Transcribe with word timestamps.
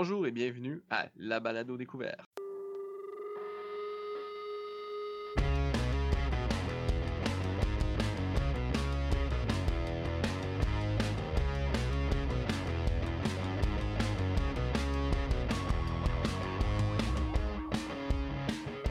Bonjour 0.00 0.28
et 0.28 0.30
bienvenue 0.30 0.80
à 0.90 1.08
La 1.16 1.40
Balado 1.40 1.76
Découverte. 1.76 2.20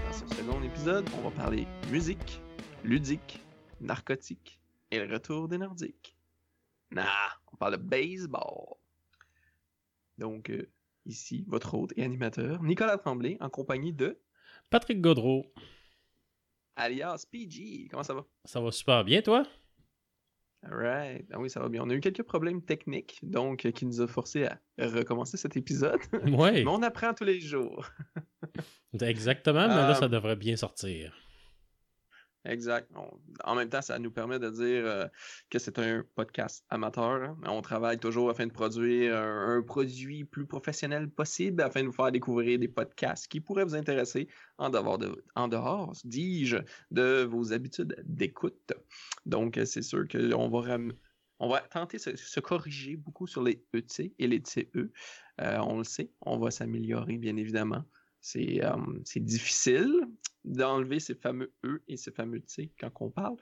Dans 0.04 0.12
ce 0.12 0.28
second 0.36 0.62
épisode, 0.62 1.10
on 1.18 1.30
va 1.30 1.32
parler 1.32 1.66
musique, 1.90 2.42
ludique, 2.84 3.42
narcotique 3.80 4.60
et 4.92 5.00
le 5.00 5.14
retour 5.14 5.48
des 5.48 5.58
Nordiques. 5.58 6.18
Nah, 6.92 7.08
on 7.54 7.56
parle 7.56 7.78
de 7.78 7.82
baseball. 7.82 8.76
Donc, 10.18 10.50
euh, 10.50 10.70
ici, 11.08 11.46
votre 11.48 11.74
hôte 11.74 11.94
et 11.98 12.04
animateur, 12.04 12.62
Nicolas 12.64 12.98
Tremblay, 12.98 13.38
en 13.40 13.50
compagnie 13.50 13.94
de 13.94 14.20
Patrick 14.70 15.02
Godreau. 15.02 15.46
alias 16.76 17.26
PG. 17.32 17.88
Comment 17.90 18.04
ça 18.04 18.14
va? 18.14 18.26
Ça 18.46 18.60
va 18.62 18.72
super 18.72 19.04
bien, 19.04 19.22
toi? 19.22 19.44
Alright. 20.64 21.26
Ah 21.32 21.40
oui, 21.40 21.50
ça 21.50 21.60
va 21.60 21.70
bien. 21.70 21.84
On 21.84 21.90
a 21.90 21.94
eu 21.94 22.00
quelques 22.00 22.24
problèmes 22.24 22.62
techniques, 22.64 23.20
donc, 23.24 23.66
euh, 23.66 23.72
qui 23.72 23.86
nous 23.86 24.02
a 24.02 24.08
forcé 24.08 24.46
à 24.46 24.60
recommencer 24.80 25.38
cet 25.38 25.56
épisode. 25.56 26.00
Oui, 26.24 26.30
Mais 26.64 26.68
on 26.68 26.82
apprend 26.82 27.14
tous 27.14 27.24
les 27.24 27.40
jours. 27.40 27.86
exactement, 29.02 29.68
mais 29.68 29.76
là, 29.76 29.90
Ah. 29.92 29.96
ça 29.96 30.08
devrait 30.08 30.36
bien 30.36 30.56
sortir. 30.56 31.16
Exact. 32.48 32.90
En 33.44 33.56
même 33.56 33.68
temps, 33.70 33.82
ça 33.82 34.00
nous 34.00 34.10
permet 34.12 34.40
de 34.40 34.50
dire 34.50 34.86
euh, 34.86 35.06
que 35.50 35.60
c'est 35.60 35.78
un 35.80 36.04
podcast 36.16 36.66
amateur. 36.70 37.22
hein. 37.22 37.38
On 37.46 37.62
travaille 37.62 38.00
toujours 38.00 38.30
afin 38.30 38.48
de 38.48 38.52
produire 38.54 39.18
un, 39.18 39.62
produit 39.62 40.24
plus 40.24 40.46
professionnel 40.46 41.10
possible 41.10 41.62
afin 41.62 41.82
de 41.82 41.88
vous 41.88 41.92
faire 41.94 42.12
découvrir 42.12 42.58
des 42.58 42.70
podcasts 42.70 43.28
qui 43.28 43.42
pourraient 43.42 43.66
vous 43.66 43.76
intéresser 43.76 44.30
en 44.58 44.70
dehors, 44.70 44.98
de, 44.98 45.26
en 45.36 45.50
dehors 45.50 45.94
dis-je, 46.06 46.58
de 46.92 47.24
vos 47.24 47.52
habitudes 47.52 47.96
d'écoute. 48.06 48.74
Donc, 49.26 49.60
c'est 49.66 49.82
sûr 49.82 50.08
qu'on 50.08 50.48
va, 50.50 50.78
on 51.40 51.50
va 51.50 51.60
tenter 51.60 51.98
de 51.98 52.02
se, 52.02 52.16
se 52.16 52.40
corriger 52.40 52.96
beaucoup 52.96 53.28
sur 53.28 53.44
les 53.44 53.62
ET 53.74 54.14
et 54.18 54.28
les 54.28 54.42
TE. 54.42 54.92
Euh, 55.42 55.58
on 55.60 55.80
le 55.80 55.84
sait, 55.84 56.12
on 56.22 56.38
va 56.38 56.50
s'améliorer, 56.50 57.18
bien 57.18 57.36
évidemment. 57.36 57.84
C'est 58.22 58.64
euh, 58.64 58.76
c'est 59.06 59.24
difficile 59.24 59.94
d'enlever 60.44 61.00
ces 61.00 61.16
fameux 61.16 61.54
E 61.64 61.84
et 61.88 61.98
ces 61.98 62.12
fameux 62.12 62.42
T 62.42 62.72
quand 62.80 62.92
on 63.02 63.10
parle, 63.10 63.36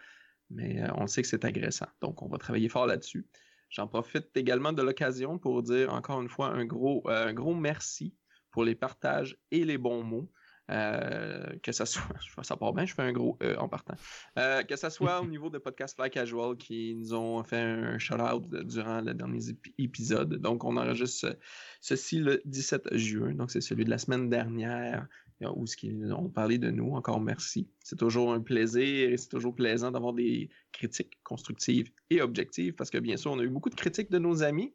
mais 0.49 0.81
euh, 0.81 0.87
on 0.95 1.07
sait 1.07 1.21
que 1.21 1.27
c'est 1.27 1.45
agressant. 1.45 1.87
Donc, 2.01 2.21
on 2.21 2.27
va 2.27 2.37
travailler 2.37 2.69
fort 2.69 2.87
là-dessus. 2.87 3.27
J'en 3.69 3.87
profite 3.87 4.35
également 4.35 4.73
de 4.73 4.81
l'occasion 4.81 5.37
pour 5.37 5.63
dire 5.63 5.93
encore 5.93 6.21
une 6.21 6.29
fois 6.29 6.47
un 6.47 6.65
gros, 6.65 7.03
euh, 7.07 7.27
un 7.27 7.33
gros 7.33 7.55
merci 7.55 8.15
pour 8.51 8.63
les 8.63 8.75
partages 8.75 9.37
et 9.51 9.65
les 9.65 9.77
bons 9.77 10.03
mots. 10.03 10.31
Euh, 10.71 11.45
que 11.61 11.71
ça 11.71 11.85
soit, 11.85 12.03
ça 12.43 12.57
part 12.57 12.73
bien, 12.73 12.85
je 12.85 12.93
fais 12.93 13.03
un 13.03 13.11
gros 13.13 13.37
E 13.43 13.55
en 13.59 13.69
partant. 13.69 13.93
Euh, 14.39 14.63
que 14.63 14.75
ça 14.75 14.89
soit 14.89 15.21
au 15.21 15.27
niveau 15.27 15.49
de 15.49 15.57
Podcast 15.59 15.95
Fly 15.95 16.09
Casual 16.09 16.57
qui 16.57 16.95
nous 16.95 17.13
ont 17.13 17.43
fait 17.43 17.59
un 17.59 17.97
shout-out 17.99 18.49
durant 18.65 19.01
le 19.01 19.13
dernier 19.13 19.39
épi- 19.39 19.73
épisode. 19.77 20.35
Donc, 20.41 20.63
on 20.63 20.75
enregistre 20.77 21.29
ce- 21.29 21.35
ceci 21.81 22.17
le 22.19 22.41
17 22.45 22.95
juin. 22.97 23.33
Donc, 23.35 23.51
c'est 23.51 23.61
celui 23.61 23.85
de 23.85 23.89
la 23.91 23.99
semaine 23.99 24.27
dernière 24.29 25.07
euh, 25.43 25.51
où 25.55 25.67
ce 25.67 25.77
qu'ils 25.77 26.11
ont 26.13 26.29
parlé 26.29 26.57
de 26.57 26.71
nous. 26.71 26.93
Encore 26.95 27.21
merci. 27.21 27.67
C'est 27.83 27.99
toujours 27.99 28.33
un 28.33 28.41
plaisir 28.41 29.09
et 29.11 29.17
c'est 29.17 29.29
toujours 29.29 29.53
plaisant 29.53 29.91
d'avoir 29.91 30.13
des 30.13 30.49
critiques 30.71 31.19
constructives 31.23 31.91
et 32.09 32.21
objectives 32.21 32.73
parce 32.73 32.89
que 32.89 32.97
bien 32.97 33.17
sûr, 33.17 33.31
on 33.31 33.39
a 33.39 33.43
eu 33.43 33.49
beaucoup 33.49 33.69
de 33.69 33.75
critiques 33.75 34.09
de 34.09 34.17
nos 34.17 34.41
amis. 34.43 34.73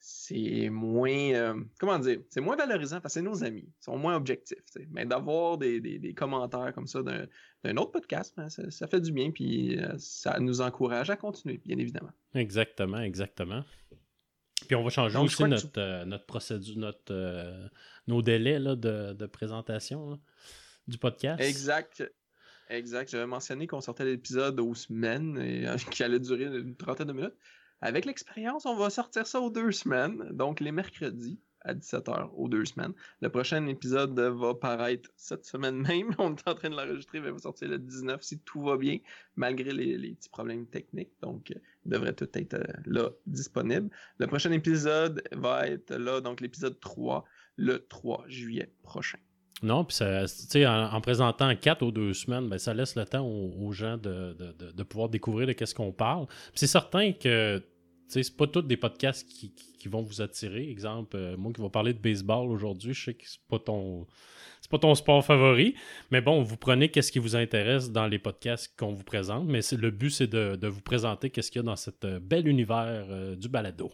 C'est 0.00 0.68
moins, 0.70 1.10
euh, 1.34 1.54
comment 1.80 1.98
dire, 1.98 2.20
c'est 2.30 2.40
moins 2.40 2.56
valorisant 2.56 3.00
parce 3.00 3.14
que 3.14 3.20
c'est 3.20 3.24
nos 3.24 3.42
amis. 3.44 3.64
Ils 3.66 3.84
sont 3.84 3.98
moins 3.98 4.14
objectifs. 4.16 4.58
Mais 4.90 5.04
d'avoir 5.04 5.58
des, 5.58 5.80
des- 5.80 5.98
des 5.98 6.14
commentaires 6.14 6.72
comme 6.74 6.86
ça 6.86 7.02
d'un 7.02 7.76
autre 7.76 7.90
podcast, 7.90 8.32
ben, 8.36 8.48
ça, 8.48 8.70
ça 8.70 8.86
fait 8.86 9.00
du 9.00 9.12
bien 9.12 9.30
puis 9.32 9.78
euh, 9.78 9.94
ça 9.98 10.38
nous 10.40 10.60
encourage 10.60 11.10
à 11.10 11.16
continuer, 11.16 11.58
bien 11.58 11.76
évidemment. 11.78 12.12
Exactement, 12.34 13.00
exactement. 13.00 13.64
Puis 14.66 14.76
on 14.76 14.82
va 14.84 14.90
changer 14.90 15.14
Donc, 15.14 15.26
aussi 15.26 15.44
notre, 15.44 15.78
euh, 15.78 16.04
notre 16.04 16.26
procédure, 16.26 16.76
notre, 16.78 17.70
nos 18.06 18.22
délais 18.22 18.58
là, 18.58 18.76
de, 18.76 19.12
de 19.14 19.26
présentation 19.26 20.10
là, 20.10 20.18
du 20.86 20.98
podcast. 20.98 21.40
Exact. 21.42 22.02
Exact. 22.70 23.10
J'avais 23.10 23.26
mentionné 23.26 23.66
qu'on 23.66 23.80
sortait 23.80 24.04
l'épisode 24.04 24.60
aux 24.60 24.74
semaines 24.74 25.38
et 25.38 25.66
qui 25.90 26.02
allait 26.02 26.20
durer 26.20 26.44
une 26.44 26.76
trentaine 26.76 27.06
de 27.08 27.12
minutes. 27.12 27.36
Avec 27.80 28.04
l'expérience, 28.04 28.66
on 28.66 28.76
va 28.76 28.90
sortir 28.90 29.26
ça 29.26 29.40
aux 29.40 29.50
deux 29.50 29.72
semaines, 29.72 30.28
donc 30.32 30.60
les 30.60 30.72
mercredis 30.72 31.38
à 31.62 31.74
17h 31.74 32.30
aux 32.34 32.48
deux 32.48 32.64
semaines. 32.64 32.92
Le 33.20 33.28
prochain 33.28 33.66
épisode 33.66 34.18
va 34.18 34.54
paraître 34.54 35.10
cette 35.16 35.44
semaine 35.44 35.76
même. 35.76 36.10
On 36.18 36.34
est 36.34 36.48
en 36.48 36.54
train 36.54 36.70
de 36.70 36.76
l'enregistrer, 36.76 37.20
mais 37.20 37.28
il 37.28 37.32
va 37.32 37.38
sortir 37.38 37.68
le 37.68 37.78
19 37.78 38.22
si 38.22 38.38
tout 38.40 38.62
va 38.62 38.76
bien, 38.76 38.98
malgré 39.36 39.72
les, 39.72 40.14
petits 40.14 40.28
problèmes 40.28 40.66
techniques. 40.66 41.12
Donc, 41.20 41.50
euh, 41.50 41.58
il 41.84 41.92
devrait 41.92 42.14
tout 42.14 42.28
être 42.34 42.54
euh, 42.54 42.64
là 42.86 43.10
disponible. 43.26 43.90
Le 44.18 44.26
prochain 44.26 44.52
épisode 44.52 45.22
va 45.32 45.66
être 45.66 45.94
là, 45.94 46.20
donc 46.20 46.40
l'épisode 46.40 46.78
3, 46.80 47.24
le 47.56 47.86
3 47.86 48.24
juillet 48.28 48.72
prochain. 48.82 49.18
Non, 49.62 49.84
puis 49.84 49.96
ça- 49.96 50.24
en, 50.56 50.94
en 50.94 51.00
présentant 51.00 51.54
quatre 51.56 51.82
ou 51.82 51.90
deux 51.90 52.14
semaines, 52.14 52.48
ben, 52.48 52.58
ça 52.58 52.74
laisse 52.74 52.94
le 52.94 53.04
temps 53.04 53.26
aux, 53.26 53.72
gens 53.72 53.96
de, 53.96 54.82
pouvoir 54.84 55.08
découvrir 55.08 55.48
de 55.48 55.52
qu'est-ce 55.52 55.74
qu'on 55.74 55.92
parle. 55.92 56.26
C'est 56.54 56.68
certain 56.68 57.12
que 57.12 57.62
c'est 58.06 58.36
pas 58.36 58.46
tous 58.46 58.62
des 58.62 58.76
podcasts 58.76 59.28
qui, 59.28 59.52
vont 59.88 60.02
vous 60.02 60.20
attirer. 60.20 60.68
Exemple, 60.70 61.16
euh, 61.16 61.36
moi 61.38 61.50
qui 61.52 61.62
vais 61.62 61.70
parler 61.70 61.94
de 61.94 61.98
baseball 61.98 62.50
aujourd'hui, 62.50 62.92
je 62.92 63.04
sais 63.06 63.14
que 63.14 63.24
c'est 63.26 63.40
pas 63.48 63.58
ton 63.58 64.06
pas 64.70 64.78
ton 64.78 64.94
sport 64.94 65.24
favori, 65.24 65.74
mais 66.10 66.20
bon, 66.20 66.42
vous 66.42 66.58
prenez 66.58 66.90
qu'est-ce 66.90 67.10
qui 67.10 67.18
vous 67.18 67.36
intéresse 67.36 67.90
dans 67.90 68.06
les 68.06 68.18
podcasts 68.18 68.78
qu'on 68.78 68.92
vous 68.92 69.04
présente, 69.04 69.46
mais 69.46 69.60
le 69.72 69.90
but 69.90 70.10
c'est 70.10 70.26
de, 70.26 70.56
de 70.56 70.68
vous 70.68 70.82
présenter 70.82 71.30
qu'est-ce 71.30 71.50
qu'il 71.50 71.60
y 71.60 71.64
a 71.64 71.66
dans 71.66 71.76
cet 71.76 72.04
euh, 72.04 72.20
bel 72.20 72.46
univers 72.46 73.06
euh, 73.08 73.34
du 73.34 73.48
balado. 73.48 73.90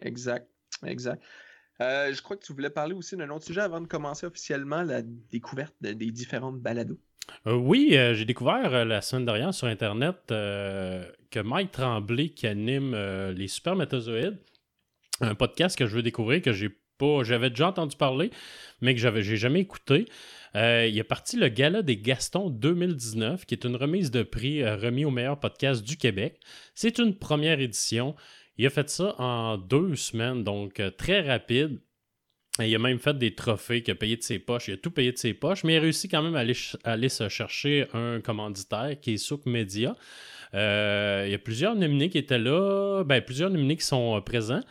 Exact, 0.00 0.48
exact. 0.84 1.22
Euh, 1.80 2.12
je 2.12 2.22
crois 2.22 2.36
que 2.36 2.44
tu 2.44 2.52
voulais 2.52 2.70
parler 2.70 2.94
aussi 2.94 3.16
d'un 3.16 3.28
autre 3.30 3.44
sujet 3.44 3.60
avant 3.60 3.80
de 3.80 3.86
commencer 3.86 4.26
officiellement 4.26 4.82
la 4.82 5.02
découverte 5.02 5.74
de- 5.82 5.92
des 5.92 6.10
différentes 6.10 6.60
balados. 6.60 6.98
Euh, 7.46 7.54
oui, 7.54 7.90
euh, 7.96 8.14
j'ai 8.14 8.24
découvert 8.24 8.72
euh, 8.72 8.84
la 8.84 9.02
semaine 9.02 9.26
dernière 9.26 9.52
sur 9.52 9.66
Internet 9.66 10.16
que 10.28 11.40
Mike 11.40 11.72
Tremblay, 11.72 12.28
qui 12.30 12.46
anime 12.46 12.94
les 13.36 13.48
Super 13.48 13.76
Métazoïdes, 13.76 14.38
un 15.20 15.34
podcast 15.34 15.76
que 15.78 15.86
je 15.86 15.94
veux 15.96 16.02
découvrir, 16.02 16.40
que 16.42 16.52
j'ai 16.52 16.70
pas, 16.98 17.24
j'avais 17.24 17.50
déjà 17.50 17.68
entendu 17.68 17.96
parler, 17.96 18.30
mais 18.80 18.94
que 18.94 19.00
j'avais, 19.00 19.22
j'ai 19.22 19.36
jamais 19.36 19.60
écouté. 19.60 20.06
Il 20.54 20.96
est 20.98 21.04
parti 21.06 21.36
le 21.36 21.48
Gala 21.48 21.82
des 21.82 21.98
Gastons 21.98 22.48
2019, 22.48 23.44
qui 23.44 23.54
est 23.54 23.64
une 23.64 23.76
remise 23.76 24.10
de 24.10 24.22
prix 24.22 24.66
remis 24.66 25.04
au 25.04 25.10
meilleur 25.10 25.38
podcast 25.38 25.82
du 25.84 25.98
Québec. 25.98 26.40
C'est 26.74 26.98
une 26.98 27.14
première 27.18 27.60
édition. 27.60 28.14
Il 28.58 28.66
a 28.66 28.70
fait 28.70 28.88
ça 28.88 29.14
en 29.18 29.58
deux 29.58 29.96
semaines, 29.96 30.44
donc 30.44 30.80
euh, 30.80 30.90
très 30.90 31.20
rapide. 31.20 31.78
Il 32.58 32.74
a 32.74 32.78
même 32.78 32.98
fait 32.98 33.16
des 33.18 33.34
trophées 33.34 33.82
qu'il 33.82 33.92
a 33.92 33.96
payé 33.96 34.16
de 34.16 34.22
ses 34.22 34.38
poches. 34.38 34.68
Il 34.68 34.74
a 34.74 34.76
tout 34.78 34.90
payé 34.90 35.12
de 35.12 35.18
ses 35.18 35.34
poches, 35.34 35.62
mais 35.62 35.74
il 35.74 35.76
a 35.76 35.80
réussi 35.80 36.08
quand 36.08 36.22
même 36.22 36.36
à 36.36 36.90
aller 36.90 37.08
se 37.10 37.28
chercher 37.28 37.86
un 37.92 38.20
commanditaire 38.22 38.98
qui 38.98 39.14
est 39.14 39.16
Souk 39.18 39.44
Media. 39.44 39.94
Euh, 40.54 41.24
il 41.26 41.32
y 41.32 41.34
a 41.34 41.38
plusieurs 41.38 41.74
nominés 41.74 42.08
qui 42.08 42.18
étaient 42.18 42.38
là, 42.38 43.04
ben, 43.04 43.20
plusieurs 43.20 43.50
nominés 43.50 43.76
qui 43.76 43.84
sont 43.84 44.16
euh, 44.16 44.20
présents. 44.20 44.62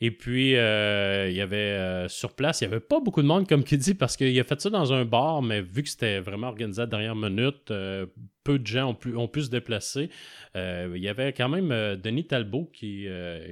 Et 0.00 0.12
puis, 0.12 0.54
euh, 0.54 1.28
il 1.28 1.34
y 1.34 1.40
avait 1.40 1.56
euh, 1.56 2.08
sur 2.08 2.34
place, 2.34 2.60
il 2.60 2.68
n'y 2.68 2.72
avait 2.72 2.80
pas 2.80 3.00
beaucoup 3.00 3.20
de 3.20 3.26
monde, 3.26 3.48
comme 3.48 3.64
qui 3.64 3.78
parce 3.94 4.16
qu'il 4.16 4.38
a 4.38 4.44
fait 4.44 4.60
ça 4.60 4.70
dans 4.70 4.92
un 4.92 5.04
bar, 5.04 5.42
mais 5.42 5.60
vu 5.60 5.82
que 5.82 5.88
c'était 5.88 6.20
vraiment 6.20 6.48
organisé 6.48 6.82
à 6.82 6.84
la 6.84 6.90
dernière 6.90 7.16
minute, 7.16 7.72
euh, 7.72 8.06
peu 8.44 8.60
de 8.60 8.66
gens 8.66 8.90
ont 8.90 8.94
pu, 8.94 9.16
ont 9.16 9.26
pu 9.26 9.42
se 9.42 9.50
déplacer. 9.50 10.08
Il 10.54 10.96
y 10.96 11.08
avait 11.08 11.32
quand 11.32 11.48
même 11.48 11.96
Denis 11.96 12.26
Talbot 12.26 12.70
qui, 12.72 13.06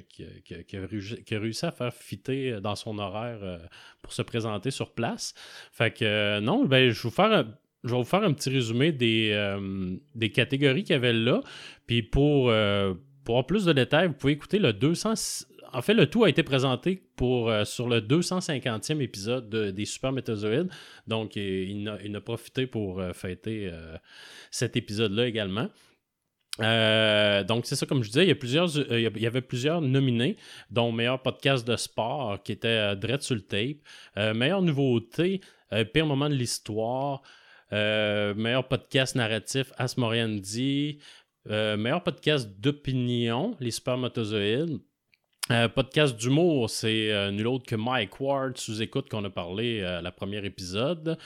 qui, 0.08 0.76
a 0.76 1.38
réussi, 1.38 1.66
à 1.66 1.70
faire 1.70 1.92
fitter 1.92 2.60
dans 2.60 2.74
son 2.74 2.98
horaire 2.98 3.60
pour 4.00 4.12
se 4.12 4.22
présenter 4.22 4.70
sur 4.70 4.94
place. 4.94 5.34
Fait 5.70 5.92
que 5.92 6.40
non, 6.40 6.64
ben, 6.64 6.90
je 6.90 6.94
vais 6.94 7.02
vous 7.02 7.10
faire 7.10 7.32
un, 7.32 7.46
je 7.84 7.90
vais 7.90 7.96
vous 7.96 8.04
faire 8.04 8.22
un 8.22 8.32
petit 8.32 8.48
résumé 8.48 8.90
des, 8.90 9.56
des 10.14 10.30
catégories 10.30 10.82
qu'il 10.82 10.94
y 10.94 10.96
avait 10.96 11.12
là. 11.12 11.42
Puis 11.86 12.02
pour, 12.02 12.50
pour 13.24 13.34
avoir 13.34 13.46
plus 13.46 13.66
de 13.66 13.74
détails, 13.74 14.08
vous 14.08 14.14
pouvez 14.14 14.32
écouter 14.32 14.58
le 14.58 14.72
200. 14.72 15.14
En 15.72 15.82
fait, 15.82 15.94
le 15.94 16.08
tout 16.08 16.24
a 16.24 16.28
été 16.28 16.42
présenté 16.42 17.02
pour, 17.16 17.50
euh, 17.50 17.64
sur 17.64 17.88
le 17.88 18.00
250e 18.00 19.00
épisode 19.00 19.48
de- 19.48 19.70
des 19.70 19.84
Super 19.84 20.12
Métazoïdes. 20.12 20.70
Donc, 21.06 21.36
il, 21.36 21.88
a, 21.88 22.20
profité 22.20 22.66
pour 22.66 23.00
euh, 23.00 23.12
fêter 23.12 23.68
euh, 23.72 23.96
cet 24.50 24.76
épisode-là 24.76 25.26
également. 25.26 25.68
Donc, 26.58 27.66
c'est 27.66 27.76
ça, 27.76 27.84
comme 27.86 28.02
je 28.02 28.08
disais, 28.08 28.24
il 28.24 29.20
y, 29.20 29.26
avait 29.26 29.42
plusieurs 29.42 29.82
nominés, 29.82 30.36
dont 30.70 30.90
meilleur 30.90 31.20
podcast 31.20 31.66
de 31.68 31.76
sport, 31.76 32.42
qui 32.42 32.52
était 32.52 32.68
euh, 32.68 32.94
Dread 32.94 33.20
sur 33.20 33.34
le 33.34 33.42
tape, 33.42 33.76
meilleure 34.34 34.62
nouveauté, 34.62 35.42
pire 35.92 36.06
moment 36.06 36.30
de 36.30 36.34
l'histoire, 36.34 37.20
meilleur 37.70 38.66
podcast 38.68 39.16
narratif, 39.16 39.70
As 39.76 39.98
Moriandi, 39.98 40.98
euh, 41.50 41.76
meilleur 41.76 42.02
podcast 42.02 42.48
d'opinion, 42.58 43.56
Les 43.60 43.70
Supermatozoïdes, 43.70 44.80
Euh, 45.50 45.68
podcast 45.68 46.16
d'humour, 46.16 46.68
c'est 46.68 47.12
euh, 47.12 47.30
nul 47.30 47.46
autre 47.46 47.66
que 47.66 47.76
Mike 47.76 48.20
Ward, 48.20 48.58
sous-écoute 48.58 49.08
qu'on 49.08 49.24
a 49.24 49.30
parlé 49.30 49.82
à 49.82 50.02
la 50.02 50.10
première 50.10 50.44
épisode, 50.44 51.18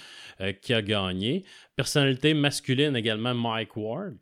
qui 0.62 0.74
a 0.74 0.82
gagné. 0.82 1.44
Personnalité 1.74 2.34
masculine 2.34 2.96
également, 2.96 3.34
Mike 3.34 3.76
Ward. 3.76 4.16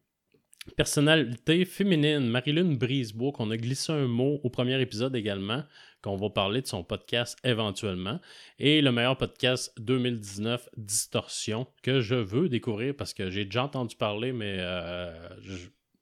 Personnalité 0.77 1.65
féminine, 1.65 2.29
Marilyn 2.29 2.75
Brisebois, 2.75 3.33
qu'on 3.33 3.51
a 3.51 3.57
glissé 3.57 3.93
un 3.93 4.07
mot 4.07 4.41
au 4.43 4.51
premier 4.51 4.81
épisode 4.81 5.17
également, 5.17 5.65
qu'on 6.03 6.17
va 6.17 6.31
parler 6.31 6.63
de 6.63 6.67
son 6.67 6.85
podcast 6.85 7.39
éventuellement. 7.45 8.21
Et 8.59 8.81
le 8.81 8.93
meilleur 8.93 9.17
podcast 9.17 9.73
2019, 9.81 10.69
Distorsion, 10.77 11.67
que 11.83 12.01
je 12.01 12.15
veux 12.15 12.49
découvrir 12.49 12.95
parce 12.95 13.15
que 13.15 13.31
j'ai 13.31 13.45
déjà 13.45 13.65
entendu 13.65 13.97
parler, 13.97 14.33
mais 14.33 14.57
euh, 14.61 15.13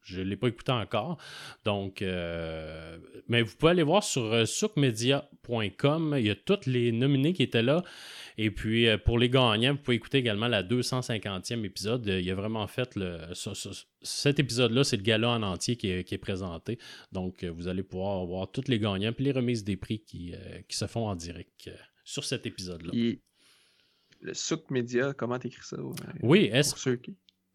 je 0.06 0.20
ne 0.20 0.24
l'ai 0.24 0.36
pas 0.36 0.48
écouté 0.48 0.72
encore. 0.72 1.18
Donc, 1.64 2.00
euh, 2.00 2.98
mais 3.28 3.42
vous 3.42 3.54
pouvez 3.56 3.72
aller 3.72 3.82
voir 3.82 4.04
sur 4.04 4.22
euh, 4.22 4.44
soukmedia.com. 4.44 6.14
Il 6.18 6.26
y 6.26 6.30
a 6.30 6.36
tous 6.36 6.66
les 6.66 6.92
nominés 6.92 7.32
qui 7.32 7.42
étaient 7.42 7.62
là. 7.62 7.82
Et 8.38 8.50
puis, 8.50 8.86
euh, 8.86 8.98
pour 8.98 9.18
les 9.18 9.28
gagnants, 9.28 9.72
vous 9.72 9.80
pouvez 9.80 9.96
écouter 9.96 10.18
également 10.18 10.46
la 10.46 10.62
250e 10.62 11.64
épisode. 11.64 12.06
Il 12.06 12.30
a 12.30 12.34
vraiment 12.34 12.66
fait 12.68 12.94
le. 12.94 13.18
cet 14.02 14.38
épisode-là, 14.38 14.84
c'est 14.84 14.96
le 14.96 15.02
gala 15.02 15.30
en 15.30 15.42
entier 15.42 15.76
qui 15.76 15.88
est, 15.88 16.18
présenté. 16.18 16.78
Donc, 17.12 17.44
vous 17.44 17.68
allez 17.68 17.82
pouvoir 17.82 18.24
voir 18.24 18.50
tous 18.50 18.68
les 18.68 18.78
gagnants 18.78 19.12
puis 19.12 19.24
les 19.24 19.32
remises 19.32 19.64
des 19.64 19.76
prix 19.76 20.00
qui, 20.00 20.34
qui 20.68 20.76
se 20.76 20.86
font 20.86 21.08
en 21.08 21.14
direct 21.14 21.70
sur 22.04 22.24
cet 22.24 22.46
épisode-là. 22.46 22.92
Le 24.20 24.34
Souk 24.34 24.70
Media, 24.70 25.12
comment 25.12 25.38
t'écris 25.38 25.62
ça? 25.62 25.76
Oui, 26.22 26.50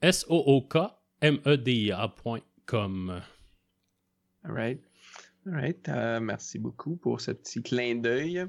S-O-O-K 0.02 1.01
media.com. 1.22 3.22
All 4.44 4.52
right. 4.52 4.82
All 5.46 5.54
right. 5.54 5.90
Euh, 5.90 6.20
merci 6.20 6.58
beaucoup 6.58 6.96
pour 6.96 7.22
ce 7.22 7.32
petit 7.32 7.62
clin 7.62 7.96
d'œil. 7.96 8.46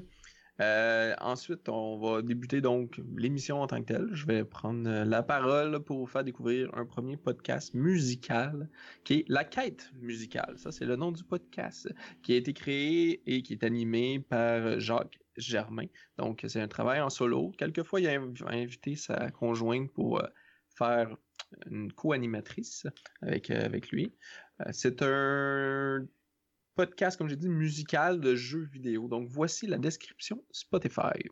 Euh, 0.61 1.15
ensuite, 1.19 1.67
on 1.67 1.97
va 1.97 2.21
débuter 2.21 2.61
donc 2.61 3.01
l'émission 3.15 3.61
en 3.61 3.67
tant 3.67 3.81
que 3.81 3.93
telle. 3.93 4.09
Je 4.11 4.25
vais 4.25 4.43
prendre 4.43 5.03
la 5.03 5.23
parole 5.23 5.83
pour 5.83 5.99
vous 5.99 6.07
faire 6.07 6.23
découvrir 6.23 6.69
un 6.75 6.85
premier 6.85 7.17
podcast 7.17 7.73
musical 7.73 8.69
qui 9.03 9.15
est 9.15 9.25
La 9.27 9.43
Quête 9.43 9.91
musicale. 9.99 10.53
Ça, 10.57 10.71
c'est 10.71 10.85
le 10.85 10.95
nom 10.95 11.11
du 11.11 11.23
podcast 11.23 11.91
qui 12.21 12.33
a 12.33 12.37
été 12.37 12.53
créé 12.53 13.21
et 13.25 13.41
qui 13.41 13.53
est 13.53 13.63
animé 13.63 14.19
par 14.19 14.79
Jacques 14.79 15.19
Germain. 15.37 15.87
Donc, 16.17 16.45
c'est 16.47 16.61
un 16.61 16.67
travail 16.67 17.01
en 17.01 17.09
solo. 17.09 17.51
Quelquefois, 17.57 18.01
il 18.01 18.07
a 18.07 18.19
invité 18.49 18.95
sa 18.95 19.31
conjointe 19.31 19.91
pour 19.91 20.19
euh, 20.19 20.27
faire 20.75 21.15
une 21.69 21.91
co-animatrice 21.91 22.87
avec, 23.21 23.49
euh, 23.49 23.69
lui. 23.91 24.13
Euh, 24.61 24.69
c'est 24.71 25.01
un 25.01 26.05
podcast, 26.75 27.17
comme 27.17 27.27
j'ai 27.27 27.35
dit, 27.35 27.49
musical 27.49 28.19
de 28.19 28.35
jeux 28.35 28.65
vidéo. 28.71 29.07
Donc 29.07 29.27
voici 29.27 29.67
la 29.67 29.77
description 29.77 30.43
Spotify. 30.51 31.29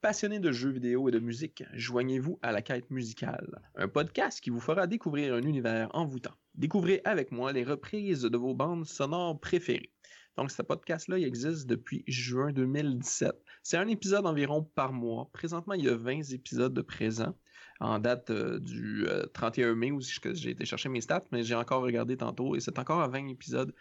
Passionné 0.00 0.38
de 0.38 0.52
jeux 0.52 0.70
vidéo 0.70 1.08
et 1.08 1.12
de 1.12 1.18
musique, 1.18 1.64
joignez-vous 1.72 2.38
à 2.42 2.52
la 2.52 2.62
quête 2.62 2.90
musicale, 2.90 3.60
un 3.74 3.88
podcast 3.88 4.40
qui 4.40 4.50
vous 4.50 4.60
fera 4.60 4.86
découvrir 4.86 5.34
un 5.34 5.42
univers 5.42 5.88
envoûtant. 5.94 6.34
Découvrez 6.54 7.00
avec 7.04 7.32
moi 7.32 7.52
les 7.52 7.64
reprises 7.64 8.22
de 8.22 8.36
vos 8.36 8.54
bandes 8.54 8.86
sonores 8.86 9.40
préférées. 9.40 9.90
Donc, 10.36 10.50
ce 10.50 10.60
podcast-là, 10.60 11.18
existe 11.18 11.66
depuis 11.66 12.04
juin 12.06 12.52
2017. 12.52 13.34
C'est 13.62 13.78
un 13.78 13.88
épisode 13.88 14.26
environ 14.26 14.62
par 14.62 14.92
mois. 14.92 15.30
Présentement, 15.32 15.72
il 15.72 15.84
y 15.84 15.88
a 15.88 15.96
20 15.96 16.30
épisodes 16.32 16.74
de 16.74 16.82
présent 16.82 17.34
en 17.80 17.98
date 17.98 18.30
euh, 18.30 18.58
du 18.58 19.06
31 19.34 19.68
euh, 19.68 19.74
mai 19.74 19.90
où 19.90 20.00
j'ai 20.00 20.50
été 20.50 20.64
chercher 20.64 20.88
mes 20.88 21.00
stats, 21.00 21.24
mais 21.32 21.42
j'ai 21.42 21.54
encore 21.54 21.82
regardé 21.82 22.16
tantôt 22.16 22.56
et 22.56 22.60
c'est 22.60 22.78
encore 22.78 23.00
à 23.00 23.08
20 23.08 23.28
épisodes. 23.28 23.74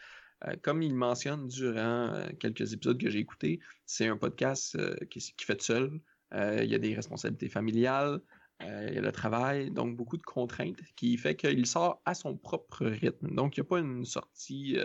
Euh, 0.46 0.56
comme 0.62 0.82
il 0.82 0.96
mentionne 0.96 1.48
durant 1.48 2.26
quelques 2.40 2.74
épisodes 2.74 3.00
que 3.00 3.10
j'ai 3.10 3.20
écoutés, 3.20 3.60
c'est 3.86 4.08
un 4.08 4.18
podcast 4.18 4.78
qui, 5.10 5.34
fait 5.40 5.62
seul. 5.62 6.00
il 6.34 6.66
y 6.66 6.76
a 6.76 6.80
des 6.80 6.94
responsabilités 6.94 7.50
familiales, 7.50 8.22
il 8.62 8.94
y 8.94 8.98
a 8.98 9.02
le 9.02 9.12
travail, 9.12 9.72
donc 9.72 9.96
beaucoup 9.96 10.18
de 10.18 10.24
contraintes 10.24 10.82
qui 10.96 11.18
fait 11.18 11.36
qu'il 11.36 11.66
sort 11.66 12.02
à 12.06 12.14
son 12.14 12.36
propre 12.36 12.86
rythme. 12.86 13.34
Donc 13.34 13.56
il 13.56 13.62
n'y 13.62 13.66
a 13.66 13.70
pas 13.70 13.80
une 13.80 14.06
sortie 14.06 14.78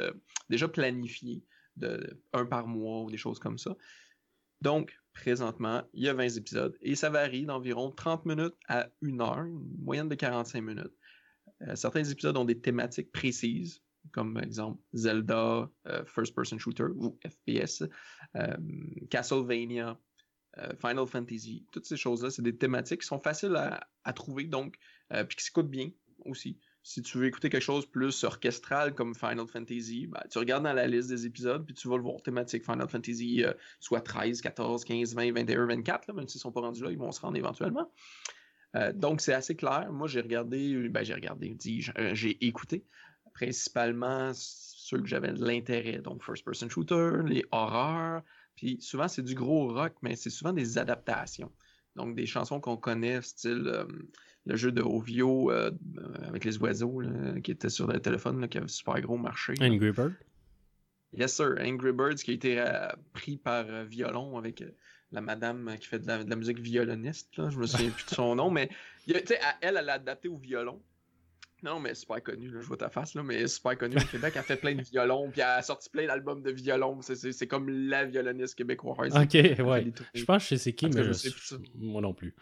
déjà 0.49 0.69
planifiée 0.69 1.43
de 1.77 2.21
un 2.33 2.47
par 2.47 2.67
mois 2.67 3.03
ou 3.03 3.11
des 3.11 3.17
choses 3.17 3.41
comme 3.41 3.59
ça. 3.59 3.77
Donc, 4.61 5.00
présentement, 5.12 5.83
il 5.93 6.05
y 6.05 6.09
a 6.09 6.15
20 6.15 6.37
épisodes 6.37 6.77
et 6.81 6.95
ça 6.95 7.11
varie 7.11 7.45
d'environ 7.45 7.91
30 7.91 8.27
minutes 8.27 8.55
à 8.69 8.89
1 9.03 9.21
heure, 9.21 9.45
une 9.45 9.77
moyenne 9.83 10.09
de 10.09 10.15
45 10.15 10.61
minutes. 10.61 10.95
Euh, 11.62 11.77
certains 11.77 12.05
épisodes 12.05 12.37
ont 12.37 12.45
des 12.45 12.61
thématiques 12.61 13.12
précises, 13.12 13.83
comme 14.12 14.35
par 14.35 14.43
exemple 14.43 14.81
Zelda, 14.95 15.71
euh, 15.87 16.05
First 16.07 16.35
Person 16.35 16.59
Shooter 16.59 16.87
ou 16.97 17.19
FPS, 17.27 17.85
euh, 18.37 18.57
Castlevania, 19.11 19.99
Final 20.81 21.07
Fantasy, 21.07 21.65
toutes 21.71 21.87
ces 21.87 21.97
choses-là, 21.97 22.29
c'est 22.29 22.43
des 22.43 22.57
thématiques 22.57 23.03
qui 23.03 23.07
sont 23.07 23.21
faciles 23.21 23.55
à, 23.55 23.89
à 24.03 24.12
trouver, 24.12 24.45
donc, 24.45 24.77
puis 25.09 25.37
qui 25.37 25.45
s'écoutent 25.45 25.71
bien 25.71 25.91
aussi. 26.25 26.59
Si 26.82 27.03
tu 27.03 27.19
veux 27.19 27.27
écouter 27.27 27.50
quelque 27.50 27.62
chose 27.62 27.85
plus 27.85 28.25
orchestral 28.25 28.94
comme 28.94 29.15
Final 29.15 29.47
Fantasy, 29.47 30.06
ben, 30.06 30.23
tu 30.31 30.38
regardes 30.38 30.65
dans 30.65 30.73
la 30.73 30.87
liste 30.87 31.11
des 31.11 31.27
épisodes, 31.27 31.65
puis 31.67 31.75
tu 31.75 31.88
vas 31.88 31.97
le 31.97 32.03
voir 32.03 32.23
thématique 32.23 32.65
Final 32.65 32.88
Fantasy, 32.88 33.44
euh, 33.44 33.53
soit 33.81 34.00
13, 34.00 34.41
14, 34.41 34.85
15, 34.85 35.15
20, 35.15 35.32
21, 35.32 35.67
24, 35.67 36.12
même 36.15 36.27
s'ils 36.27 36.38
ne 36.38 36.43
sont 36.43 36.53
pas 36.53 36.61
rendus 36.61 36.82
là, 36.82 36.91
ils 36.91 36.99
vont 36.99 37.12
se 37.12 37.21
rendre 37.21 37.37
éventuellement. 37.37 37.91
Euh, 38.77 38.93
donc, 38.93 39.21
c'est 39.21 39.35
assez 39.35 39.56
clair. 39.56 39.93
Moi, 39.93 40.09
j'ai 40.09 40.21
regardé, 40.21 40.88
ben, 40.88 41.05
j'ai 41.05 41.15
regardé, 41.15 41.56
euh, 41.99 42.15
j'ai 42.15 42.44
écouté 42.47 42.87
principalement 43.35 44.33
ceux 44.35 45.00
que 45.00 45.06
j'avais 45.06 45.33
de 45.33 45.44
l'intérêt. 45.44 45.99
Donc, 45.99 46.25
First 46.25 46.44
Person 46.44 46.69
Shooter, 46.69 47.19
les 47.26 47.44
horreurs, 47.53 48.23
puis 48.56 48.79
souvent, 48.81 49.09
c'est 49.09 49.23
du 49.23 49.35
gros 49.35 49.69
rock, 49.73 49.94
mais 50.03 50.17
c'est 50.17 50.31
souvent 50.31 50.53
des 50.53 50.79
adaptations. 50.79 51.53
Donc, 51.97 52.15
des 52.15 52.26
chansons 52.26 52.61
qu'on 52.61 52.76
connaît, 52.76 53.21
style 53.21 53.87
le 54.47 54.57
jeu 54.57 54.73
de 54.73 54.83
Ovio 54.83 55.51
euh, 55.51 55.71
avec 56.27 56.45
les 56.45 56.59
oiseaux 56.59 57.03
qui 57.43 57.51
était 57.51 57.69
sur 57.69 57.87
le 57.87 58.01
téléphone, 58.01 58.49
qui 58.49 58.59
avait 58.59 58.69
super 58.69 59.01
gros 59.01 59.17
marché. 59.17 59.55
Angry 59.61 59.93
Bird? 59.93 60.15
Yes, 61.13 61.35
sir. 61.35 61.57
Angry 61.61 61.93
Birds 61.93 62.17
qui 62.17 62.31
a 62.31 62.35
été 62.35 62.61
euh, 62.61 62.89
pris 63.13 63.37
par 63.37 63.67
euh, 63.69 63.85
violon 63.85 64.39
avec 64.39 64.65
la 65.13 65.21
madame 65.21 65.77
qui 65.81 65.89
fait 65.89 65.99
de 65.99 66.07
la, 66.07 66.37
musique 66.37 66.61
violoniste. 66.61 67.37
Là. 67.37 67.51
Je 67.51 67.59
me 67.59 67.67
souviens 67.67 67.91
plus 67.91 68.07
de 68.07 68.11
son 68.11 68.37
nom, 68.37 68.51
mais 68.51 68.71
elle, 69.09 69.25
elle 69.61 69.75
l'a 69.75 69.95
adapté 69.95 70.29
au 70.29 70.37
violon. 70.37 70.81
Non, 71.63 71.79
mais 71.79 71.95
super 71.95 72.23
connu, 72.23 72.49
là, 72.49 72.61
je 72.63 72.67
vois 72.67 72.79
ta 72.79 72.89
face, 72.89 73.15
là, 73.15 73.23
mais 73.23 73.47
super 73.47 73.77
connu 73.77 73.97
au 73.97 74.07
Québec. 74.11 74.33
Elle 74.35 74.43
fait 74.43 74.57
plein 74.57 74.75
de 74.75 74.81
violons, 74.81 75.29
puis 75.31 75.43
elle 75.43 75.49
a 75.49 75.63
sorti 75.63 75.91
plein 75.91 76.07
d'albums 76.07 76.43
de 76.43 76.51
violons. 76.51 77.01
C'est 77.03 77.47
comme 77.47 77.69
la 77.69 78.07
violoniste 78.07 78.55
québécoise. 78.55 79.15
Ok, 79.15 79.35
ouais. 79.35 79.93
Je 80.15 80.25
pense 80.25 80.49
que 80.49 80.57
c'est 80.57 80.73
qui, 80.73 80.89
mais 80.89 81.05
je, 81.05 81.12
sais 81.12 81.29
moi 81.75 82.00
non 82.00 82.14
plus 82.14 82.35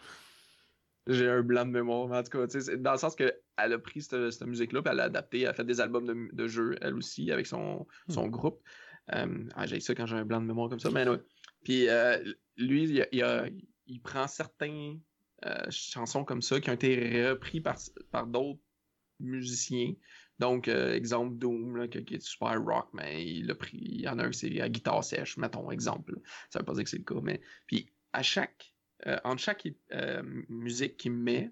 j'ai 1.09 1.27
un 1.29 1.41
blanc 1.41 1.65
de 1.65 1.71
mémoire. 1.71 2.11
En 2.11 2.23
tout 2.23 2.37
cas, 2.37 2.45
dans 2.77 2.91
le 2.91 2.97
sens 2.97 3.15
qu'elle 3.15 3.33
a 3.57 3.79
pris 3.79 4.01
cette, 4.01 4.41
musique-là, 4.45 4.81
puis 4.81 4.91
elle 4.91 4.97
l'a 4.97 5.05
adapté, 5.05 5.41
elle 5.41 5.47
a 5.47 5.53
fait 5.53 5.65
des 5.65 5.81
albums 5.81 6.05
de, 6.05 6.35
de 6.35 6.47
jeux, 6.47 6.75
elle 6.81 6.93
aussi, 6.93 7.31
avec 7.31 7.47
son, 7.47 7.87
hmm. 8.07 8.11
son 8.13 8.27
groupe. 8.27 8.61
Euh, 9.13 9.49
ah, 9.55 9.65
j'ai 9.65 9.79
ça 9.79 9.95
quand 9.95 10.05
j'ai 10.05 10.15
un 10.15 10.25
blanc 10.25 10.39
de 10.39 10.45
mémoire 10.45 10.69
comme 10.69 10.79
ça, 10.79 10.91
mais. 10.91 11.05
Puis 11.63 11.89
euh, 11.89 12.17
lui, 12.57 12.83
il, 12.83 13.07
il, 13.87 14.01
prend 14.01 14.27
certaines 14.27 14.99
euh, 15.45 15.65
chansons 15.69 16.23
comme 16.23 16.41
ça 16.41 16.59
qui 16.59 16.69
ont 16.69 16.73
été 16.73 17.27
repris 17.27 17.59
par, 17.59 17.77
par 18.11 18.27
d'autres 18.27 18.61
musiciens. 19.19 19.93
Donc, 20.37 20.69
exemple 20.69 21.37
Doom, 21.37 21.89
qui, 21.89 22.13
est 22.13 22.21
super 22.21 22.63
rock, 22.63 22.87
mais 22.93 23.25
il 23.25 23.51
a 23.51 23.55
pris, 23.55 23.77
il 23.77 24.01
y 24.01 24.07
en 24.07 24.19
a 24.19 24.27
un, 24.27 24.31
c'est 24.31 24.61
à 24.61 24.69
guitare 24.69 25.03
sèche, 25.03 25.35
mettons, 25.35 25.69
exemple. 25.69 26.17
Ça 26.49 26.59
veut 26.59 26.65
pas 26.65 26.73
dire 26.73 26.83
que 26.85 26.89
c'est 26.89 26.99
le 26.99 27.03
cas, 27.03 27.19
mais 27.21 27.41
puis 27.67 27.91
à 28.13 28.23
chaque 28.23 28.73
euh, 29.07 29.17
entre 29.23 29.41
chaque 29.41 29.67
euh, 29.91 30.21
musique 30.49 30.97
qu'il 30.97 31.13
met, 31.13 31.51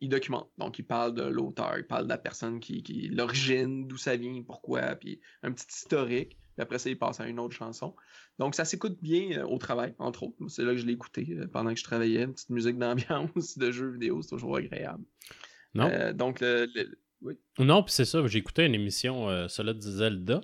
il 0.00 0.08
documente. 0.08 0.50
Donc, 0.58 0.78
il 0.78 0.84
parle 0.84 1.14
de 1.14 1.22
l'auteur, 1.22 1.78
il 1.78 1.86
parle 1.86 2.04
de 2.04 2.08
la 2.08 2.18
personne 2.18 2.60
qui, 2.60 2.82
qui 2.82 3.08
l'origine, 3.08 3.86
d'où 3.86 3.96
ça 3.96 4.16
vient, 4.16 4.42
pourquoi, 4.42 4.96
puis 4.96 5.20
un 5.42 5.52
petit 5.52 5.66
historique. 5.68 6.36
Puis 6.54 6.62
après 6.62 6.78
ça, 6.78 6.90
il 6.90 6.98
passe 6.98 7.20
à 7.20 7.26
une 7.26 7.38
autre 7.38 7.54
chanson. 7.54 7.94
Donc, 8.38 8.54
ça 8.54 8.64
s'écoute 8.64 8.98
bien 9.00 9.38
euh, 9.38 9.46
au 9.46 9.58
travail, 9.58 9.94
entre 9.98 10.24
autres. 10.24 10.36
C'est 10.48 10.64
là 10.64 10.72
que 10.72 10.78
je 10.78 10.86
l'ai 10.86 10.92
écouté 10.92 11.38
pendant 11.52 11.72
que 11.72 11.78
je 11.78 11.84
travaillais. 11.84 12.22
Une 12.22 12.34
petite 12.34 12.50
musique 12.50 12.78
d'ambiance, 12.78 13.56
de 13.58 13.70
jeux 13.70 13.90
vidéo, 13.90 14.20
c'est 14.22 14.30
toujours 14.30 14.56
agréable. 14.56 15.04
Non. 15.74 16.12
donc, 16.12 16.40
le, 16.40 16.68
oui. 17.22 17.34
Non, 17.58 17.82
puis 17.82 17.92
c'est 17.92 18.04
ça. 18.04 18.26
J'ai 18.26 18.38
écouté 18.38 18.64
une 18.64 18.74
émission, 18.74 19.28
euh, 19.28 19.48
celle 19.48 19.66
de 19.66 19.80
Zelda. 19.80 20.40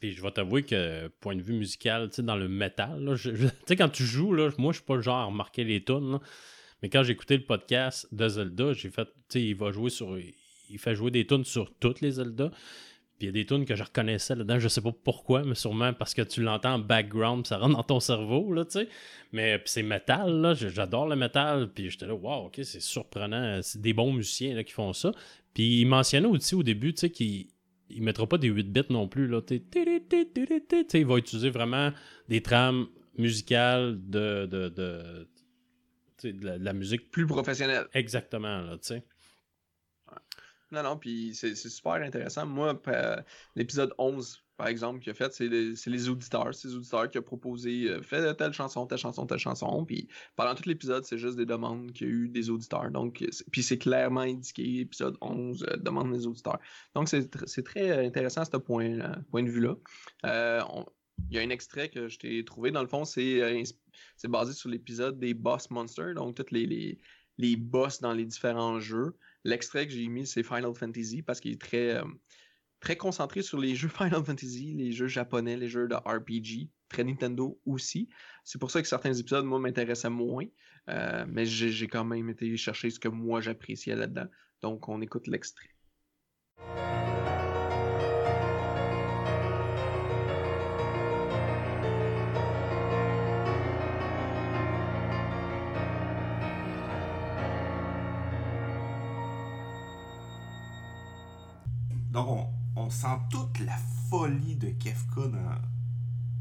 Puis 0.00 0.12
je 0.12 0.22
vais 0.22 0.30
t'avouer 0.32 0.64
que, 0.64 1.08
point 1.20 1.36
de 1.36 1.42
vue 1.42 1.54
musical, 1.54 2.08
tu 2.08 2.16
sais, 2.16 2.22
dans 2.22 2.36
le 2.36 2.48
métal, 2.48 3.16
tu 3.22 3.36
sais, 3.66 3.76
quand 3.76 3.88
tu 3.88 4.04
joues, 4.04 4.32
là, 4.32 4.50
moi, 4.58 4.72
je 4.72 4.78
suis 4.78 4.84
pas 4.84 4.96
le 4.96 5.02
genre 5.02 5.16
à 5.18 5.24
remarquer 5.24 5.64
les 5.64 5.84
tunes, 5.84 6.18
mais 6.82 6.88
quand 6.88 7.04
j'ai 7.04 7.12
écouté 7.12 7.36
le 7.36 7.44
podcast 7.44 8.08
de 8.12 8.28
Zelda, 8.28 8.72
j'ai 8.72 8.90
fait, 8.90 9.04
tu 9.04 9.12
sais, 9.28 9.42
il 9.42 9.54
va 9.54 9.70
jouer 9.70 9.90
sur, 9.90 10.18
il 10.18 10.78
fait 10.78 10.94
jouer 10.94 11.10
des 11.10 11.26
tunes 11.26 11.44
sur 11.44 11.72
toutes 11.78 12.00
les 12.00 12.12
Zelda. 12.12 12.50
Puis 13.18 13.26
il 13.26 13.26
y 13.26 13.28
a 13.30 13.32
des 13.32 13.46
tunes 13.46 13.64
que 13.64 13.74
je 13.74 13.82
reconnaissais 13.82 14.34
là-dedans, 14.34 14.58
je 14.58 14.68
sais 14.68 14.82
pas 14.82 14.92
pourquoi, 14.92 15.42
mais 15.42 15.54
sûrement 15.54 15.94
parce 15.94 16.12
que 16.12 16.20
tu 16.20 16.42
l'entends 16.42 16.74
en 16.74 16.78
background, 16.78 17.46
ça 17.46 17.56
rentre 17.56 17.76
dans 17.76 17.82
ton 17.82 18.00
cerveau, 18.00 18.52
là, 18.52 18.66
tu 18.66 18.72
sais. 18.72 18.88
Mais 19.32 19.62
c'est 19.64 19.82
métal, 19.82 20.38
là, 20.42 20.52
j'adore 20.52 21.08
le 21.08 21.16
métal, 21.16 21.70
puis 21.72 21.88
j'étais 21.88 22.06
là, 22.06 22.14
waouh, 22.14 22.46
ok, 22.46 22.60
c'est 22.62 22.80
surprenant, 22.80 23.60
c'est 23.62 23.80
des 23.80 23.94
bons 23.94 24.12
musiciens 24.12 24.54
là, 24.54 24.64
qui 24.64 24.72
font 24.72 24.92
ça. 24.92 25.12
Puis 25.54 25.80
il 25.80 25.86
mentionnait 25.86 26.28
aussi 26.28 26.54
au 26.54 26.62
début, 26.62 26.92
tu 26.92 27.00
sais, 27.00 27.10
qu'il 27.10 27.46
il 27.88 28.02
mettra 28.02 28.26
pas 28.26 28.38
des 28.38 28.48
8 28.48 28.72
bits 28.72 28.86
non 28.90 29.08
plus. 29.08 29.26
Là. 29.28 29.40
il 29.48 31.06
va 31.06 31.16
utiliser 31.16 31.50
vraiment 31.50 31.92
des 32.28 32.42
trames 32.42 32.86
musicales 33.16 33.98
de, 34.08 34.46
de, 34.46 34.68
de, 34.68 35.28
de 36.22 36.58
la, 36.58 36.72
musique. 36.72 37.10
Plus 37.10 37.26
professionnelle. 37.26 37.86
Exactement, 37.94 38.60
là, 38.60 38.78
tu 38.78 38.88
sais. 38.88 39.04
Non, 40.72 40.82
non, 40.82 40.96
puis 40.96 41.34
c'est 41.34 41.54
super 41.54 41.94
intéressant. 41.94 42.44
Moi, 42.44 42.80
l'épisode 43.54 43.94
11, 43.98 44.42
par 44.56 44.68
exemple, 44.68 45.00
qu'il 45.00 45.10
a 45.10 45.14
fait, 45.14 45.32
c'est 45.32 45.48
les, 45.48 46.08
auditeurs. 46.08 46.54
C'est 46.54 46.68
les 46.68 46.74
auditeurs 46.74 47.10
qui 47.10 47.18
ont 47.18 47.22
proposé 47.22 47.90
euh, 47.90 48.02
fais 48.02 48.34
telle 48.34 48.52
chanson, 48.52 48.86
telle 48.86 48.98
chanson, 48.98 49.26
telle 49.26 49.38
chanson. 49.38 49.84
Puis 49.84 50.08
pendant 50.34 50.54
tout 50.54 50.66
l'épisode, 50.66 51.04
c'est 51.04 51.18
juste 51.18 51.36
des 51.36 51.44
demandes 51.44 51.92
qu'il 51.92 52.06
y 52.06 52.10
a 52.10 52.12
eu 52.12 52.28
des 52.28 52.48
auditeurs. 52.48 52.90
Donc, 52.90 53.22
puis 53.52 53.62
c'est 53.62 53.76
clairement 53.76 54.20
indiqué, 54.20 54.80
épisode 54.80 55.16
11, 55.20 55.62
euh, 55.62 55.76
demande 55.76 56.12
des 56.12 56.26
auditeurs. 56.26 56.58
Donc, 56.94 57.08
c'est 57.08 57.62
très 57.64 58.06
intéressant 58.06 58.42
à 58.42 58.44
ce 58.46 58.56
point, 58.56 58.98
euh, 58.98 59.14
point 59.30 59.42
de 59.42 59.50
vue-là. 59.50 59.76
il 60.24 61.36
y 61.36 61.38
a 61.38 61.42
un 61.42 61.50
extrait 61.50 61.90
que 61.90 62.08
je 62.08 62.18
t'ai 62.18 62.42
trouvé. 62.44 62.70
Dans 62.70 62.82
le 62.82 62.88
fond, 62.88 63.04
c'est 63.04 63.42
basé 64.24 64.54
sur 64.54 64.70
l'épisode 64.70 65.18
des 65.18 65.34
Boss 65.34 65.70
Monsters. 65.70 66.14
Donc, 66.14 66.34
tous 66.34 66.50
les, 66.50 66.66
les, 66.66 66.98
les 67.36 67.56
boss 67.56 68.00
dans 68.00 68.14
les 68.14 68.24
différents 68.24 68.80
jeux. 68.80 69.16
L'extrait 69.44 69.86
que 69.86 69.92
j'ai 69.92 70.08
mis, 70.08 70.26
c'est 70.26 70.42
Final 70.42 70.74
Fantasy 70.74 71.22
parce 71.22 71.40
qu'il 71.40 71.52
est 71.52 71.60
très 71.60 72.00
très 72.86 72.96
concentré 72.96 73.42
sur 73.42 73.58
les 73.58 73.74
jeux 73.74 73.88
Final 73.98 74.24
Fantasy, 74.24 74.72
les 74.74 74.92
jeux 74.92 75.08
japonais, 75.08 75.56
les 75.56 75.68
jeux 75.68 75.88
de 75.88 75.96
RPG, 75.96 76.70
très 76.88 77.02
Nintendo 77.02 77.60
aussi. 77.66 78.08
C'est 78.44 78.60
pour 78.60 78.70
ça 78.70 78.80
que 78.80 78.86
certains 78.86 79.12
épisodes, 79.12 79.44
moi, 79.44 79.58
m'intéressaient 79.58 80.08
moins. 80.08 80.44
Euh, 80.88 81.24
mais 81.28 81.46
j'ai 81.46 81.88
quand 81.88 82.04
même 82.04 82.30
été 82.30 82.56
chercher 82.56 82.90
ce 82.90 83.00
que 83.00 83.08
moi 83.08 83.40
j'appréciais 83.40 83.96
là-dedans. 83.96 84.28
Donc, 84.62 84.88
on 84.88 85.00
écoute 85.00 85.26
l'extrait. 85.26 85.70
Sent 102.96 103.18
toute 103.28 103.58
la 103.58 103.76
folie 104.08 104.56
de 104.56 104.70
Kefka 104.70 105.28
dans 105.28 105.60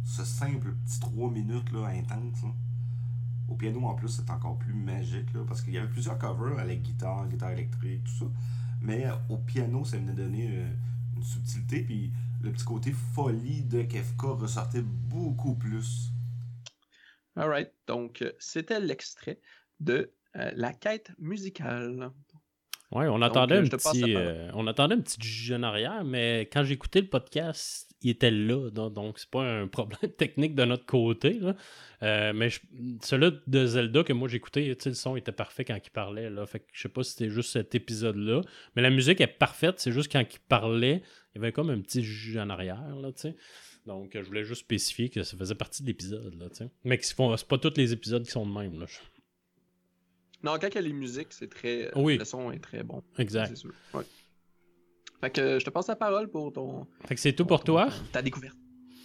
ce 0.06 0.24
simple 0.24 0.74
petit 0.86 1.02
3 1.02 1.30
minutes 1.30 1.70
là, 1.74 1.88
intense. 1.88 2.46
Au 3.50 3.56
piano, 3.56 3.86
en 3.86 3.94
plus, 3.94 4.08
c'est 4.08 4.30
encore 4.30 4.58
plus 4.58 4.74
magique 4.74 5.34
là, 5.34 5.44
parce 5.46 5.62
qu'il 5.62 5.74
y 5.74 5.78
avait 5.78 5.90
plusieurs 5.90 6.18
covers 6.18 6.58
avec 6.58 6.82
guitare, 6.82 7.28
guitare 7.28 7.52
électrique, 7.52 8.06
tout 8.06 8.26
ça. 8.26 8.26
Mais 8.82 9.06
euh, 9.06 9.16
au 9.30 9.38
piano, 9.38 9.84
ça 9.84 9.98
venait 9.98 10.14
donner 10.14 10.48
euh, 10.50 10.70
une 11.18 11.24
subtilité. 11.24 11.82
Puis 11.82 12.14
le 12.42 12.54
petit 12.54 12.64
côté 12.64 12.94
folie 12.94 13.64
de 13.64 13.82
Kefka 13.82 14.28
ressortait 14.28 14.82
beaucoup 14.82 15.56
plus. 15.56 16.14
Alright, 17.36 17.74
donc 17.86 18.22
euh, 18.22 18.32
c'était 18.40 18.80
l'extrait 18.80 19.42
de 19.82 20.14
La 20.34 20.72
quête 20.72 21.12
musicale. 21.20 22.12
Oui, 22.92 23.06
on, 23.08 23.22
attendait 23.22 23.58
un 23.58 23.64
petit, 23.64 24.16
euh, 24.16 24.50
on 24.54 24.68
attendait 24.68 24.96
un 24.96 25.02
petit 25.02 25.22
jeu 25.22 25.56
en 25.56 25.64
arrière, 25.64 26.04
mais 26.04 26.42
quand 26.52 26.64
j'ai 26.64 26.74
écouté 26.74 27.02
le 27.02 27.08
podcast, 27.08 27.94
il 28.02 28.12
était 28.12 28.32
là. 28.32 28.70
Donc, 28.70 29.20
c'est 29.20 29.30
pas 29.30 29.42
un 29.42 29.68
problème 29.68 30.12
technique 30.18 30.56
de 30.56 30.66
notre 30.66 30.86
côté. 30.86 31.40
Euh, 32.04 32.34
mais 32.34 32.50
celui 33.02 33.38
de 33.48 33.66
Zelda 33.66 34.04
que 34.04 34.14
moi 34.14 34.28
j'écoutais, 34.28 34.78
le 34.86 34.94
son 34.94 35.16
était 35.16 35.32
parfait 35.32 35.66
quand 35.66 35.78
il 35.84 35.90
parlait. 35.90 36.30
Là. 36.30 36.46
Fait 36.46 36.60
que 36.60 36.66
je 36.72 36.84
sais 36.84 36.90
pas 36.90 37.04
si 37.04 37.12
c'était 37.12 37.30
juste 37.30 37.52
cet 37.52 37.74
épisode-là. 37.74 38.42
Mais 38.76 38.82
la 38.82 38.92
musique 38.92 39.20
est 39.20 39.28
parfaite, 39.28 39.80
c'est 39.80 39.92
juste 39.92 40.12
quand 40.12 40.22
il 40.22 40.40
parlait, 40.48 41.02
il 41.34 41.38
y 41.38 41.44
avait 41.44 41.52
comme 41.52 41.72
un 41.72 41.82
petit 41.82 42.04
jeu 42.04 42.40
en 42.40 42.50
arrière. 42.50 42.96
Là, 42.96 43.12
donc, 43.86 44.12
je 44.16 44.22
voulais 44.22 44.44
juste 44.44 44.62
spécifier 44.62 45.10
que 45.10 45.22
ça 45.24 45.38
faisait 45.38 45.56
partie 45.56 45.84
de 45.84 45.88
l'épisode. 45.88 46.36
Mais 46.84 47.00
c'est 47.02 47.16
pas 47.16 47.58
tous 47.58 47.74
les 47.78 47.94
épisodes 47.94 48.24
qui 48.24 48.32
sont 48.32 48.46
de 48.46 48.52
même. 48.52 48.80
Là. 48.80 48.88
Non, 50.46 50.60
quand 50.62 50.76
a 50.76 50.82
les 50.82 50.94
musiques, 50.94 51.30
c'est 51.32 51.50
très. 51.50 51.90
Oui. 51.96 52.20
Le 52.20 52.26
son 52.26 52.52
est 52.52 52.60
très 52.60 52.84
bon. 52.84 53.02
Exact. 53.18 53.56
Sûr. 53.56 53.74
Fait 55.20 55.32
que 55.32 55.58
je 55.58 55.66
te 55.66 55.72
passe 55.72 55.88
la 55.88 55.96
parole 55.96 56.30
pour 56.30 56.54
ton. 56.54 56.86
Fait 57.08 57.16
que 57.16 57.22
c'est 57.22 57.34
tout 57.34 57.46
pour 57.46 57.64
toi? 57.64 57.90
Ta 58.12 58.22
découverte. 58.22 58.56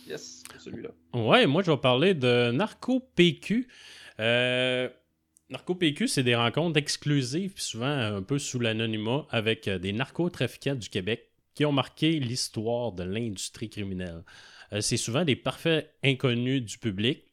Yes, 0.07 0.43
celui-là. 0.59 0.91
Ouais, 1.15 1.47
moi 1.47 1.63
je 1.63 1.71
vais 1.71 1.79
parler 1.79 2.13
de 2.13 2.51
Narco 2.51 3.01
PQ. 3.15 3.67
Euh, 4.19 4.91
Narco 5.49 5.75
PQ, 5.75 6.09
c'est 6.09 6.23
des 6.23 6.35
rencontres 6.35 6.79
exclusives, 6.79 7.55
souvent 7.57 7.87
un 7.87 8.23
peu 8.23 8.39
sous 8.39 8.59
l'anonymat, 8.59 9.27
avec 9.31 9.67
euh, 9.67 9.79
des 9.79 9.93
narcotrafiquants 9.93 10.75
du 10.75 10.91
Québec 10.91 11.31
qui 11.55 11.65
ont 11.65 11.73
marqué 11.73 12.21
l'histoire 12.21 12.93
de 12.93 13.05
l'industrie 13.05 13.71
criminelle. 13.71 14.25
Euh, 14.73 14.81
c'est 14.83 14.99
souvent 14.99 15.25
des 15.25 15.37
parfaits 15.37 15.95
inconnus 16.05 16.63
du 16.63 16.77
public 16.77 17.30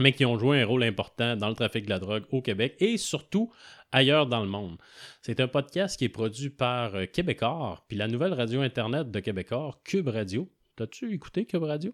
mais 0.00 0.12
qui 0.12 0.24
ont 0.24 0.38
joué 0.38 0.62
un 0.62 0.66
rôle 0.66 0.82
important 0.82 1.36
dans 1.36 1.48
le 1.48 1.54
trafic 1.54 1.84
de 1.84 1.90
la 1.90 1.98
drogue 1.98 2.24
au 2.30 2.42
Québec 2.42 2.74
et 2.80 2.96
surtout 2.96 3.52
ailleurs 3.92 4.26
dans 4.26 4.40
le 4.40 4.48
monde. 4.48 4.78
C'est 5.22 5.40
un 5.40 5.48
podcast 5.48 5.98
qui 5.98 6.06
est 6.06 6.08
produit 6.08 6.50
par 6.50 6.94
euh, 6.94 7.06
Québecor, 7.06 7.84
puis 7.86 7.96
la 7.96 8.08
nouvelle 8.08 8.32
radio 8.32 8.62
Internet 8.62 9.10
de 9.10 9.20
Québecor, 9.20 9.82
Cube 9.84 10.08
Radio. 10.08 10.48
T'as-tu 10.76 11.12
écouté 11.12 11.44
Cube 11.44 11.64
Radio? 11.64 11.92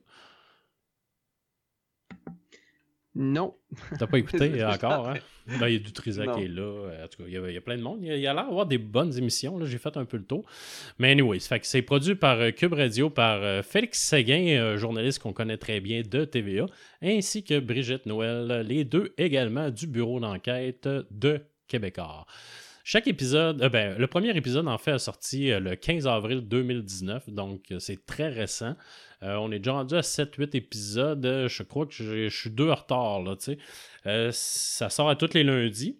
Non. 3.19 3.55
T'as 3.99 4.07
pas 4.07 4.19
écouté 4.19 4.63
encore, 4.65 5.09
hein? 5.09 5.17
Ben, 5.47 5.69
il 5.69 5.75
y 5.75 5.77
a 5.77 5.79
du 5.79 5.93
Trisac 5.93 6.35
qui 6.35 6.43
est 6.43 6.49
là. 6.49 6.63
Euh, 6.63 7.05
en 7.05 7.09
tout 7.09 7.23
cas, 7.23 7.25
il 7.27 7.33
y 7.33 7.57
a, 7.57 7.61
plein 7.63 7.79
de 7.79 7.83
monde. 7.83 8.01
Il 8.03 8.09
y 8.09 8.27
a, 8.27 8.35
l'air 8.35 8.45
d'avoir 8.45 8.67
des 8.67 8.77
bonnes 8.77 9.17
émissions. 9.17 9.59
J'ai 9.65 9.79
fait 9.79 9.97
un 9.97 10.05
peu 10.05 10.19
le 10.19 10.25
tour. 10.25 10.45
Mais 10.99 11.13
anyway, 11.13 11.39
c'est 11.41 11.83
produit 11.83 12.15
par 12.15 12.39
euh, 12.41 12.51
Cube 12.51 12.75
Radio, 12.75 13.09
par 13.09 13.43
euh, 13.43 13.63
Félix 13.63 14.03
Séguin, 14.03 14.77
journaliste 14.77 15.21
qu'on 15.21 15.33
connaît 15.33 15.57
très 15.57 15.81
bien 15.81 16.03
de 16.03 16.27
TVA, 16.27 16.67
ainsi 17.01 17.43
que 17.43 17.59
Brigitte 17.59 18.05
Noël, 18.05 18.65
les 18.67 18.85
deux 18.85 19.15
également 19.17 19.71
du 19.71 19.87
bureau 19.87 20.21
d'enquête 20.21 20.87
de 21.11 21.41
Québécois. 21.69 22.27
Chaque 22.89 23.09
épisode, 23.09 23.69
ben, 23.73 23.99
le 23.99 24.07
premier 24.07 24.37
épisode 24.37 24.69
en 24.69 24.79
fait 24.79 24.93
a 24.93 25.01
sorti 25.01 25.49
le 25.49 25.75
15 25.75 26.07
avril 26.07 26.43
2019, 26.43 27.31
donc 27.31 27.75
c'est 27.81 28.07
très 28.07 28.29
récent. 28.29 28.77
Euh, 29.25 29.35
on 29.39 29.51
est 29.51 29.59
déjà 29.59 29.73
rendu 29.73 29.97
à 29.97 30.03
7-8 30.03 30.57
épisodes. 30.57 31.47
Je 31.49 31.63
crois 31.65 31.87
que 31.87 31.93
je 31.93 32.29
suis 32.29 32.51
deux 32.51 32.71
en 32.71 32.77
retard. 32.77 33.23
Là, 33.23 33.35
euh, 34.07 34.31
ça 34.33 34.89
sort 34.89 35.09
à 35.09 35.17
tous 35.17 35.35
les 35.35 35.43
lundis. 35.43 35.99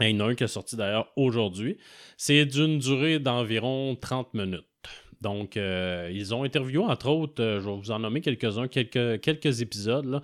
il 0.00 0.08
y 0.08 0.20
en 0.20 0.26
a 0.26 0.30
un 0.30 0.34
qui 0.34 0.42
est 0.42 0.48
sorti 0.48 0.74
d'ailleurs 0.74 1.12
aujourd'hui. 1.14 1.78
C'est 2.16 2.46
d'une 2.46 2.80
durée 2.80 3.20
d'environ 3.20 3.94
30 3.94 4.34
minutes. 4.34 4.71
Donc, 5.22 5.56
euh, 5.56 6.10
ils 6.12 6.34
ont 6.34 6.42
interviewé, 6.42 6.84
entre 6.84 7.08
autres, 7.08 7.42
je 7.42 7.64
vais 7.68 7.76
vous 7.76 7.90
en 7.90 8.00
nommer 8.00 8.20
quelques-uns, 8.20 8.68
quelques, 8.68 9.62
épisodes. 9.62 10.20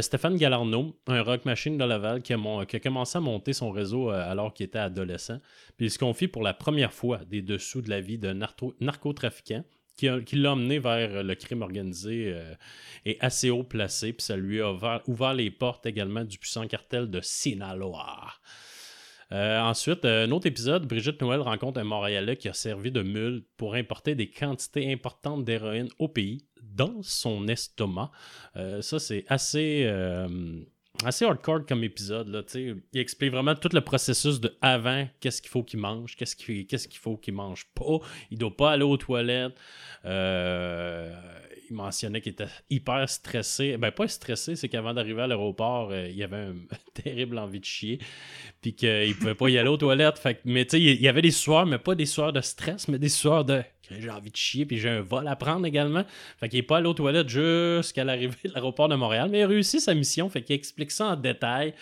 Stéphane 0.00 0.36
Galarno, 0.36 0.96
un 1.06 1.22
rock 1.22 1.44
machine 1.44 1.78
de 1.78 1.84
Laval, 1.84 2.22
qui 2.22 2.34
a, 2.34 2.66
qui 2.66 2.80
commencé 2.80 3.18
à 3.18 3.20
monter 3.20 3.52
son 3.52 3.70
réseau 3.70 4.10
alors 4.10 4.52
qu'il 4.52 4.66
était 4.66 4.78
adolescent. 4.78 5.38
Puis 5.76 5.86
il 5.86 5.90
se 5.90 5.98
confie 5.98 6.28
pour 6.28 6.42
la 6.42 6.54
première 6.54 6.92
fois 6.92 7.20
des 7.28 7.40
dessous 7.40 7.80
de 7.82 7.90
la 7.90 8.00
vie 8.00 8.18
de 8.18 8.32
narcotrafiquant 8.80 9.64
qui, 9.96 10.36
l'a 10.36 10.52
emmené 10.52 10.78
vers 10.78 11.22
le 11.22 11.34
crime 11.34 11.62
organisé 11.62 12.32
euh, 12.34 12.54
est 13.04 13.22
assez 13.22 13.50
haut 13.50 13.62
placé, 13.62 14.12
puis 14.12 14.24
ça 14.24 14.36
lui 14.36 14.60
a 14.60 14.72
ouvert, 15.06 15.34
les 15.34 15.50
portes 15.50 15.86
également 15.86 16.24
du 16.24 16.38
puissant 16.38 16.66
cartel 16.66 17.10
de 17.10 17.20
Sinaloa. 17.20 18.32
Euh, 19.32 19.60
ensuite, 19.60 20.04
un 20.04 20.30
autre 20.30 20.46
épisode, 20.46 20.86
Brigitte 20.86 21.20
Noël 21.22 21.40
rencontre 21.40 21.80
un 21.80 21.84
Montréalais 21.84 22.36
qui 22.36 22.48
a 22.48 22.52
servi 22.52 22.92
de 22.92 23.02
mule 23.02 23.44
pour 23.56 23.74
importer 23.74 24.14
des 24.14 24.28
quantités 24.30 24.92
importantes 24.92 25.44
d'héroïne 25.44 25.88
au 25.98 26.08
pays 26.08 26.44
dans 26.62 27.02
son 27.02 27.48
estomac. 27.48 28.10
Euh, 28.56 28.82
ça, 28.82 28.98
c'est 28.98 29.24
assez 29.28 29.86
assez 31.04 31.24
hardcore 31.24 31.66
comme 31.66 31.84
épisode. 31.84 32.28
Là, 32.28 32.42
il 32.54 32.82
explique 32.94 33.32
vraiment 33.32 33.54
tout 33.54 33.70
le 33.72 33.80
processus 33.80 34.40
de 34.40 34.54
avant, 34.60 35.06
qu'est-ce 35.20 35.42
qu'il 35.42 35.50
faut 35.50 35.62
qu'il 35.62 35.80
mange, 35.80 36.16
qu'est-ce 36.16 36.36
qu'il 36.36 36.66
qu'il 36.66 36.98
faut 36.98 37.16
qu'il 37.16 37.34
mange 37.34 37.66
pas. 37.74 37.98
Il 38.30 38.38
doit 38.38 38.56
pas 38.56 38.72
aller 38.72 38.84
aux 38.84 38.96
toilettes. 38.96 39.54
Euh, 40.04 41.12
il 41.72 41.76
mentionnait 41.76 42.20
qu'il 42.20 42.32
était 42.32 42.48
hyper 42.68 43.08
stressé. 43.08 43.76
Ben, 43.78 43.90
pas 43.90 44.06
stressé, 44.06 44.56
c'est 44.56 44.68
qu'avant 44.68 44.92
d'arriver 44.92 45.22
à 45.22 45.26
l'aéroport, 45.26 45.90
euh, 45.90 46.06
il 46.08 46.22
avait 46.22 46.44
une 46.44 46.66
terrible 46.94 47.38
envie 47.38 47.60
de 47.60 47.64
chier. 47.64 47.98
Puis 48.60 48.74
qu'il 48.74 49.16
pouvait 49.16 49.34
pas 49.34 49.48
y 49.48 49.58
aller 49.58 49.68
aux 49.68 49.78
toilettes. 49.78 50.18
Fait, 50.18 50.40
mais 50.44 50.64
tu 50.66 50.72
sais, 50.72 50.80
il 50.80 51.00
y 51.00 51.08
avait 51.08 51.22
des 51.22 51.30
soirs, 51.30 51.64
mais 51.64 51.78
pas 51.78 51.94
des 51.94 52.06
soirs 52.06 52.32
de 52.32 52.40
stress, 52.40 52.88
mais 52.88 52.98
des 52.98 53.08
soirs 53.08 53.44
de 53.44 53.62
j'ai 53.90 54.08
envie 54.08 54.30
de 54.30 54.36
chier, 54.36 54.64
puis 54.64 54.78
j'ai 54.78 54.88
un 54.88 55.02
vol 55.02 55.28
à 55.28 55.36
prendre 55.36 55.66
également. 55.66 56.04
Fait 56.38 56.48
qu'il 56.48 56.58
n'est 56.58 56.66
pas 56.66 56.78
allé 56.78 56.86
aux 56.86 56.94
toilettes 56.94 57.28
jusqu'à 57.28 58.04
l'arrivée 58.04 58.36
de 58.44 58.50
l'aéroport 58.54 58.88
de 58.88 58.94
Montréal, 58.94 59.28
mais 59.30 59.40
il 59.40 59.42
a 59.42 59.48
réussi 59.48 59.80
sa 59.80 59.92
mission, 59.92 60.30
fait 60.30 60.42
qu'il 60.42 60.56
explique 60.56 60.90
ça 60.90 61.08
en 61.08 61.16
détail. 61.16 61.74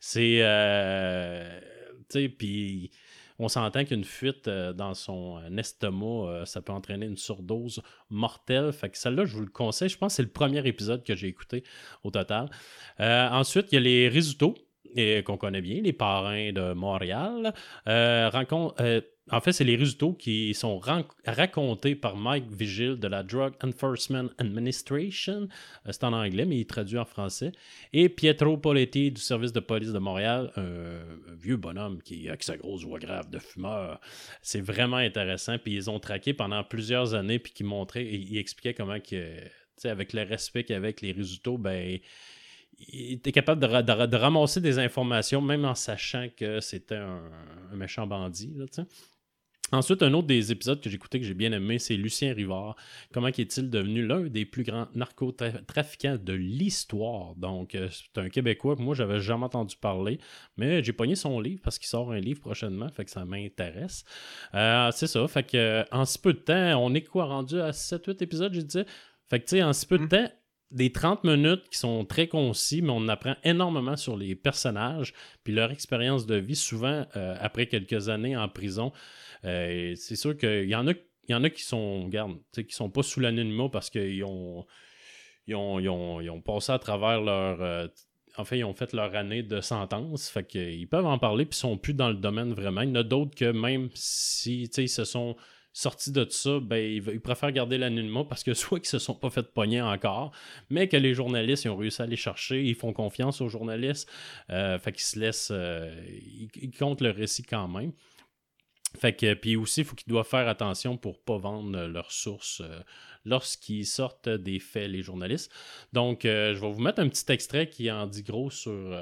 C'est. 0.00 0.38
Euh, 0.40 1.60
tu 2.08 2.20
sais, 2.20 2.28
puis 2.30 2.90
on 3.38 3.48
s'entend 3.48 3.84
qu'une 3.84 4.04
fuite 4.04 4.48
euh, 4.48 4.72
dans 4.72 4.94
son 4.94 5.38
euh, 5.38 5.56
estomac, 5.56 6.44
ça 6.46 6.60
peut 6.60 6.72
entraîner 6.72 7.06
une 7.06 7.16
surdose 7.16 7.82
mortelle. 8.10 8.72
Fait 8.72 8.90
que 8.90 8.98
celle-là, 8.98 9.24
je 9.24 9.34
vous 9.34 9.42
le 9.42 9.50
conseille. 9.50 9.88
Je 9.88 9.98
pense 9.98 10.12
que 10.12 10.16
c'est 10.16 10.22
le 10.22 10.28
premier 10.28 10.66
épisode 10.66 11.04
que 11.04 11.14
j'ai 11.14 11.28
écouté 11.28 11.64
au 12.02 12.10
total. 12.10 12.48
ensuite, 12.98 13.72
il 13.72 13.74
y 13.76 13.78
a 13.78 13.80
les 13.80 14.08
risottos 14.08 14.54
qu'on 15.24 15.36
connaît 15.36 15.60
bien, 15.60 15.82
les 15.82 15.92
parrains 15.92 16.52
de 16.52 16.72
Montréal. 16.72 17.52
rencontre 17.86 18.82
en 19.30 19.40
fait, 19.40 19.52
c'est 19.52 19.64
les 19.64 19.76
résultats 19.76 20.12
qui 20.18 20.54
sont 20.54 20.80
racontés 21.26 21.94
par 21.94 22.16
Mike 22.16 22.50
Vigil 22.50 22.96
de 22.96 23.08
la 23.08 23.22
Drug 23.22 23.52
Enforcement 23.62 24.28
Administration. 24.38 25.48
Euh, 25.86 25.90
c'est 25.92 26.04
en 26.04 26.12
anglais, 26.12 26.44
mais 26.44 26.58
il 26.58 26.66
traduit 26.66 26.98
en 26.98 27.04
français. 27.04 27.52
Et 27.92 28.08
Pietro 28.08 28.56
Poletti 28.56 29.10
du 29.10 29.20
service 29.20 29.52
de 29.52 29.60
police 29.60 29.92
de 29.92 29.98
Montréal, 29.98 30.52
un, 30.56 31.34
vieux 31.36 31.56
bonhomme 31.56 32.02
qui, 32.02 32.28
avec 32.28 32.42
sa 32.42 32.56
grosse 32.56 32.84
voix 32.84 32.98
grave 32.98 33.30
de 33.30 33.38
fumeur. 33.38 34.00
C'est 34.42 34.60
vraiment 34.60 34.96
intéressant. 34.96 35.58
Puis 35.58 35.74
ils 35.74 35.90
ont 35.90 36.00
traqué 36.00 36.32
pendant 36.34 36.64
plusieurs 36.64 37.14
années, 37.14 37.38
puis 37.38 37.52
qui 37.52 37.64
montraient, 37.64 38.04
et 38.04 38.16
ils 38.16 38.38
expliquaient 38.38 38.74
comment 38.74 39.00
que, 39.00 39.34
avec 39.84 40.12
le 40.12 40.22
respect 40.22 40.64
qu'avec 40.64 41.00
les 41.00 41.12
résultats, 41.12 41.56
ben 41.58 41.98
il 42.78 43.14
était 43.14 43.32
capable 43.32 43.60
de, 43.60 44.16
ramasser 44.16 44.60
des 44.60 44.78
informations, 44.78 45.40
même 45.40 45.64
en 45.64 45.74
sachant 45.74 46.28
que 46.36 46.60
c'était 46.60 46.96
un, 46.96 47.20
méchant 47.74 48.06
bandit. 48.06 48.52
Là, 48.54 48.66
Ensuite, 49.70 50.02
un 50.02 50.14
autre 50.14 50.26
des 50.26 50.50
épisodes 50.50 50.80
que 50.80 50.88
j'ai 50.88 50.96
écouté 50.96 51.20
que 51.20 51.26
j'ai 51.26 51.34
bien 51.34 51.52
aimé, 51.52 51.78
c'est 51.78 51.96
Lucien 51.96 52.32
Rivard. 52.32 52.76
Comment 53.12 53.28
est-il 53.28 53.68
devenu 53.68 54.06
l'un 54.06 54.22
des 54.22 54.46
plus 54.46 54.64
grands 54.64 54.88
narcotrafiquants 54.94 56.16
de 56.16 56.32
l'histoire? 56.32 57.34
Donc, 57.36 57.74
euh, 57.74 57.88
c'est 57.90 58.20
un 58.20 58.30
Québécois 58.30 58.76
que 58.76 58.82
moi, 58.82 58.94
j'avais 58.94 59.20
jamais 59.20 59.44
entendu 59.44 59.76
parler, 59.76 60.18
mais 60.56 60.82
j'ai 60.82 60.92
pogné 60.92 61.16
son 61.16 61.38
livre 61.40 61.60
parce 61.62 61.78
qu'il 61.78 61.88
sort 61.88 62.12
un 62.12 62.20
livre 62.20 62.40
prochainement, 62.40 62.88
fait 62.88 63.04
que 63.04 63.10
ça 63.10 63.24
m'intéresse. 63.24 64.04
Euh, 64.54 64.90
c'est 64.92 65.06
ça, 65.06 65.28
fait 65.28 65.42
que 65.42 65.84
en 65.92 66.04
si 66.04 66.18
peu 66.18 66.32
de 66.32 66.38
temps, 66.38 66.82
on 66.82 66.94
est 66.94 67.02
quoi 67.02 67.26
rendu 67.26 67.60
à 67.60 67.70
7-8 67.70 68.22
épisodes, 68.22 68.54
je 68.54 68.60
disais? 68.60 68.86
Fait 69.28 69.40
que, 69.40 69.44
tu 69.44 69.56
sais, 69.56 69.62
en 69.62 69.74
si 69.74 69.86
peu 69.86 69.98
de 69.98 70.04
mm. 70.04 70.08
temps, 70.08 70.30
des 70.70 70.92
30 70.92 71.24
minutes 71.24 71.68
qui 71.70 71.78
sont 71.78 72.04
très 72.04 72.28
concis, 72.28 72.82
mais 72.82 72.92
on 72.92 73.08
apprend 73.08 73.36
énormément 73.44 73.96
sur 73.96 74.16
les 74.16 74.34
personnages, 74.34 75.14
puis 75.44 75.54
leur 75.54 75.70
expérience 75.70 76.26
de 76.26 76.36
vie, 76.36 76.56
souvent 76.56 77.06
euh, 77.16 77.36
après 77.40 77.66
quelques 77.66 78.08
années 78.08 78.36
en 78.36 78.48
prison. 78.48 78.92
Euh, 79.44 79.94
c'est 79.96 80.16
sûr 80.16 80.36
qu'il 80.36 80.68
y 80.68 80.74
en 80.74 80.86
a, 80.88 80.92
y 81.28 81.34
en 81.34 81.44
a 81.44 81.50
qui 81.50 81.62
sont, 81.62 82.04
regarde, 82.04 82.36
qui 82.52 82.74
sont 82.74 82.90
pas 82.90 83.02
sous 83.02 83.20
l'anonymat 83.20 83.68
parce 83.70 83.88
qu'ils 83.90 84.24
ont 84.24 84.66
ils 85.48 85.56
ont, 85.88 86.42
passé 86.44 86.72
à 86.72 86.78
travers 86.78 87.20
leur. 87.20 87.62
Euh, 87.62 87.88
en 88.36 88.44
fait, 88.44 88.58
ils 88.58 88.64
ont 88.64 88.74
fait 88.74 88.92
leur 88.92 89.14
année 89.16 89.42
de 89.42 89.60
sentence. 89.60 90.28
Fait 90.28 90.46
qu'ils 90.46 90.88
peuvent 90.88 91.06
en 91.06 91.18
parler 91.18 91.44
puis 91.44 91.56
ils 91.56 91.60
sont 91.60 91.78
plus 91.78 91.94
dans 91.94 92.08
le 92.08 92.14
domaine 92.14 92.52
vraiment. 92.52 92.82
Il 92.82 92.90
y 92.90 92.92
en 92.92 92.96
a 92.96 93.02
d'autres 93.02 93.34
que 93.34 93.50
même 93.50 93.88
si 93.94 94.64
ils 94.64 94.88
se 94.88 95.04
sont 95.04 95.36
sortis 95.78 96.10
de 96.10 96.26
ça, 96.28 96.58
ben, 96.60 96.76
ils, 96.76 97.20
préfèrent 97.20 97.52
garder 97.52 97.78
l'anonymat 97.78 98.24
parce 98.24 98.42
que 98.42 98.52
soit 98.54 98.80
qu'ils 98.80 98.88
se 98.88 98.98
sont 98.98 99.14
pas 99.14 99.30
fait 99.30 99.44
pogner 99.52 99.80
encore, 99.80 100.32
mais 100.70 100.88
que 100.88 100.96
les 100.96 101.14
journalistes 101.14 101.64
ils 101.64 101.68
ont 101.68 101.76
réussi 101.76 102.02
à 102.02 102.06
les 102.06 102.16
chercher, 102.16 102.64
ils 102.64 102.74
font 102.74 102.92
confiance 102.92 103.40
aux 103.40 103.48
journalistes, 103.48 104.10
euh, 104.50 104.78
fait 104.80 104.92
qu'ils 104.92 105.02
se 105.02 105.18
laissent, 105.18 105.52
euh, 105.52 105.94
ils, 106.56 106.72
comptent 106.72 107.00
le 107.00 107.10
récit 107.10 107.44
quand 107.44 107.68
même. 107.68 107.92
Fait 108.98 109.14
que, 109.14 109.34
puis 109.34 109.54
aussi, 109.54 109.82
il 109.82 109.84
faut 109.84 109.94
qu'ils 109.94 110.08
doivent 110.08 110.26
faire 110.26 110.48
attention 110.48 110.96
pour 110.96 111.22
pas 111.22 111.36
vendre 111.36 111.86
leurs 111.86 112.10
sources 112.10 112.62
euh, 112.62 112.80
lorsqu'ils 113.24 113.86
sortent 113.86 114.28
des 114.28 114.58
faits, 114.58 114.90
les 114.90 115.02
journalistes. 115.02 115.52
Donc, 115.92 116.20
je 116.24 116.58
vais 116.58 116.72
vous 116.72 116.80
mettre 116.80 117.00
un 117.00 117.08
petit 117.08 117.30
extrait 117.30 117.68
qui 117.68 117.90
en 117.90 118.06
dit 118.06 118.22
gros 118.22 118.50
sur, 118.50 118.98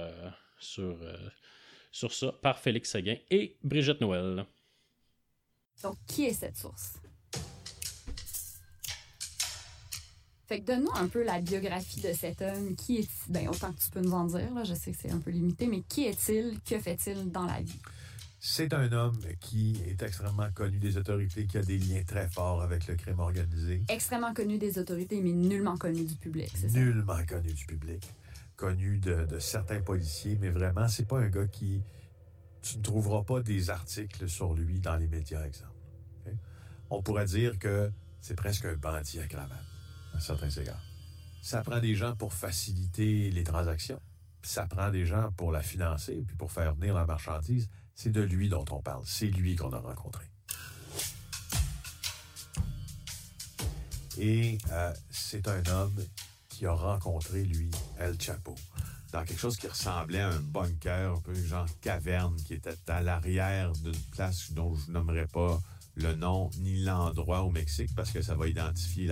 ça 0.61 2.33
par 2.43 2.59
Félix 2.59 2.91
Seguin 2.91 3.17
et 3.31 3.57
Brigitte 3.63 4.01
Noël. 4.01 4.45
Donc, 5.83 5.97
qui 6.07 6.25
est 6.25 6.33
cette 6.33 6.57
source? 6.57 6.95
Fait 10.49 10.61
que 10.61 10.67
donne-nous 10.67 10.95
un 10.95 11.09
peu 11.09 11.25
la 11.25 11.41
biographie 11.41 12.01
de 12.01 12.13
cet 12.13 12.41
homme. 12.41 12.77
Qui 12.77 12.99
est 12.99 13.09
ben 13.29 13.49
autant 13.49 13.73
que 13.73 13.81
tu 13.81 13.91
peux 13.91 14.01
nous 14.01 14.13
en 14.13 14.25
dire, 14.25 14.53
là, 14.55 14.63
je 14.65 14.75
sais 14.75 14.93
que 14.93 14.97
c'est 15.01 15.11
un 15.11 15.19
peu 15.19 15.31
limité, 15.31 15.67
mais 15.67 15.83
qui 15.83 16.05
est-il? 16.05 16.61
Que 16.65 16.79
fait-il 16.79 17.31
dans 17.33 17.47
la 17.47 17.61
vie? 17.61 17.81
C'est 18.39 18.73
un 18.73 18.93
homme 18.93 19.19
qui 19.41 19.77
est 19.89 20.01
extrêmement 20.03 20.49
connu 20.53 20.79
des 20.79 20.97
autorités, 20.99 21.47
qui 21.47 21.59
a 21.59 21.63
des 21.63 21.79
liens 21.79 22.05
très 22.07 22.29
forts 22.29 22.63
avec 22.63 22.87
le 22.87 22.95
crime 22.95 23.19
organisé. 23.19 23.83
Extrêmement 23.89 24.33
connu 24.35 24.57
des 24.57 24.79
autorités, 24.79 25.21
mais 25.21 25.33
nullement 25.33 25.77
connu 25.77 26.05
du 26.05 26.15
public, 26.15 26.53
c'est 26.55 26.69
ça? 26.69 26.79
Nullement 26.79 27.25
connu 27.27 27.53
du 27.53 27.67
public. 27.67 28.09
Connu 28.55 28.99
de, 28.99 29.27
de 29.27 29.39
certains 29.41 29.81
policiers, 29.81 30.39
mais 30.41 30.51
vraiment, 30.51 30.87
c'est 30.87 31.09
pas 31.09 31.19
un 31.19 31.29
gars 31.29 31.49
qui 31.49 31.83
tu 32.67 32.79
ne 32.79 32.83
trouveras 32.83 33.23
pas 33.23 33.41
des 33.41 33.71
articles 33.71 34.29
sur 34.29 34.55
lui 34.55 34.81
dans 34.81 34.97
les 34.97 35.07
médias, 35.07 35.45
exemple. 35.45 35.71
On 36.91 37.01
pourrait 37.01 37.27
dire 37.27 37.59
que 37.59 37.93
c'est 38.21 38.35
presque 38.35 38.65
un 38.65 38.75
bandit 38.75 39.21
à 39.21 39.27
cravate, 39.27 39.65
à 40.15 40.21
certains 40.21 40.51
égards. 40.51 40.83
Ça 41.43 41.63
prend 41.63 41.79
des 41.79 41.95
gens 41.95 42.17
pour 42.17 42.33
faciliter 42.33 43.31
les 43.31 43.45
transactions. 43.45 44.01
Ça 44.43 44.67
prend 44.67 44.91
des 44.91 45.07
gens 45.07 45.31
pour 45.37 45.53
la 45.53 45.63
financer, 45.63 46.25
puis 46.27 46.37
pour 46.37 46.51
faire 46.51 46.75
venir 46.75 46.95
la 46.95 47.07
marchandise. 47.07 47.69
C'est 47.95 48.11
de 48.11 48.21
lui 48.21 48.49
dont 48.49 48.65
on 48.71 48.83
parle. 48.83 49.03
C'est 49.07 49.29
lui 49.29 49.55
qu'on 49.55 49.73
a 49.73 49.79
rencontré. 49.79 50.25
Et 54.19 54.59
euh, 54.73 54.93
c'est 55.11 55.47
un 55.47 55.65
homme 55.67 56.05
qui 56.49 56.67
a 56.67 56.73
rencontré, 56.73 57.45
lui, 57.45 57.71
El 57.99 58.21
Chapo 58.21 58.55
dans 59.13 59.25
quelque 59.25 59.39
chose 59.39 59.57
qui 59.57 59.67
ressemblait 59.67 60.21
à 60.21 60.29
un 60.29 60.41
bunker, 60.41 61.13
un 61.13 61.21
peu 61.21 61.35
genre 61.35 61.67
caverne, 61.81 62.37
qui 62.37 62.55
était 62.55 62.75
à 62.89 63.03
l'arrière 63.03 63.73
d'une 63.73 64.01
place 64.13 64.53
dont 64.53 64.75
je 64.75 64.91
nommerai 64.91 65.27
pas 65.27 65.61
le 65.97 66.15
nom 66.15 66.51
ni 66.59 66.83
l'endroit 66.83 67.43
au 67.43 67.51
Mexique 67.51 67.91
parce 67.97 68.11
que 68.11 68.21
ça 68.21 68.35
va 68.35 68.49
identifier 68.49 69.11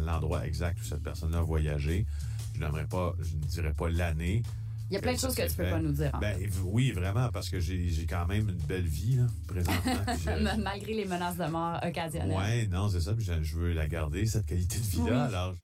l'endroit 0.00 0.46
exact 0.46 0.80
où 0.80 0.84
cette 0.84 1.02
personne 1.02 1.34
a 1.34 1.42
voyagé. 1.42 2.06
Je 2.54 2.60
n'aimerais 2.60 2.86
pas, 2.86 3.14
je 3.18 3.34
ne 3.34 3.40
dirais 3.40 3.74
pas 3.74 3.88
l'année. 3.88 4.42
Il 4.90 4.94
y 4.94 4.96
a 4.98 5.00
plein 5.00 5.14
de 5.14 5.18
choses 5.18 5.34
que 5.34 5.48
tu 5.48 5.54
peux 5.56 5.64
pas 5.64 5.80
nous 5.80 5.92
dire. 5.92 6.12
Ben, 6.20 6.38
oui, 6.62 6.92
vraiment, 6.92 7.30
parce 7.30 7.48
que 7.48 7.58
j'ai 7.58 8.06
quand 8.08 8.26
même 8.26 8.48
une 8.48 8.66
belle 8.66 8.86
vie 8.86 9.16
là, 9.16 9.26
présentement. 9.48 10.56
Malgré 10.62 10.94
les 10.94 11.06
menaces 11.06 11.36
de 11.36 11.46
mort 11.46 11.80
occasionnelles. 11.82 12.36
Oui, 12.38 12.68
non, 12.68 12.88
c'est 12.88 13.00
ça. 13.00 13.14
je, 13.18 13.56
veux 13.56 13.72
la 13.72 13.88
garder, 13.88 14.26
cette 14.26 14.46
qualité 14.46 14.78
de 14.78 14.84
vie-là. 14.84 15.24
Alors... 15.24 15.54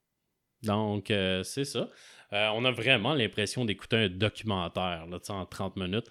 Donc, 0.62 1.10
euh, 1.10 1.42
c'est 1.42 1.64
ça. 1.64 1.88
Euh, 2.32 2.48
on 2.54 2.64
a 2.64 2.70
vraiment 2.70 3.14
l'impression 3.14 3.64
d'écouter 3.64 3.96
un 3.96 4.08
documentaire 4.08 5.06
là, 5.06 5.18
en 5.28 5.46
30 5.46 5.76
minutes. 5.76 6.06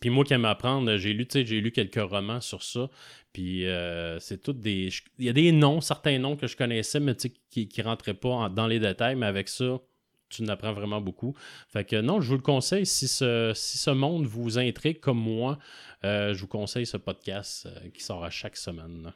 Puis 0.00 0.10
moi 0.10 0.24
qui 0.24 0.34
aime 0.34 0.44
apprendre, 0.44 0.96
j'ai 0.96 1.14
lu, 1.14 1.26
j'ai 1.30 1.60
lu 1.60 1.72
quelques 1.72 2.00
romans 2.00 2.40
sur 2.40 2.62
ça. 2.62 2.90
Puis 3.32 3.66
euh, 3.66 4.18
c'est 4.20 4.42
tout 4.42 4.52
des. 4.52 4.90
Il 5.18 5.24
y 5.24 5.28
a 5.28 5.32
des 5.32 5.50
noms, 5.50 5.80
certains 5.80 6.18
noms 6.18 6.36
que 6.36 6.46
je 6.46 6.56
connaissais, 6.56 7.00
mais 7.00 7.14
qui 7.50 7.68
ne 7.76 7.82
rentraient 7.82 8.14
pas 8.14 8.48
dans 8.50 8.66
les 8.66 8.80
détails, 8.80 9.16
mais 9.16 9.26
avec 9.26 9.48
ça, 9.48 9.80
tu 10.28 10.42
n'apprends 10.42 10.74
vraiment 10.74 11.00
beaucoup. 11.00 11.34
Fait 11.68 11.84
que 11.84 11.96
non, 12.00 12.20
je 12.20 12.28
vous 12.28 12.36
le 12.36 12.42
conseille. 12.42 12.84
Si 12.84 13.08
ce, 13.08 13.52
si 13.54 13.78
ce 13.78 13.90
monde 13.90 14.26
vous 14.26 14.58
intrigue 14.58 15.00
comme 15.00 15.20
moi, 15.20 15.58
euh, 16.04 16.34
je 16.34 16.40
vous 16.40 16.48
conseille 16.48 16.86
ce 16.86 16.98
podcast 16.98 17.66
qui 17.94 18.02
sort 18.02 18.24
à 18.24 18.30
chaque 18.30 18.58
semaine. 18.58 19.14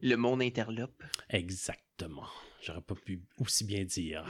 Le 0.00 0.16
monde 0.16 0.40
interlope. 0.40 1.02
Exactement. 1.28 2.28
J'aurais 2.60 2.82
pas 2.82 2.94
pu 2.94 3.20
aussi 3.38 3.64
bien 3.64 3.84
dire. 3.84 4.24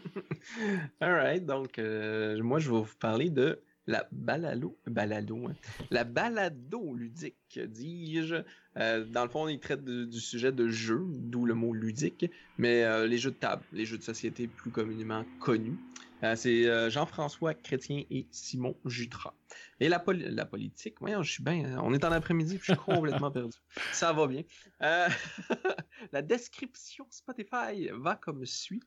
Alright, 1.00 1.44
donc 1.44 1.78
euh, 1.78 2.40
moi 2.42 2.60
je 2.60 2.70
vais 2.70 2.76
vous 2.76 2.96
parler 2.98 3.30
de 3.30 3.60
la 3.86 4.08
balado, 4.12 4.78
balado 4.86 5.48
hein. 5.48 5.54
la 5.90 6.04
balado 6.04 6.94
ludique, 6.94 7.58
dis-je. 7.58 8.36
Euh, 8.76 9.04
dans 9.04 9.24
le 9.24 9.28
fond, 9.28 9.46
il 9.48 9.60
traite 9.60 9.84
du 9.84 10.20
sujet 10.20 10.52
de 10.52 10.68
jeu, 10.68 11.04
d'où 11.08 11.44
le 11.44 11.54
mot 11.54 11.74
ludique, 11.74 12.30
mais 12.56 12.82
euh, 12.84 13.06
les 13.06 13.18
jeux 13.18 13.30
de 13.30 13.36
table, 13.36 13.62
les 13.72 13.84
jeux 13.84 13.98
de 13.98 14.02
société 14.02 14.46
plus 14.46 14.70
communément 14.70 15.24
connus. 15.38 15.78
Euh, 16.24 16.36
c'est 16.36 16.66
euh, 16.66 16.88
Jean-François 16.88 17.52
Chrétien 17.52 18.02
et 18.10 18.26
Simon 18.30 18.74
Jutras. 18.86 19.34
Et 19.78 19.90
la, 19.90 20.02
la 20.06 20.46
politique, 20.46 20.94
voyons, 21.00 21.22
je 21.22 21.32
suis 21.32 21.42
bien. 21.42 21.78
On 21.82 21.92
est 21.92 22.02
en 22.02 22.12
après-midi, 22.12 22.58
je 22.62 22.72
suis 22.72 22.76
complètement 22.84 23.30
perdu. 23.30 23.58
Ça 23.92 24.12
va 24.14 24.26
bien. 24.26 24.42
Euh, 24.82 25.08
la 26.12 26.22
description 26.22 27.06
Spotify 27.10 27.90
va 27.92 28.16
comme 28.16 28.46
suit. 28.46 28.82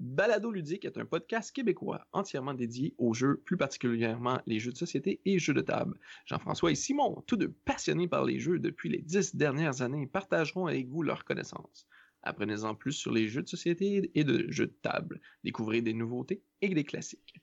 Balado 0.00 0.50
Ludique 0.50 0.84
est 0.84 0.98
un 0.98 1.04
podcast 1.04 1.52
québécois 1.52 2.08
entièrement 2.10 2.54
dédié 2.54 2.96
aux 2.98 3.14
jeux, 3.14 3.40
plus 3.44 3.56
particulièrement 3.56 4.40
les 4.46 4.58
jeux 4.58 4.72
de 4.72 4.76
société 4.76 5.20
et 5.24 5.38
jeux 5.38 5.54
de 5.54 5.60
table. 5.60 5.96
Jean-François 6.26 6.72
et 6.72 6.74
Simon, 6.74 7.22
tous 7.28 7.36
deux 7.36 7.52
passionnés 7.64 8.08
par 8.08 8.24
les 8.24 8.40
jeux 8.40 8.58
depuis 8.58 8.88
les 8.88 9.02
dix 9.02 9.36
dernières 9.36 9.82
années, 9.82 10.08
partageront 10.08 10.66
avec 10.66 10.88
vous 10.88 11.04
leurs 11.04 11.24
connaissances. 11.24 11.86
Apprenez-en 12.22 12.74
plus 12.74 12.92
sur 12.92 13.12
les 13.12 13.28
jeux 13.28 13.42
de 13.42 13.48
société 13.48 14.10
et 14.14 14.24
de 14.24 14.50
jeux 14.50 14.66
de 14.66 14.76
table. 14.82 15.20
Découvrez 15.44 15.82
des 15.82 15.92
nouveautés 15.92 16.42
et 16.60 16.68
des 16.68 16.84
classiques. 16.84 17.40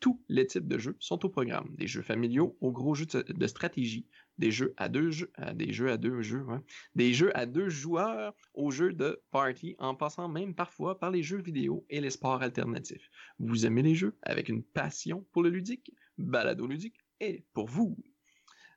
Tous 0.00 0.22
les 0.28 0.46
types 0.46 0.68
de 0.68 0.78
jeux 0.78 0.96
sont 1.00 1.24
au 1.24 1.28
programme, 1.28 1.74
des 1.76 1.88
jeux 1.88 2.02
familiaux 2.02 2.56
aux 2.60 2.70
gros 2.70 2.94
jeux 2.94 3.06
de 3.06 3.46
stratégie, 3.48 4.06
des 4.38 4.52
jeux 4.52 4.72
à 4.76 4.88
deux 4.88 5.10
jeux, 5.10 5.32
des 5.54 5.72
jeux 5.72 5.90
à 5.90 5.96
deux 5.96 6.22
jeux, 6.22 6.46
des 6.94 7.12
jeux 7.12 7.36
à 7.36 7.46
deux 7.46 7.68
joueurs 7.68 8.36
aux 8.54 8.70
jeux 8.70 8.92
de 8.92 9.20
party, 9.32 9.74
en 9.80 9.96
passant 9.96 10.28
même 10.28 10.54
parfois 10.54 11.00
par 11.00 11.10
les 11.10 11.24
jeux 11.24 11.42
vidéo 11.42 11.84
et 11.90 12.00
les 12.00 12.10
sports 12.10 12.42
alternatifs. 12.42 13.10
Vous 13.40 13.66
aimez 13.66 13.82
les 13.82 13.96
jeux 13.96 14.16
avec 14.22 14.48
une 14.48 14.62
passion 14.62 15.26
pour 15.32 15.42
le 15.42 15.50
ludique, 15.50 15.92
balado 16.16 16.68
ludique 16.68 17.00
est 17.18 17.44
pour 17.52 17.66
vous. 17.66 17.96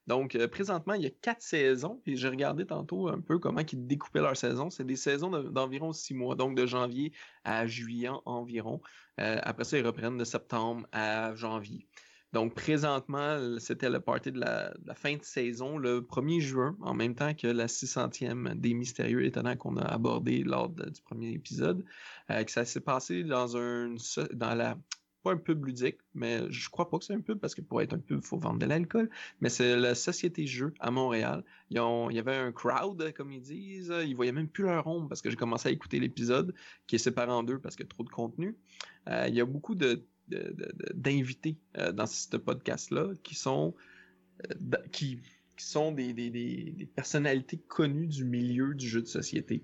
Donc, 0.07 0.35
euh, 0.35 0.47
présentement, 0.47 0.93
il 0.93 1.03
y 1.03 1.05
a 1.05 1.11
quatre 1.11 1.41
saisons, 1.41 2.01
et 2.05 2.15
j'ai 2.15 2.27
regardé 2.27 2.65
tantôt 2.65 3.07
un 3.07 3.21
peu 3.21 3.39
comment 3.39 3.61
ils 3.61 3.87
découpaient 3.87 4.21
leur 4.21 4.35
saison. 4.35 4.69
C'est 4.69 4.85
des 4.85 4.95
saisons 4.95 5.29
d'environ 5.29 5.93
six 5.93 6.13
mois, 6.13 6.35
donc 6.35 6.55
de 6.55 6.65
janvier 6.65 7.13
à 7.43 7.67
juillet 7.67 8.09
environ. 8.25 8.81
Euh, 9.19 9.39
après 9.43 9.63
ça, 9.63 9.77
ils 9.77 9.85
reprennent 9.85 10.17
de 10.17 10.23
septembre 10.23 10.87
à 10.91 11.35
janvier. 11.35 11.87
Donc, 12.33 12.55
présentement, 12.55 13.59
c'était 13.59 13.89
le 13.89 13.99
party 13.99 14.31
de 14.31 14.39
la, 14.39 14.73
fin 14.95 15.17
de 15.17 15.23
saison, 15.23 15.77
le 15.77 15.99
1er 16.01 16.39
juin, 16.39 16.77
en 16.79 16.93
même 16.93 17.13
temps 17.13 17.33
que 17.33 17.47
la 17.47 17.67
600e 17.67 18.55
des 18.55 18.73
Mystérieux 18.73 19.25
Étonnants 19.25 19.57
qu'on 19.57 19.75
a 19.75 19.85
abordé 19.85 20.43
lors 20.43 20.69
du 20.69 21.01
premier 21.01 21.31
épisode. 21.33 21.83
Euh, 22.29 22.43
que 22.43 22.51
ça 22.51 22.63
s'est 22.63 22.79
passé 22.79 23.23
dans 23.23 23.57
un 23.57 23.95
dans 24.33 24.55
la 24.55 24.77
pas 25.21 25.31
un 25.31 25.37
pub 25.37 25.65
ludique, 25.65 25.97
mais 26.13 26.51
je 26.51 26.69
crois 26.69 26.89
pas 26.89 26.97
que 26.97 27.05
c'est 27.05 27.13
un 27.13 27.21
pub 27.21 27.39
parce 27.39 27.55
que 27.55 27.61
pour 27.61 27.81
être 27.81 27.93
un 27.93 27.99
pub, 27.99 28.19
il 28.21 28.25
faut 28.25 28.37
vendre 28.37 28.59
de 28.59 28.65
l'alcool. 28.65 29.09
Mais 29.39 29.49
c'est 29.49 29.75
la 29.75 29.95
Société 29.95 30.47
Jeux 30.47 30.73
à 30.79 30.91
Montréal. 30.91 31.43
il 31.69 31.75
y 31.77 32.19
avait 32.19 32.35
un 32.35 32.51
crowd, 32.51 33.13
comme 33.13 33.31
ils 33.31 33.41
disent. 33.41 33.93
Ils 34.05 34.15
voyaient 34.15 34.31
même 34.31 34.47
plus 34.47 34.63
leur 34.63 34.87
ombre 34.87 35.07
parce 35.07 35.21
que 35.21 35.29
j'ai 35.29 35.35
commencé 35.35 35.69
à 35.69 35.71
écouter 35.71 35.99
l'épisode 35.99 36.53
qui 36.87 36.95
est 36.95 36.99
séparé 36.99 37.31
en 37.31 37.43
deux 37.43 37.59
parce 37.59 37.75
qu'il 37.75 37.85
y 37.85 37.87
a 37.87 37.89
trop 37.89 38.03
de 38.03 38.09
contenu. 38.09 38.57
Euh, 39.07 39.25
il 39.27 39.35
y 39.35 39.41
a 39.41 39.45
beaucoup 39.45 39.75
d'invités 39.75 41.57
euh, 41.77 41.91
dans 41.91 42.05
ce 42.05 42.37
podcast-là 42.37 43.13
qui 43.23 43.35
sont 43.35 43.75
euh, 44.51 44.77
qui, 44.91 45.19
sont 45.57 45.91
des, 45.91 46.89
personnalités 46.95 47.59
connues 47.59 48.07
du 48.07 48.25
milieu 48.25 48.73
du 48.73 48.87
jeu 48.87 49.01
de 49.01 49.07
société. 49.07 49.63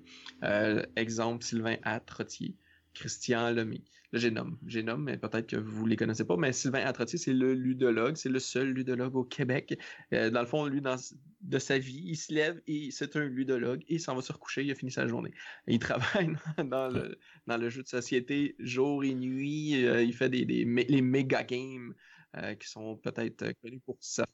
exemple, 0.95 1.43
Sylvain 1.43 1.77
Atrotier, 1.81 2.55
Christian 2.93 3.49
Lemay. 3.51 3.81
Nomme, 4.13 4.57
j'ai 4.65 4.83
nomme, 4.83 5.03
mais 5.03 5.17
peut-être 5.17 5.47
que 5.47 5.57
vous 5.57 5.85
les 5.85 5.95
connaissez 5.97 6.25
pas. 6.25 6.37
Mais 6.37 6.53
Sylvain 6.53 6.79
Atrotier, 6.85 7.19
c'est 7.19 7.33
le 7.33 7.53
ludologue, 7.53 8.15
c'est 8.15 8.29
le 8.29 8.39
seul 8.39 8.69
ludologue 8.69 9.15
au 9.15 9.23
Québec. 9.23 9.77
Euh, 10.13 10.29
dans 10.29 10.39
le 10.41 10.47
fond, 10.47 10.65
lui, 10.65 10.81
dans, 10.81 10.95
de 11.41 11.59
sa 11.59 11.77
vie, 11.77 12.03
il 12.05 12.15
se 12.15 12.33
lève 12.33 12.61
et 12.67 12.89
c'est 12.91 13.15
un 13.15 13.25
ludologue 13.25 13.83
il 13.89 13.99
s'en 13.99 14.15
va 14.15 14.21
se 14.21 14.31
recoucher, 14.31 14.63
il 14.63 14.71
a 14.71 14.75
fini 14.75 14.91
sa 14.91 15.07
journée. 15.07 15.33
il 15.67 15.79
travaille 15.79 16.33
dans 16.57 16.89
le, 16.89 17.17
le 17.47 17.69
jeu 17.69 17.83
de 17.83 17.87
société 17.87 18.55
jour 18.59 19.03
et 19.03 19.13
nuit. 19.13 19.85
Euh, 19.85 20.03
il 20.03 20.13
fait 20.13 20.29
des, 20.29 20.45
les 20.45 21.01
méga 21.01 21.43
games 21.43 21.93
euh, 22.37 22.55
qui 22.55 22.67
sont 22.67 22.97
peut-être 22.97 23.53
connus 23.61 23.81
pour 23.85 23.97
ça. 23.99 24.25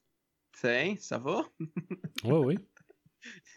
Ça 0.99 1.17
va? 1.17 1.43
oui, 2.23 2.37
oui. 2.45 2.57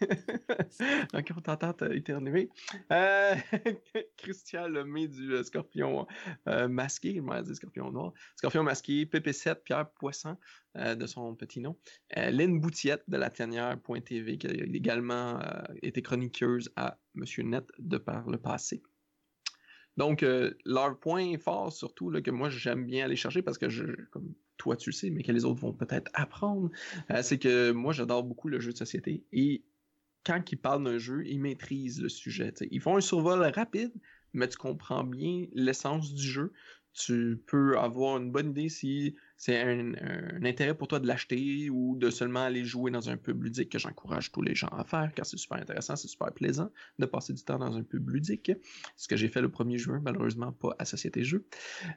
ok, 1.14 1.32
on 1.36 1.40
t'entend 1.40 1.74
éternuer. 1.90 2.50
Euh, 2.92 3.34
Christian 4.16 4.68
Lemay 4.68 5.08
du 5.08 5.32
euh, 5.32 5.42
Scorpion 5.42 6.06
euh, 6.48 6.68
masqué, 6.68 7.14
je 7.14 7.20
m'en 7.20 7.40
dit 7.42 7.54
Scorpion 7.54 7.90
noir. 7.90 8.12
Scorpion 8.36 8.62
masqué, 8.62 9.04
PP7, 9.04 9.62
Pierre 9.62 9.90
Poisson, 9.90 10.36
de 10.74 11.06
son 11.06 11.34
petit 11.34 11.60
nom. 11.60 11.76
Lynn 12.14 12.60
Boutiette 12.60 13.02
de 13.08 13.16
la 13.16 13.30
Tanière.tv, 13.30 14.38
qui 14.38 14.46
a 14.46 14.50
également 14.50 15.40
été 15.82 16.02
chroniqueuse 16.02 16.70
à 16.76 16.98
Monsieur 17.14 17.44
Net 17.44 17.64
de 17.78 17.96
par 17.96 18.28
le 18.28 18.36
passé. 18.36 18.82
Donc, 19.96 20.22
leur 20.66 21.00
point 21.00 21.38
fort, 21.38 21.72
surtout, 21.72 22.10
là, 22.10 22.20
que 22.20 22.30
moi 22.30 22.50
j'aime 22.50 22.84
bien 22.84 23.06
aller 23.06 23.16
chercher 23.16 23.40
parce 23.40 23.56
que 23.56 23.70
je, 23.70 23.86
comme 24.10 24.34
toi 24.56 24.76
tu 24.76 24.90
le 24.90 24.94
sais, 24.94 25.10
mais 25.10 25.22
que 25.22 25.32
les 25.32 25.44
autres 25.44 25.60
vont 25.60 25.72
peut-être 25.72 26.10
apprendre, 26.14 26.70
euh, 27.10 27.22
c'est 27.22 27.38
que 27.38 27.70
moi 27.72 27.92
j'adore 27.92 28.24
beaucoup 28.24 28.48
le 28.48 28.60
jeu 28.60 28.72
de 28.72 28.78
société 28.78 29.24
et 29.32 29.64
quand 30.26 30.42
ils 30.50 30.56
parlent 30.56 30.82
d'un 30.82 30.98
jeu, 30.98 31.24
ils 31.24 31.38
maîtrisent 31.38 32.02
le 32.02 32.08
sujet. 32.08 32.52
Ils 32.72 32.80
font 32.80 32.96
un 32.96 33.00
survol 33.00 33.40
rapide, 33.54 33.92
mais 34.32 34.48
tu 34.48 34.58
comprends 34.58 35.04
bien 35.04 35.46
l'essence 35.52 36.12
du 36.12 36.26
jeu. 36.26 36.52
Tu 36.94 37.40
peux 37.46 37.78
avoir 37.78 38.16
une 38.18 38.32
bonne 38.32 38.50
idée 38.50 38.68
si 38.68 39.14
c'est 39.36 39.60
un, 39.60 39.92
intérêt 40.44 40.74
pour 40.74 40.88
toi 40.88 40.98
de 40.98 41.06
l'acheter 41.06 41.68
ou 41.70 41.96
de 41.96 42.10
seulement 42.10 42.44
aller 42.44 42.64
jouer 42.64 42.90
dans 42.90 43.10
un 43.10 43.16
pub 43.16 43.42
ludique 43.42 43.70
que 43.70 43.78
j'encourage 43.78 44.32
tous 44.32 44.42
les 44.42 44.54
gens 44.54 44.68
à 44.68 44.84
faire 44.84 45.12
car 45.14 45.26
c'est 45.26 45.36
super 45.36 45.58
intéressant, 45.58 45.96
c'est 45.96 46.08
super 46.08 46.32
plaisant 46.32 46.70
de 46.98 47.06
passer 47.06 47.32
du 47.32 47.42
temps 47.42 47.58
dans 47.58 47.76
un 47.76 47.82
pub 47.82 48.08
ludique. 48.08 48.52
Ce 48.96 49.08
que 49.08 49.16
j'ai 49.16 49.28
fait 49.28 49.42
le 49.42 49.48
1er 49.48 49.76
juin, 49.76 50.00
malheureusement 50.02 50.52
pas 50.52 50.74
à 50.78 50.84
Société 50.84 51.22
Jeux. 51.22 51.46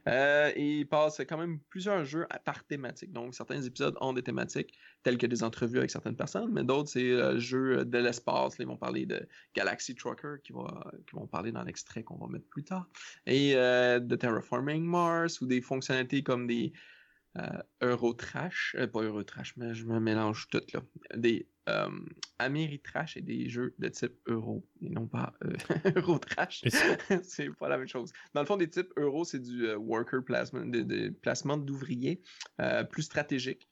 Euh, 0.08 0.52
et 0.56 0.80
il 0.80 0.86
passe 0.86 1.22
quand 1.28 1.38
même 1.38 1.60
plusieurs 1.70 2.04
jeux 2.06 2.28
par 2.44 2.64
thématique. 2.66 3.14
Donc 3.14 3.34
certains 3.36 3.62
épisodes 3.62 3.96
ont 4.02 4.14
des 4.14 4.24
thématiques 4.24 4.78
telles 5.04 5.18
que 5.18 5.28
des 5.28 5.44
entrevues 5.44 5.78
avec 5.78 5.92
certaines 5.92 6.16
personnes, 6.16 6.52
mais 6.52 6.64
d'autres 6.64 6.90
c'est 6.90 7.10
le 7.10 7.40
jeu 7.40 7.86
de 7.86 7.98
l'espace. 7.98 8.56
Ils 8.60 8.68
vont 8.68 8.78
parler 8.78 9.06
de 9.06 9.28
Galaxy 9.56 9.96
Trucker 9.96 10.36
qui, 10.44 10.52
va, 10.52 10.92
qui 11.08 11.16
vont 11.16 11.28
parler 11.28 11.52
dans 11.52 11.64
l'extrait 11.64 12.04
qu'on 12.04 12.18
va 12.18 12.28
mettre 12.28 12.48
plus 12.48 12.64
tard. 12.64 12.90
Et 13.26 13.56
euh, 13.56 14.00
de 14.00 14.16
Terraforming 14.16 14.84
Mars 14.84 15.42
ou 15.42 15.46
des 15.46 15.62
fonctionnalités 15.62 16.24
comme 16.24 16.48
des 16.48 16.74
euh, 16.74 16.99
Eurotrash, 17.82 18.76
euh, 18.78 18.88
pas 18.88 19.02
Eurotrash, 19.02 19.56
mais 19.58 19.74
je 19.74 19.86
me 19.86 20.00
mélange 20.00 20.48
tout 20.50 20.62
là. 20.74 20.82
Des 21.16 21.48
euh, 21.68 21.90
Ameritrash 22.40 23.18
et 23.18 23.22
des 23.22 23.50
jeux 23.50 23.76
de 23.78 23.88
type 23.90 24.14
Euro, 24.28 24.66
et 24.82 24.90
non 24.90 25.08
pas 25.08 25.34
euh, 25.44 25.54
Eurotrash. 25.96 26.64
c'est 27.24 27.50
pas 27.52 27.70
la 27.70 27.78
même 27.78 27.88
chose. 27.88 28.12
Dans 28.34 28.42
le 28.42 28.48
fond, 28.48 28.58
des 28.58 28.70
types 28.70 28.92
Euro, 28.98 29.26
c'est 29.26 29.40
du 29.40 29.72
worker 29.74 30.24
placement, 30.24 30.66
de, 30.66 31.10
placement 31.10 31.58
d'ouvriers 31.58 32.22
plus 32.90 33.04
stratégique, 33.04 33.68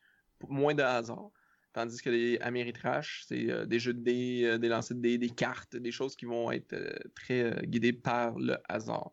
moins 0.47 0.73
de 0.73 0.84
hasard. 0.84 1.32
Tandis 1.73 2.01
que 2.01 2.10
les 2.10 2.39
Ameritrash, 2.39 3.25
c'est 3.27 3.67
des 3.67 3.80
jeux 3.80 3.93
de 3.93 4.01
dés, 4.01 4.58
des 4.60 4.67
lancers 4.67 4.97
de 4.97 5.01
dés, 5.01 5.17
des 5.17 5.30
cartes, 5.30 5.75
des 5.75 5.91
choses 5.91 6.15
qui 6.15 6.25
vont 6.25 6.51
être 6.51 6.75
très 7.15 7.62
guidées 7.67 7.93
par 7.93 8.38
le 8.39 8.58
hasard. 8.67 9.12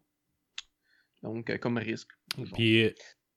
Donc, 1.22 1.58
comme 1.58 1.78
risque. 1.78 2.10
Puis, 2.54 2.94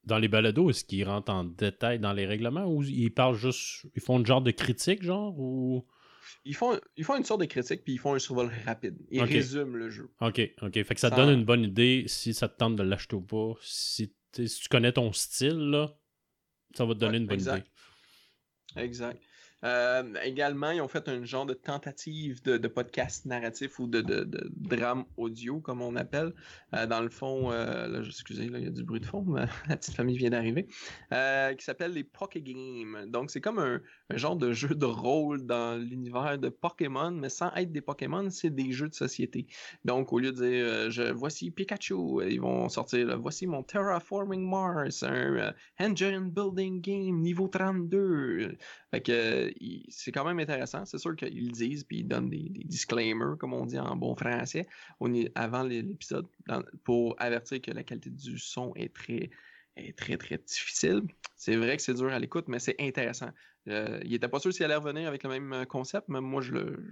dans 0.07 0.17
les 0.17 0.27
balados, 0.27 0.69
est-ce 0.69 0.85
qu'ils 0.85 1.05
rentrent 1.05 1.31
en 1.31 1.43
détail 1.43 1.99
dans 1.99 2.13
les 2.13 2.25
règlements 2.25 2.65
ou 2.65 2.81
ils 2.83 3.13
parlent 3.13 3.35
juste. 3.35 3.85
Ils 3.93 4.01
font 4.01 4.19
une 4.19 4.25
genre 4.25 4.41
de 4.41 4.51
critique, 4.51 5.03
genre 5.03 5.37
ou? 5.37 5.85
Ils 6.45 6.55
font, 6.55 6.79
ils 6.95 7.03
font 7.03 7.17
une 7.17 7.23
sorte 7.23 7.41
de 7.41 7.45
critique 7.45 7.83
puis 7.83 7.93
ils 7.93 7.97
font 7.97 8.13
un 8.13 8.19
survol 8.19 8.51
rapide. 8.65 8.97
Ils 9.11 9.21
résument 9.21 9.75
le 9.75 9.89
jeu. 9.89 10.09
Ok, 10.21 10.41
ok. 10.61 10.73
Fait 10.73 10.95
que 10.95 10.99
ça, 10.99 11.11
te 11.11 11.15
donne 11.15 11.37
une 11.37 11.45
bonne 11.45 11.63
idée 11.63 12.05
si 12.07 12.33
ça 12.33 12.47
te 12.47 12.57
tente 12.57 12.75
de 12.75 12.83
l'acheter 12.83 13.15
ou 13.15 13.21
pas. 13.21 13.53
Si, 13.61 14.13
si, 14.33 14.47
tu 14.47 14.69
connais 14.69 14.93
ton 14.93 15.11
style, 15.11 15.57
là, 15.57 15.97
ça 16.73 16.85
va 16.85 16.93
te 16.93 16.99
donner 16.99 17.17
une 17.17 17.27
bonne 17.27 17.41
idée. 17.41 17.63
Exact. 18.77 19.21
Euh, 19.63 20.03
également, 20.23 20.71
ils 20.71 20.81
ont 20.81 20.87
fait 20.87 21.07
un 21.09 21.23
genre 21.23 21.45
de 21.45 21.53
tentative 21.53 22.41
de, 22.43 22.67
podcast 22.67 23.25
narratif 23.25 23.79
ou 23.79 23.87
de, 23.87 24.01
drame 24.55 25.05
audio, 25.17 25.59
comme 25.59 25.81
on 25.81 25.95
appelle. 25.95 26.33
Euh, 26.73 26.85
dans 26.85 27.01
le 27.01 27.09
fond, 27.09 27.51
euh, 27.51 27.87
là, 27.87 27.99
excusez, 28.05 28.45
il 28.45 28.63
y 28.63 28.67
a 28.67 28.69
du 28.69 28.83
bruit 28.83 28.99
de 28.99 29.05
fond, 29.05 29.25
la 29.69 29.77
petite 29.77 29.95
famille 29.95 30.17
vient 30.17 30.29
d'arriver, 30.29 30.67
qui 30.67 31.65
s'appelle 31.65 31.93
les 31.93 32.03
Poké 32.03 32.41
Games. 32.41 33.05
Donc, 33.07 33.31
c'est 33.31 33.41
comme 33.41 33.59
un, 33.59 33.81
genre 34.15 34.35
de 34.35 34.53
jeu 34.53 34.75
de 34.75 34.85
rôle 34.85 35.45
dans 35.45 35.81
l'univers 35.81 36.37
de 36.37 36.49
Pokémon, 36.49 37.11
mais 37.11 37.29
sans 37.29 37.51
être 37.55 37.71
des 37.71 37.81
Pokémon, 37.81 38.29
c'est 38.29 38.51
des 38.51 38.71
jeux 38.71 38.89
de 38.89 38.93
société. 38.93 39.47
Donc, 39.85 40.13
au 40.13 40.19
lieu 40.19 40.31
de 40.31 40.89
dire, 40.89 41.13
voici 41.15 41.49
Pikachu, 41.51 41.95
ils 42.29 42.41
vont 42.41 42.69
sortir, 42.69 43.19
voici 43.19 43.47
mon 43.47 43.63
Terraforming 43.63 44.47
Mars, 44.47 45.03
un 45.03 45.53
Engine 45.79 46.29
Building 46.29 46.81
Game 46.81 47.21
niveau 47.21 47.47
32. 47.47 48.57
Fait 48.91 49.01
que 49.01 49.53
c'est 49.89 50.11
quand 50.11 50.23
même 50.23 50.39
intéressant. 50.39 50.85
C'est 50.85 50.97
sûr 50.97 51.15
qu'ils 51.15 51.47
le 51.47 51.51
disent, 51.51 51.83
puis 51.83 51.99
ils 51.99 52.07
donnent 52.07 52.29
des, 52.29 52.49
disclaimers, 52.65 53.37
comme 53.37 53.53
on 53.53 53.65
dit 53.65 53.77
en 53.77 53.95
bon 53.95 54.15
français, 54.15 54.65
avant 55.35 55.63
l'épisode, 55.63 56.27
pour 56.83 57.15
avertir 57.19 57.61
que 57.61 57.71
la 57.71 57.83
qualité 57.83 58.09
du 58.09 58.37
son 58.37 58.73
est 58.75 58.93
très, 58.93 59.29
très, 59.97 60.17
très 60.17 60.37
difficile. 60.37 61.01
C'est 61.35 61.55
vrai 61.55 61.75
que 61.75 61.83
c'est 61.83 61.93
dur 61.93 62.11
à 62.11 62.19
l'écoute, 62.19 62.45
mais 62.47 62.59
c'est 62.59 62.75
intéressant. 62.79 63.29
Euh, 63.67 63.99
il 64.03 64.11
n'était 64.11 64.29
pas 64.29 64.39
sûr 64.39 64.53
s'il 64.53 64.63
allait 64.63 64.75
revenir 64.75 65.07
avec 65.07 65.23
le 65.23 65.29
même 65.29 65.53
euh, 65.53 65.65
concept, 65.65 66.07
mais 66.07 66.21
moi, 66.21 66.41
je, 66.41 66.53
le, 66.53 66.91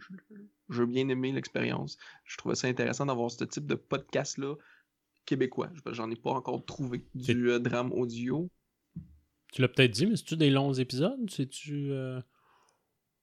veux 0.68 0.86
bien 0.86 1.08
aimer 1.08 1.32
l'expérience. 1.32 1.98
Je 2.26 2.38
trouvais 2.38 2.56
ça 2.56 2.68
intéressant 2.68 3.06
d'avoir 3.06 3.32
ce 3.32 3.46
type 3.46 3.66
de 3.66 3.76
podcast-là 3.76 4.56
québécois. 5.26 5.70
J'en 5.92 6.12
ai 6.12 6.16
pas 6.16 6.32
encore 6.32 6.66
trouvé 6.66 7.06
du 7.16 7.50
euh, 7.52 7.60
drame 7.60 7.94
audio. 7.94 8.50
Tu 9.56 9.62
l'as 9.62 9.70
peut-être 9.70 9.92
dit, 9.92 10.06
mais 10.06 10.18
c'est-tu 10.18 10.36
des 10.36 10.50
longs 10.50 10.74
épisodes? 10.74 11.30
C'est-tu. 11.30 11.94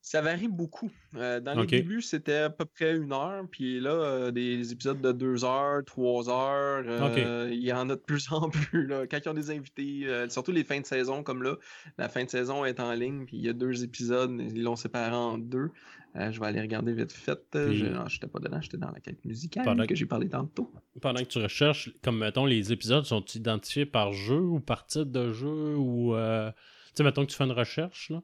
Ça 0.04 0.20
varie 0.20 0.48
beaucoup. 0.48 0.90
Euh, 1.14 1.38
dans 1.38 1.54
les 1.54 1.64
débuts, 1.64 2.02
c'était 2.02 2.38
à 2.38 2.50
peu 2.50 2.64
près 2.64 2.96
une 2.96 3.12
heure, 3.12 3.44
puis 3.48 3.78
là, 3.78 3.92
euh, 3.92 4.30
des 4.32 4.72
épisodes 4.72 5.00
de 5.00 5.12
deux 5.12 5.44
heures, 5.44 5.84
trois 5.84 6.28
heures, 6.28 6.82
euh, 6.88 7.48
il 7.52 7.62
y 7.62 7.72
en 7.72 7.88
a 7.88 7.94
de 7.94 8.00
plus 8.00 8.32
en 8.32 8.50
plus. 8.50 8.88
Là. 8.88 9.06
Quand 9.06 9.20
ils 9.24 9.28
ont 9.28 9.34
des 9.34 9.52
invités, 9.52 10.08
surtout 10.28 10.50
les 10.50 10.64
fins 10.64 10.80
de 10.80 10.86
saison, 10.86 11.22
comme 11.22 11.44
là, 11.44 11.54
la 11.98 12.08
fin 12.08 12.24
de 12.24 12.28
saison 12.28 12.64
est 12.64 12.80
en 12.80 12.92
ligne, 12.94 13.26
puis 13.26 13.36
il 13.36 13.44
y 13.44 13.48
a 13.48 13.52
deux 13.52 13.84
épisodes, 13.84 14.32
ils 14.40 14.64
l'ont 14.64 14.74
séparé 14.74 15.14
en 15.14 15.38
deux. 15.38 15.70
je 16.16 16.40
vais 16.40 16.46
aller 16.46 16.60
regarder 16.60 16.92
vite 16.94 17.12
fait. 17.12 17.38
Je 17.54 17.86
n'étais 17.86 18.26
pas 18.26 18.40
dedans, 18.40 18.60
j'étais 18.60 18.78
dans 18.78 18.90
la 18.90 18.98
quête 18.98 19.24
musicale 19.24 19.86
que 19.86 19.94
j'ai 19.94 20.06
parlé 20.06 20.28
tantôt. 20.28 20.68
Pendant 21.00 21.20
que 21.20 21.28
tu 21.28 21.38
recherches, 21.38 21.92
comme 22.02 22.18
mettons, 22.18 22.44
les 22.44 22.72
épisodes 22.72 23.04
sont 23.04 23.24
identifiés 23.36 23.86
par 23.86 24.12
jeu 24.12 24.40
ou 24.40 24.58
par 24.58 24.84
titre 24.84 25.04
de 25.12 25.30
jeu 25.30 25.76
ou. 25.76 26.16
tu 26.16 26.52
sais, 26.96 27.04
mettons 27.04 27.24
que 27.24 27.30
tu 27.30 27.36
fais 27.36 27.44
une 27.44 27.52
recherche, 27.52 28.10
là. 28.10 28.20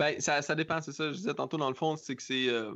Ben, 0.00 0.18
ça, 0.18 0.40
ça 0.40 0.54
dépend, 0.54 0.80
c'est 0.80 0.92
ça. 0.92 1.12
Je 1.12 1.18
disais 1.18 1.34
tantôt, 1.34 1.58
dans 1.58 1.68
le 1.68 1.74
fond, 1.74 1.94
c'est 1.94 2.16
que 2.16 2.22
c'est 2.22 2.48
euh, 2.48 2.72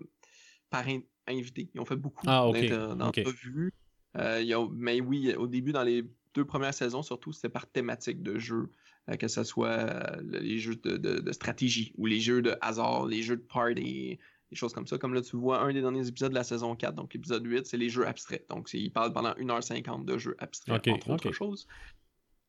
par 0.68 0.84
invité. 1.26 1.70
Ils 1.74 1.80
ont 1.80 1.86
fait 1.86 1.96
beaucoup 1.96 2.26
ah, 2.28 2.50
d'entrevues. 2.94 3.72
Euh, 4.18 4.68
mais 4.74 5.00
oui, 5.00 5.34
au 5.34 5.46
début, 5.46 5.72
dans 5.72 5.84
les 5.84 6.04
deux 6.34 6.44
premières 6.44 6.74
saisons, 6.74 7.02
surtout, 7.02 7.32
c'était 7.32 7.48
par 7.48 7.66
thématique 7.66 8.22
de 8.22 8.38
jeu. 8.38 8.70
Euh, 9.08 9.16
que 9.16 9.26
ce 9.28 9.42
soit 9.42 10.18
les 10.20 10.58
jeux 10.58 10.76
de, 10.76 11.32
stratégie 11.32 11.94
ou 11.96 12.04
les 12.04 12.20
jeux 12.20 12.42
de 12.42 12.56
hasard, 12.60 13.06
les 13.06 13.22
jeux 13.22 13.36
de 13.36 13.42
party, 13.42 14.18
des 14.50 14.56
choses 14.56 14.74
comme 14.74 14.86
ça. 14.86 14.98
Comme 14.98 15.14
là, 15.14 15.22
tu 15.22 15.36
vois 15.38 15.62
un 15.62 15.72
des 15.72 15.80
derniers 15.80 16.06
épisodes 16.06 16.30
de 16.30 16.34
la 16.34 16.44
saison 16.44 16.76
4, 16.76 16.94
donc 16.94 17.14
l'épisode 17.14 17.46
8, 17.46 17.66
c'est 17.66 17.78
les 17.78 17.88
jeux 17.88 18.06
abstraits. 18.06 18.44
Donc, 18.50 18.68
ils 18.74 18.92
parlent 18.92 19.14
pendant 19.14 19.32
1h50 19.32 20.04
de 20.04 20.18
jeux 20.18 20.36
abstraits, 20.40 20.88
entre 20.88 21.08
autres 21.08 21.32
choses. 21.32 21.66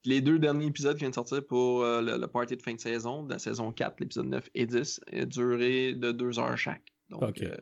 Les 0.06 0.22
deux 0.22 0.40
derniers 0.40 0.68
épisodes 0.68 0.94
qui 0.96 1.00
viennent 1.00 1.12
de 1.12 1.16
sortir 1.16 1.46
pour 1.46 1.84
euh, 1.84 2.02
le, 2.02 2.18
le 2.18 2.28
party 2.28 2.56
de 2.58 2.62
fin 2.62 2.74
de 2.74 2.80
saison, 2.80 3.24
de 3.24 3.34
la 3.34 3.40
saison 3.40 3.72
4, 3.72 4.00
l'épisode 4.00 4.28
9 4.28 4.50
et 4.56 4.66
10, 4.66 5.02
a 5.12 5.26
duré 5.26 5.94
de 5.94 6.12
deux 6.12 6.40
heures 6.40 6.58
chaque. 6.58 6.94
Donc, 7.10 7.42
euh, 7.42 7.56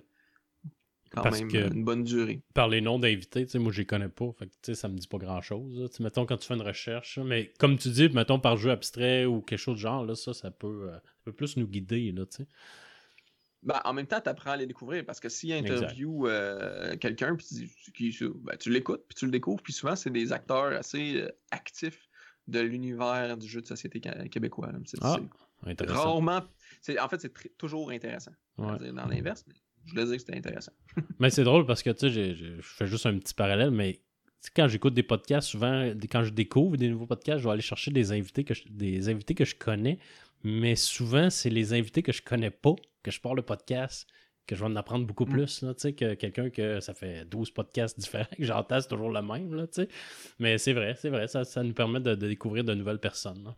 quand 1.11 1.21
Parce 1.21 1.39
même 1.39 1.51
que- 1.51 1.73
une 1.73 1.83
bonne 1.83 2.03
durée. 2.03 2.41
Par 2.55 2.67
les 2.67 2.81
noms 2.81 2.97
d'invités, 2.97 3.45
moi, 3.59 3.71
je 3.71 3.79
les 3.79 3.85
connais 3.85 4.09
pas. 4.09 4.31
Fait 4.39 4.49
que, 4.61 4.73
ça 4.73 4.87
me 4.87 4.97
dit 4.97 5.07
pas 5.07 5.19
grand-chose. 5.19 5.89
Mettons, 5.99 6.25
quand 6.25 6.37
tu 6.37 6.47
fais 6.47 6.55
une 6.55 6.61
recherche. 6.63 7.19
Mais 7.19 7.53
comme 7.59 7.77
tu 7.77 7.89
dis, 7.89 8.09
mettons, 8.09 8.39
par 8.39 8.57
jeu 8.57 8.71
abstrait 8.71 9.25
ou 9.25 9.41
quelque 9.41 9.59
chose 9.59 9.75
de 9.75 9.81
genre, 9.81 10.05
là, 10.05 10.15
ça, 10.15 10.33
ça 10.33 10.49
peut, 10.49 10.89
euh, 10.89 10.95
ça 10.95 11.21
peut 11.25 11.33
plus 11.33 11.55
nous 11.57 11.67
guider, 11.67 12.11
là, 12.11 12.25
tu 12.25 12.37
sais. 12.37 12.47
Ben, 13.61 13.79
en 13.85 13.93
même 13.93 14.07
temps, 14.07 14.19
tu 14.19 14.27
apprends 14.27 14.51
à 14.51 14.57
les 14.57 14.65
découvrir 14.65 15.05
parce 15.05 15.21
que 15.21 15.29
s'il 15.29 15.53
interview 15.53 16.27
euh, 16.27 16.97
quelqu'un, 16.97 17.35
puis 17.37 17.69
tu, 18.11 18.29
ben, 18.41 18.57
tu 18.57 18.69
l'écoutes, 18.69 19.05
puis 19.07 19.15
tu 19.15 19.25
le 19.25 19.31
découvres, 19.31 19.61
puis 19.63 19.71
souvent, 19.71 19.95
c'est 19.95 20.09
des 20.09 20.33
acteurs 20.33 20.73
assez 20.73 21.21
euh, 21.21 21.29
actifs 21.51 22.09
de 22.47 22.59
l'univers 22.59 23.37
du 23.37 23.47
jeu 23.47 23.61
de 23.61 23.65
société 23.67 24.01
québécois. 24.29 24.71
C'est 24.85 24.97
Ah, 25.01 25.17
rarement. 25.87 26.41
En 26.99 27.07
fait, 27.09 27.21
c'est 27.21 27.57
toujours 27.57 27.91
intéressant. 27.91 28.31
Ouais. 28.57 28.77
dire, 28.77 28.93
Dans 28.93 29.05
l'inverse, 29.05 29.45
mais 29.47 29.55
je 29.85 29.91
voulais 29.91 30.05
dire 30.05 30.13
que 30.13 30.19
c'était 30.19 30.37
intéressant. 30.37 30.71
Mais 31.19 31.29
c'est 31.29 31.43
drôle 31.43 31.65
parce 31.65 31.83
que, 31.83 31.89
tu 31.89 32.09
sais, 32.11 32.35
je 32.35 32.61
fais 32.61 32.87
juste 32.87 33.05
un 33.05 33.17
petit 33.17 33.33
parallèle, 33.33 33.71
mais 33.71 33.99
quand 34.55 34.67
j'écoute 34.67 34.93
des 34.93 35.03
podcasts, 35.03 35.47
souvent, 35.49 35.91
quand 36.09 36.23
je 36.23 36.31
découvre 36.31 36.77
des 36.77 36.89
nouveaux 36.89 37.05
podcasts, 37.07 37.39
je 37.39 37.45
vais 37.47 37.53
aller 37.53 37.61
chercher 37.61 37.91
des 37.91 38.11
invités 38.11 38.43
que 38.43 38.53
je, 38.53 38.63
des 38.69 39.09
invités 39.09 39.35
que 39.35 39.45
je 39.45 39.55
connais, 39.55 39.99
mais 40.43 40.75
souvent, 40.75 41.29
c'est 41.29 41.49
les 41.49 41.73
invités 41.73 42.03
que 42.03 42.11
je 42.11 42.21
connais 42.21 42.49
pas, 42.51 42.75
que 43.01 43.11
je 43.11 43.19
pars 43.21 43.35
le 43.35 43.41
podcast, 43.41 44.07
que 44.47 44.55
je 44.55 44.61
vais 44.61 44.67
en 44.69 44.75
apprendre 44.75 45.05
beaucoup 45.05 45.25
Mm. 45.25 45.29
plus, 45.31 45.61
là, 45.61 45.73
tu 45.73 45.81
sais, 45.81 45.93
que 45.93 46.13
quelqu'un 46.15 46.49
que 46.49 46.79
ça 46.79 46.93
fait 46.93 47.25
12 47.25 47.51
podcasts 47.51 47.99
différents, 47.99 48.25
que 48.37 48.43
j'entends, 48.43 48.81
c'est 48.81 48.89
toujours 48.89 49.09
le 49.11 49.21
même, 49.21 49.53
là, 49.53 49.67
tu 49.67 49.83
sais. 49.83 49.87
Mais 50.39 50.57
c'est 50.57 50.73
vrai, 50.73 50.95
c'est 50.99 51.09
vrai, 51.09 51.27
ça, 51.27 51.43
ça 51.45 51.63
nous 51.63 51.73
permet 51.73 51.99
de, 52.01 52.15
de 52.15 52.27
découvrir 52.27 52.63
de 52.63 52.73
nouvelles 52.73 52.99
personnes, 52.99 53.43
là. 53.43 53.55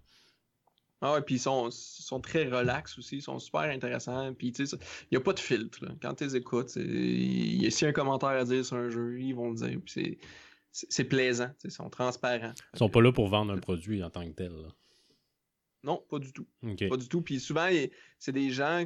Ah 1.01 1.13
ouais, 1.13 1.21
puis 1.21 1.35
ils 1.35 1.39
sont, 1.39 1.69
sont 1.71 2.19
très 2.21 2.45
relax 2.45 2.97
aussi, 2.97 3.17
ils 3.17 3.21
sont 3.21 3.37
super 3.37 3.61
intéressants. 3.61 4.33
Puis 4.33 4.51
tu 4.53 4.65
sais, 4.65 4.77
il 5.03 5.07
n'y 5.11 5.17
a 5.17 5.21
pas 5.21 5.33
de 5.33 5.39
filtre. 5.39 5.83
là. 5.85 5.91
Quand 6.01 6.15
tu 6.15 6.23
les 6.23 6.35
écoutes, 6.37 6.71
il 6.77 7.61
y 7.61 7.67
a- 7.67 7.69
s'il 7.69 7.83
y 7.83 7.87
a 7.87 7.89
un 7.89 7.93
commentaire 7.93 8.29
à 8.29 8.43
dire 8.45 8.65
sur 8.65 8.77
un 8.77 8.89
jeu, 8.89 9.19
ils 9.19 9.33
vont 9.33 9.49
le 9.51 9.55
dire. 9.57 9.79
Puis 9.85 10.17
c'est- 10.71 11.03
plaisant, 11.03 11.51
ils 11.63 11.69
sont 11.69 11.89
transparents. 11.89 12.53
Ils 12.73 12.77
sont 12.79 12.89
pas 12.89 13.01
là 13.01 13.11
pour 13.11 13.27
vendre 13.27 13.53
un 13.53 13.57
produit 13.57 14.03
en 14.03 14.09
tant 14.09 14.25
que 14.25 14.33
tel, 14.33 14.53
là. 14.53 14.69
Non, 15.83 16.01
pas 16.09 16.17
du 16.17 16.31
tout. 16.33 16.47
Pas 16.89 16.97
du 16.97 17.07
tout. 17.07 17.21
Puis 17.21 17.39
souvent, 17.39 17.69
c'est 18.17 18.31
des 18.31 18.49
gens. 18.49 18.85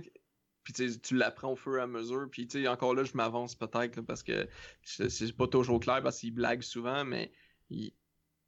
Puis 0.63 0.73
tu 1.01 1.15
l'apprends 1.15 1.53
au 1.53 1.55
fur 1.55 1.77
et 1.77 1.81
à 1.81 1.87
mesure. 1.87 2.27
Puis 2.29 2.47
encore 2.67 2.93
là, 2.93 3.03
je 3.03 3.13
m'avance 3.15 3.55
peut-être 3.55 4.01
parce 4.01 4.23
que 4.23 4.47
c'est 4.83 5.35
pas 5.35 5.47
toujours 5.47 5.79
clair 5.79 6.01
parce 6.03 6.19
qu'ils 6.19 6.33
blaguent 6.33 6.61
souvent, 6.61 7.05
mais 7.05 7.31
ils, 7.69 7.93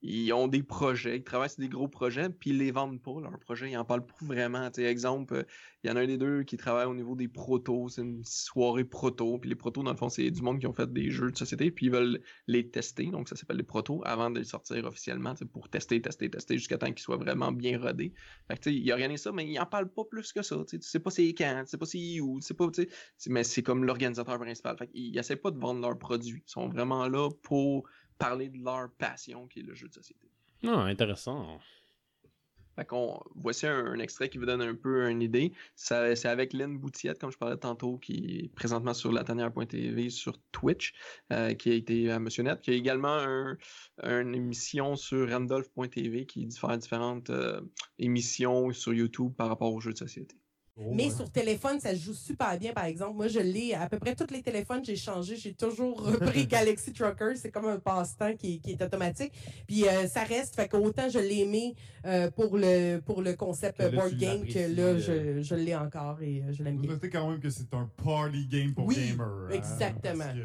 ils 0.02 0.32
ont 0.34 0.48
des 0.48 0.64
projets, 0.64 1.18
ils 1.18 1.24
travaillent 1.24 1.50
sur 1.50 1.60
des 1.62 1.70
gros 1.70 1.88
projets, 1.88 2.30
puis 2.30 2.50
ils 2.50 2.58
les 2.58 2.72
vendent 2.72 3.02
pas, 3.02 3.20
leurs 3.22 3.38
projets, 3.40 3.70
ils 3.70 3.78
en 3.78 3.86
parlent 3.86 4.06
pas 4.06 4.16
vraiment. 4.22 4.70
Tu 4.72 4.82
sais, 4.82 4.88
exemple, 4.88 5.46
il 5.84 5.90
y 5.90 5.94
en 5.94 5.96
a 5.96 6.02
un 6.02 6.08
des 6.08 6.18
deux 6.18 6.44
qui 6.44 6.58
travaille 6.58 6.88
au 6.88 6.96
niveau 6.96 7.16
des 7.16 7.28
protos, 7.28 7.90
c'est 7.90 8.02
une 8.02 8.24
soirée 8.24 8.84
proto, 8.84 9.38
puis 9.38 9.50
les 9.50 9.56
protos, 9.56 9.84
dans 9.84 9.92
le 9.92 9.98
fond, 9.98 10.10
c'est 10.10 10.32
du 10.32 10.42
monde 10.42 10.60
qui 10.60 10.66
ont 10.68 10.74
fait 10.74 10.92
des 10.92 11.12
jeux 11.12 11.32
de 11.32 11.38
société, 11.38 11.70
puis 11.72 11.86
ils 11.88 11.92
veulent 11.92 12.22
les 12.48 12.70
tester, 12.72 13.08
donc 13.12 13.30
ça 13.30 13.36
s'appelle 13.36 13.58
les 13.58 13.64
protos, 13.64 14.02
avant 14.06 14.32
de 14.32 14.40
les 14.40 14.46
sortir 14.46 14.86
officiellement, 14.86 15.34
pour 15.54 15.70
tester, 15.70 16.02
tester, 16.02 16.30
tester, 16.30 16.58
jusqu'à 16.58 16.78
temps 16.80 16.88
qu'ils 16.92 17.00
soient 17.00 17.18
vraiment 17.18 17.52
bien 17.52 17.80
rodés. 17.80 18.14
Fait 18.48 18.56
que, 18.58 18.62
tu 18.62 18.70
sais, 18.72 18.76
il 18.76 18.92
organise 18.92 19.22
ça, 19.22 19.32
mais 19.32 19.46
il 19.48 19.60
en 19.60 19.66
parle 19.66 19.92
pas 19.92 20.04
plus 20.06 20.34
que 20.34 20.42
ça. 20.42 20.56
Tu 20.64 20.64
sais, 20.68 20.80
tu 20.80 20.88
sais 20.88 21.00
pas 21.00 21.12
c'est 21.12 21.28
quand, 21.34 21.64
tu 21.66 21.70
sais 21.72 21.78
pas 21.78 21.86
c'est 21.86 22.20
où, 22.22 22.40
tu 22.40 22.48
sais 22.48 22.54
pas, 22.54 22.68
tu 22.72 22.84
sais, 22.84 22.90
c'est- 23.18 23.30
mais 23.30 23.44
c'est 23.44 23.64
comme 23.64 23.86
l'organisateur 23.86 24.40
principal. 24.40 24.78
Fait 24.78 24.88
qu'ils 24.88 25.18
essaient 25.18 25.36
pas 25.36 25.52
de 25.52 25.60
vendre 25.60 25.82
leurs 25.82 25.98
produits. 25.98 26.44
Ils 26.46 26.52
sont 26.52 26.68
vraiment 26.70 27.08
là 27.08 27.30
pour 27.44 27.88
parler 28.22 28.50
de 28.50 28.58
leur 28.64 28.90
passion, 28.92 29.48
qui 29.48 29.60
est 29.60 29.64
le 29.64 29.74
jeu 29.74 29.88
de 29.88 29.94
société. 29.94 30.28
Ah, 30.64 30.82
intéressant. 30.82 31.60
Fait 32.76 32.86
qu'on, 32.86 33.20
voici 33.36 33.68
un, 33.68 33.86
un 33.88 34.00
extrait 34.00 34.30
qui 34.30 34.38
vous 34.38 34.46
donne 34.46 34.62
un 34.62 34.76
peu 34.76 35.10
une 35.10 35.22
idée. 35.22 35.52
Ça- 35.76 36.16
C'est 36.16 36.30
avec 36.30 36.54
Lynn 36.54 36.78
Boutillette, 36.78 37.20
comme 37.20 37.32
je 37.32 37.38
parlais 37.38 37.58
tantôt, 37.58 37.98
qui 37.98 38.44
est 38.46 38.56
présentement 38.56 38.94
sur 38.94 39.12
latanière.tv 39.12 40.10
sur 40.10 40.38
Twitch, 40.54 40.94
euh, 41.34 41.54
qui 41.54 41.70
a 41.72 41.74
été 41.74 42.10
à 42.10 42.20
Monsieur 42.20 42.44
Net, 42.44 42.62
qui 42.62 42.72
a 42.72 42.74
également 42.74 43.18
un- 43.18 43.58
une 44.04 44.34
émission 44.36 44.96
sur 44.96 45.30
Randolph.tv 45.30 46.26
qui 46.26 46.46
diffère 46.46 46.78
différentes 46.78 47.30
euh, 47.30 47.60
émissions 48.00 48.72
sur 48.72 48.94
YouTube 48.94 49.34
par 49.36 49.50
rapport 49.50 49.74
aux 49.74 49.82
jeux 49.82 49.92
de 49.94 49.98
société. 49.98 50.36
Oh, 50.78 50.92
Mais 50.94 51.06
ouais. 51.06 51.10
sur 51.12 51.30
téléphone, 51.30 51.80
ça 51.82 51.92
se 51.94 52.00
joue 52.00 52.14
super 52.14 52.58
bien, 52.58 52.72
par 52.72 52.86
exemple. 52.86 53.16
Moi, 53.18 53.28
je 53.28 53.40
l'ai 53.40 53.74
à 53.74 53.90
peu 53.90 54.00
près 54.00 54.16
tous 54.16 54.32
les 54.34 54.42
téléphones, 54.42 54.84
j'ai 54.86 54.96
changé, 54.96 55.36
j'ai 55.36 55.54
toujours 55.54 56.02
repris 56.02 56.48
Galaxy 56.48 56.94
Trucker. 56.94 57.36
C'est 57.36 57.52
comme 57.52 57.66
un 57.68 57.78
passe-temps 57.78 58.36
qui, 58.38 58.60
qui 58.62 58.72
est 58.72 58.82
automatique. 58.82 59.34
Puis 59.68 59.86
euh, 59.88 60.08
ça 60.08 60.24
reste, 60.24 60.56
fait 60.56 60.70
qu'autant 60.70 61.10
je 61.10 61.20
l'ai 61.20 61.40
aimé 61.40 61.76
euh, 62.06 62.32
pour, 62.32 62.58
le, 62.58 63.00
pour 63.00 63.22
le 63.22 63.34
concept 63.34 63.80
là, 63.80 63.90
board 63.90 64.16
game 64.18 64.46
que 64.46 64.60
là, 64.76 64.84
euh. 64.84 65.00
je, 65.00 65.42
je 65.44 65.56
l'ai 65.56 65.76
encore 65.76 66.22
et 66.22 66.42
je 66.52 66.64
l'aime 66.64 66.78
bien. 66.78 66.92
Notez 66.92 67.10
quand 67.10 67.30
même 67.30 67.40
que 67.42 67.50
c'est 67.50 67.74
un 67.74 67.90
party 68.04 68.48
game 68.48 68.74
pour 68.74 68.86
Oui, 68.88 68.96
gamers. 68.96 69.26
hein, 69.28 69.50
exactement. 69.52 70.24
parce 70.24 70.34
que 70.36 70.40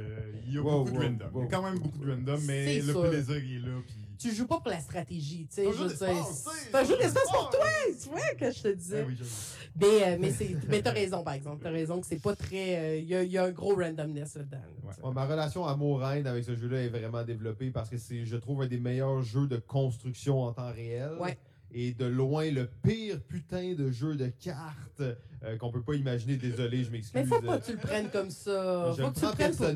il 0.49 0.55
y 0.55 0.59
a 0.59 0.63
Wow, 0.63 0.85
beaucoup 0.85 0.91
de 0.91 0.97
wow, 0.97 1.03
random. 1.03 1.31
Il 1.37 1.41
y 1.41 1.45
a 1.45 1.47
quand 1.47 1.63
même 1.63 1.79
beaucoup 1.79 1.99
de 1.99 2.11
random, 2.11 2.41
mais 2.47 2.77
le 2.81 2.93
sûr. 2.93 3.09
plaisir 3.11 3.37
il 3.45 3.57
est 3.57 3.61
là. 3.61 3.75
Puis... 3.87 3.95
Tu 4.19 4.35
joues 4.35 4.47
pas 4.47 4.59
pour 4.61 4.71
la 4.71 4.81
stratégie, 4.81 5.47
tu 5.49 5.57
sais. 5.57 5.65
Je 5.73 5.89
C'est 5.89 6.75
un 6.75 6.85
jeu 6.85 6.97
d'espace 6.97 7.23
pour 7.33 7.51
toi, 7.51 7.67
tu 8.03 8.09
vois, 8.09 8.21
que 8.39 8.51
je 8.51 8.63
te 8.63 8.69
disais. 8.69 9.03
Ah 9.03 9.07
oui, 9.09 9.15
j'avoue. 9.17 9.31
Mais, 9.79 10.05
euh, 10.05 10.17
mais, 10.19 10.31
c'est- 10.33 10.57
mais 10.69 10.81
t'as 10.81 10.93
raison, 10.93 11.23
par 11.23 11.35
exemple. 11.35 11.63
T'as 11.63 11.71
raison 11.71 12.01
que 12.01 12.07
c'est 12.07 12.21
pas 12.23 12.35
très. 12.35 12.77
euh, 12.79 12.97
Il 12.99 13.05
y, 13.07 13.15
a, 13.15 13.23
il 13.23 13.31
y 13.31 13.37
a 13.39 13.45
un 13.45 13.51
gros 13.51 13.75
randomness 13.75 14.37
là-dedans. 14.37 14.57
là, 14.57 14.65
Ouais. 14.85 14.95
tu 14.95 15.01
sais. 15.01 15.07
Ouais, 15.07 15.13
ma 15.13 15.27
relation 15.27 15.67
amour-haine 15.67 16.27
avec 16.27 16.45
ce 16.45 16.55
jeu-là 16.57 16.83
est 16.83 16.89
vraiment 16.89 17.23
développée 17.25 17.71
parce 17.71 17.91
que 17.91 17.99
c'est, 17.99 18.25
je 18.25 18.37
trouve, 18.37 18.63
un 18.63 18.67
des 18.67 18.79
meilleurs 18.79 19.23
jeux 19.23 19.47
de 19.47 19.59
construction 19.59 20.43
en 20.43 20.53
temps 20.53 20.73
réel. 20.73 21.11
Ouais. 21.21 21.37
Et 21.73 21.93
de 21.93 22.07
loin, 22.07 22.51
le 22.51 22.69
pire 22.83 23.21
putain 23.21 23.75
de 23.75 23.91
jeu 23.91 24.15
de 24.17 24.29
cartes 24.29 25.03
euh, 25.03 25.59
qu'on 25.59 25.71
peut 25.71 25.83
pas 25.83 25.95
imaginer. 25.95 26.37
Désolé, 26.37 26.85
je 26.85 26.91
m'excuse. 26.91 27.13
Mais 27.15 27.27
faut 27.27 27.43
pas 27.43 27.59
que 27.59 27.67
tu 27.67 27.73
le 27.73 27.79
prennes 27.79 28.09
comme 28.09 28.31
ça. 28.31 28.93
Je 28.97 29.03
Faut 29.03 29.11
que 29.11 29.19
tu 29.19 29.27
le 29.27 29.33
prennes 29.33 29.55
pour. 29.55 29.67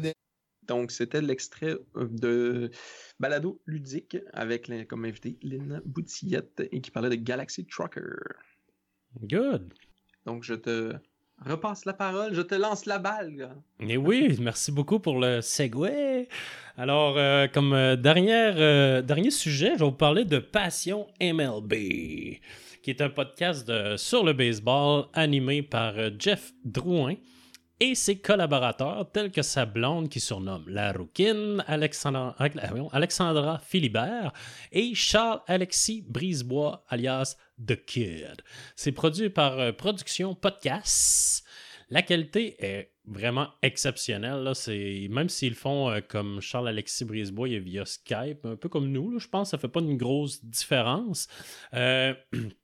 Donc, 0.70 0.92
c'était 0.92 1.20
l'extrait 1.20 1.76
euh, 1.96 2.06
de 2.11 2.70
Balado 3.18 3.61
ludique 3.66 4.16
avec 4.33 4.70
comme 4.88 5.04
invité 5.04 5.37
Lynn 5.42 5.83
Boutillette 5.85 6.62
et 6.70 6.80
qui 6.80 6.92
parlait 6.92 7.11
de 7.11 7.16
Galaxy 7.16 7.66
Trucker. 7.66 8.14
Good. 9.22 9.74
Donc, 10.26 10.44
je 10.44 10.54
te 10.54 10.92
repasse 11.44 11.87
la 11.87 11.92
parole, 11.92 12.35
je 12.35 12.42
te 12.42 12.54
lance 12.54 12.87
la 12.87 13.00
balle. 13.00 13.56
Et 13.80 13.96
oui, 13.96 14.37
merci 14.40 14.70
beaucoup 14.70 15.00
pour 15.00 15.18
le 15.18 15.40
segue. 15.40 16.28
Alors, 16.76 17.18
euh, 17.18 17.48
comme 17.48 17.72
euh, 17.72 17.96
dernière, 17.96 18.54
euh, 18.59 19.02
dernier 19.02 19.33
sujet, 19.33 19.72
je 19.74 19.78
vais 19.80 19.85
vous 19.87 19.90
parler 19.92 20.24
de 20.24 20.38
Passion 20.38 21.09
MLB, 21.20 21.72
qui 22.83 22.90
est 22.90 23.00
un 23.00 23.11
podcast 23.11 23.66
de- 23.66 23.96
sur 23.96 24.22
le 24.24 24.35
baseball 24.35 25.06
animé 25.14 25.62
par 25.62 25.94
Jeff 26.16 26.52
Drouin 26.64 27.16
et 27.81 27.95
ses 27.95 28.19
collaborateurs, 28.19 29.11
tels 29.11 29.33
que 29.33 29.43
sa 29.43 29.64
blonde 29.64 30.11
qui 30.11 30.21
surnomme 30.21 30.69
la 30.69 30.93
rouquine, 30.93 31.64
Alexandra, 31.66 32.37
Alexandra 32.93 33.59
Philibert 33.59 34.33
et 34.71 34.95
Charles-Alexis 34.95 36.05
Brisebois, 36.07 36.85
alias 36.88 37.37
The 37.66 37.83
Kid. 37.85 38.43
C'est 38.77 38.93
produit 38.93 39.31
par 39.31 39.59
euh, 39.59 39.73
Production 39.73 40.35
Podcast. 40.35 41.45
La 41.88 42.03
qualité 42.03 42.57
est 42.64 42.93
vraiment 43.05 43.49
exceptionnelle. 43.62 44.43
Là. 44.43 44.55
C'est, 44.55 45.09
même 45.11 45.29
s'ils 45.29 45.55
font 45.55 45.90
euh, 45.90 46.01
comme 46.07 46.40
Charles-Alexis 46.40 47.05
Brisebois 47.05 47.59
via 47.59 47.85
Skype, 47.85 48.45
un 48.45 48.57
peu 48.57 48.69
comme 48.69 48.90
nous, 48.90 49.19
je 49.19 49.29
pense 49.29 49.49
que 49.49 49.51
ça 49.53 49.59
fait 49.59 49.69
pas 49.69 49.81
une 49.81 49.97
grosse 49.97 50.45
différence. 50.45 51.29
Euh, 51.75 52.14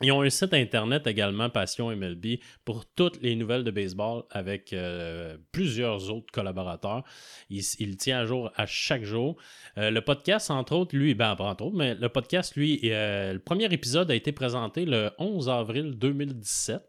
Ils 0.00 0.12
ont 0.12 0.22
un 0.22 0.30
site 0.30 0.54
internet 0.54 1.08
également, 1.08 1.50
Passion 1.50 1.90
MLB, 1.90 2.38
pour 2.64 2.86
toutes 2.86 3.20
les 3.20 3.34
nouvelles 3.34 3.64
de 3.64 3.72
baseball 3.72 4.22
avec 4.30 4.72
euh, 4.72 5.36
plusieurs 5.50 6.12
autres 6.12 6.30
collaborateurs. 6.32 7.02
Il, 7.50 7.96
tient 7.96 8.20
à 8.20 8.24
jour 8.24 8.52
à 8.54 8.64
chaque 8.64 9.02
jour. 9.02 9.36
Euh, 9.76 9.90
le 9.90 10.00
podcast, 10.00 10.52
entre 10.52 10.76
autres, 10.76 10.96
lui, 10.96 11.14
ben, 11.14 11.34
entre 11.36 11.64
autres, 11.64 11.76
mais 11.76 11.96
le 11.96 12.08
podcast, 12.08 12.54
lui, 12.54 12.80
euh, 12.84 13.32
le 13.32 13.38
premier 13.40 13.64
épisode 13.72 14.08
a 14.12 14.14
été 14.14 14.30
présenté 14.30 14.84
le 14.84 15.10
11 15.18 15.48
avril 15.48 15.98
2017. 15.98 16.80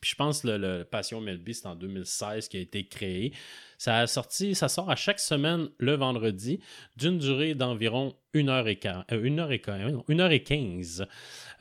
Puis 0.00 0.10
je 0.10 0.16
pense 0.16 0.42
que 0.42 0.48
le, 0.48 0.84
Passion 0.84 1.20
MLB, 1.20 1.50
c'est 1.52 1.66
en 1.66 1.74
2016 1.74 2.48
qui 2.48 2.56
a 2.56 2.60
été 2.60 2.86
créé. 2.86 3.32
Ça 3.78 4.06
sort 4.06 4.90
à 4.90 4.96
chaque 4.96 5.20
semaine 5.20 5.68
le 5.78 5.94
vendredi, 5.94 6.60
d'une 6.96 7.18
durée 7.18 7.54
d'environ 7.54 8.14
1h15. 8.34 9.04
Euh, 9.12 9.22
1h15, 9.22 10.04
1h15. 10.08 11.06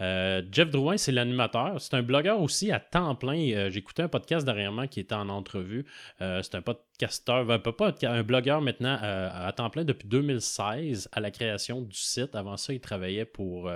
Euh, 0.01 0.41
Jeff 0.51 0.69
Drouin, 0.69 0.97
c'est 0.97 1.11
l'animateur. 1.11 1.79
C'est 1.81 1.95
un 1.95 2.03
blogueur 2.03 2.41
aussi 2.41 2.71
à 2.71 2.79
temps 2.79 3.15
plein. 3.15 3.51
Euh, 3.51 3.69
J'écoutais 3.69 4.03
un 4.03 4.07
podcast 4.07 4.45
dernièrement 4.45 4.87
qui 4.87 4.99
était 4.99 5.15
en 5.15 5.29
entrevue. 5.29 5.85
Euh, 6.21 6.41
c'est 6.43 6.55
un 6.55 6.61
podcasteur, 6.61 7.45
ben, 7.45 7.61
un 8.03 8.23
blogueur 8.23 8.61
maintenant 8.61 8.97
euh, 9.01 9.29
à 9.31 9.51
temps 9.53 9.69
plein 9.69 9.83
depuis 9.83 10.07
2016 10.07 11.09
à 11.11 11.19
la 11.19 11.31
création 11.31 11.81
du 11.81 11.97
site. 11.97 12.35
Avant 12.35 12.57
ça, 12.57 12.73
il 12.73 12.79
travaillait 12.79 13.25
pour. 13.25 13.69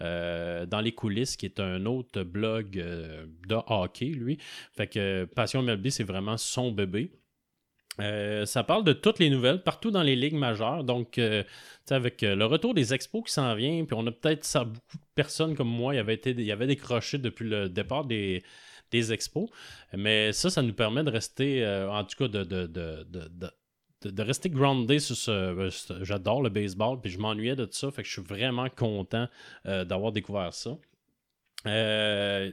Euh, 0.00 0.62
euh, 0.62 0.66
dans 0.66 0.80
les 0.80 0.92
coulisses, 0.92 1.36
qui 1.36 1.46
est 1.46 1.60
un 1.60 1.86
autre 1.86 2.22
blog 2.22 2.78
euh, 2.78 3.26
de 3.48 3.56
hockey, 3.66 4.06
lui. 4.06 4.38
Fait 4.72 4.86
que 4.86 5.24
Passion 5.24 5.62
MLB, 5.62 5.88
c'est 5.88 6.04
vraiment 6.04 6.36
son 6.36 6.72
bébé. 6.72 7.10
Euh, 7.98 8.44
ça 8.44 8.62
parle 8.62 8.84
de 8.84 8.92
toutes 8.92 9.18
les 9.18 9.30
nouvelles 9.30 9.62
partout 9.62 9.90
dans 9.90 10.02
les 10.02 10.16
ligues 10.16 10.34
majeures. 10.34 10.84
Donc, 10.84 11.18
euh, 11.18 11.42
avec 11.90 12.22
euh, 12.22 12.36
le 12.36 12.44
retour 12.44 12.74
des 12.74 12.92
expos 12.92 13.24
qui 13.24 13.32
s'en 13.32 13.54
vient, 13.54 13.84
puis 13.86 13.96
on 13.98 14.06
a 14.06 14.12
peut-être 14.12 14.44
ça, 14.44 14.64
beaucoup 14.64 14.98
de 14.98 15.14
personnes 15.14 15.54
comme 15.56 15.68
moi, 15.68 15.94
il 15.94 15.96
y 15.96 16.00
avait, 16.00 16.14
été, 16.14 16.32
y 16.32 16.52
avait 16.52 16.66
décroché 16.66 17.16
depuis 17.18 17.48
le 17.48 17.68
départ 17.70 18.04
des, 18.04 18.42
des 18.90 19.12
expos. 19.12 19.48
Mais 19.94 20.32
ça, 20.32 20.50
ça 20.50 20.60
nous 20.62 20.74
permet 20.74 21.04
de 21.04 21.10
rester, 21.10 21.64
euh, 21.64 21.90
en 21.90 22.04
tout 22.04 22.16
cas, 22.18 22.28
de- 22.28 22.44
de- 24.10 24.22
rester 24.22 24.50
groundé 24.50 24.98
sur 24.98 25.16
ce. 25.16 25.30
euh, 25.30 25.70
ce- 25.70 26.04
J'adore 26.04 26.42
le 26.42 26.50
baseball, 26.50 27.00
puis 27.00 27.10
je 27.10 27.18
m'ennuyais 27.18 27.56
de 27.56 27.68
ça, 27.70 27.90
fait 27.90 28.02
que 28.02 28.08
je 28.08 28.12
suis 28.14 28.22
vraiment 28.22 28.68
content 28.68 29.28
euh, 29.66 29.84
d'avoir 29.84 30.12
découvert 30.12 30.52
ça. 30.54 30.76
Euh, 31.66 32.52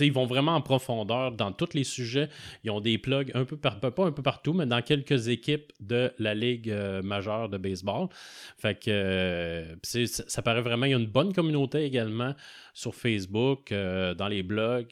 ils 0.00 0.12
vont 0.12 0.24
vraiment 0.24 0.54
en 0.54 0.62
profondeur 0.62 1.32
dans 1.32 1.52
tous 1.52 1.74
les 1.74 1.84
sujets. 1.84 2.28
Ils 2.64 2.70
ont 2.70 2.80
des 2.80 2.96
plugs 2.96 3.30
un 3.34 3.44
peu 3.44 3.56
pas 3.58 3.74
un 4.06 4.12
peu 4.12 4.22
partout, 4.22 4.54
mais 4.54 4.64
dans 4.66 4.80
quelques 4.80 5.28
équipes 5.28 5.70
de 5.80 6.12
la 6.18 6.34
Ligue 6.34 6.72
majeure 7.04 7.50
de 7.50 7.58
baseball. 7.58 8.08
Fait 8.56 8.78
que 8.82 9.76
ça, 9.82 10.40
paraît 10.42 10.62
vraiment, 10.62 10.86
il 10.86 10.92
y 10.92 10.94
a 10.94 10.98
une 10.98 11.06
bonne 11.06 11.34
communauté 11.34 11.84
également 11.84 12.34
sur 12.72 12.94
Facebook, 12.94 13.70
dans 13.70 14.28
les 14.28 14.42
blogs. 14.42 14.88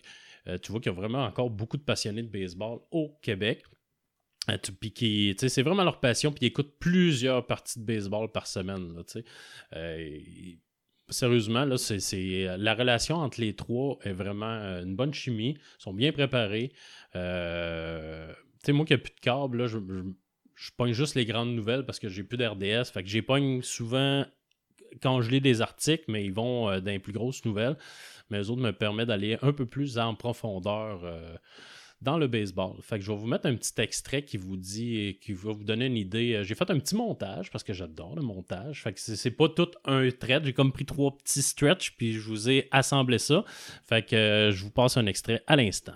Tu 0.63 0.71
vois 0.71 0.81
qu'il 0.83 0.93
y 0.93 0.95
a 0.95 0.99
vraiment 0.99 1.25
encore 1.25 1.49
beaucoup 1.49 1.79
de 1.79 1.83
passionnés 1.83 2.23
de 2.23 2.29
baseball 2.29 2.81
au 2.91 3.17
Québec. 3.23 3.63
C'est 4.47 5.63
vraiment 5.63 5.85
leur 5.85 6.01
passion, 6.01 6.33
puis 6.33 6.47
ils 6.47 6.49
écoutent 6.49 6.75
plusieurs 6.79 7.47
parties 7.47 7.79
de 7.79 7.85
baseball 7.85 8.31
par 8.33 8.47
semaine. 8.47 8.95
là. 8.95 9.03
Euh, 9.77 10.19
sérieusement, 11.11 11.65
là, 11.65 11.77
c'est, 11.77 12.57
la 12.59 12.75
relation 12.75 13.17
entre 13.17 13.41
les 13.41 13.55
trois 13.55 13.99
est 14.03 14.13
vraiment 14.13 14.47
euh, 14.47 14.83
une 14.83 14.97
bonne 14.97 15.15
chimie. 15.15 15.57
Ils 15.59 15.83
sont 15.83 15.93
bien 15.93 16.13
préparés. 16.13 16.73
Euh, 17.17 18.33
moi 18.69 18.85
qui 18.85 18.93
n'ai 18.93 18.99
plus 18.99 19.15
de 19.15 19.21
câble, 19.21 19.59
là, 19.59 19.67
je, 19.67 20.71
pogne 20.77 20.93
juste 20.93 21.15
les 21.15 21.25
grandes 21.25 21.55
nouvelles 21.55 21.85
parce 21.85 21.99
que 21.99 22.09
j'ai 22.09 22.23
plus 22.23 22.37
d'RDS. 22.37 22.91
Fait 22.93 23.03
que 23.03 23.61
souvent 23.63 24.25
quand 25.03 25.23
je 25.23 25.31
lis 25.31 25.41
des 25.41 25.61
articles, 25.63 26.05
mais 26.09 26.25
ils 26.25 26.33
vont 26.33 26.69
euh, 26.69 26.81
dans 26.81 26.91
les 26.91 26.99
plus 26.99 27.13
grosses 27.13 27.45
nouvelles. 27.45 27.77
Mais 28.29 28.39
eux 28.39 28.51
autres 28.51 28.63
me 28.63 28.73
permettent 28.73 29.09
d'aller 29.09 29.39
un 29.43 29.53
peu 29.53 29.67
plus 29.67 29.99
en 29.99 30.15
profondeur 30.15 31.01
dans 32.01 32.19
le 32.19 32.27
baseball. 32.27 32.77
Fait 32.83 32.99
que 32.99 33.05
je 33.05 33.13
vais 33.13 33.19
vous 33.19 33.27
mettre 33.27 33.47
un 33.47 33.55
petit 33.55 33.79
extrait 33.81 34.23
qui 34.25 34.37
vous 34.37 34.57
dit, 34.57 35.19
qui 35.21 35.33
va 35.33 35.53
vous 35.53 35.65
donner 35.65 35.87
une 35.87 35.97
idée. 35.97 36.43
J'ai 36.45 36.55
fait 36.55 36.71
un 36.71 36.79
petit 36.79 36.95
montage 36.95 37.51
parce 37.51 37.65
que 37.65 37.73
j'adore 37.73 38.17
le 38.17 38.23
montage. 38.23 38.83
Fait 38.83 38.93
que 38.93 39.01
c'est 39.01 39.31
pas 39.31 39.49
tout 39.49 39.71
un 39.85 40.09
trait. 40.11 40.41
J'ai 40.43 40.53
comme 40.53 40.73
pris 40.73 40.87
trois 40.87 41.17
petits 41.17 41.43
stretches 41.43 41.97
puis 41.97 42.15
je 42.15 42.29
vous 42.29 42.49
ai 42.49 42.69
assemblé 42.71 43.19
ça. 43.19 43.45
Fait 43.87 44.07
que 44.07 44.17
euh, 44.17 44.51
je 44.53 44.65
vous 44.65 44.71
passe 44.71 44.97
un 44.97 45.07
extrait 45.07 45.43
à 45.47 45.57
l'instant. 45.57 45.95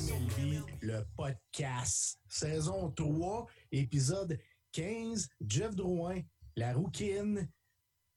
MLB, 0.00 0.62
le 0.80 1.04
podcast. 1.16 2.18
Saison 2.28 2.90
3, 2.90 3.46
épisode 3.72 4.38
15. 4.72 5.28
Jeff 5.46 5.74
Drouin, 5.74 6.20
la 6.56 6.72
rouquine 6.72 7.48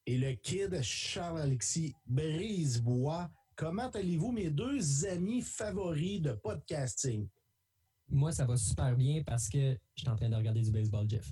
et 0.07 0.17
le 0.17 0.33
kid 0.35 0.81
Charles-Alexis 0.81 1.93
Brisebois. 2.05 3.29
Comment 3.55 3.89
allez-vous, 3.89 4.31
mes 4.31 4.49
deux 4.49 5.05
amis 5.05 5.41
favoris 5.41 6.21
de 6.21 6.31
podcasting? 6.31 7.27
Moi, 8.07 8.31
ça 8.31 8.45
va 8.45 8.55
super 8.55 8.95
bien 8.95 9.21
parce 9.25 9.49
que 9.49 9.77
je 9.95 10.01
suis 10.01 10.09
en 10.09 10.15
train 10.15 10.29
de 10.29 10.35
regarder 10.35 10.61
du 10.61 10.71
baseball, 10.71 11.09
Jeff. 11.09 11.29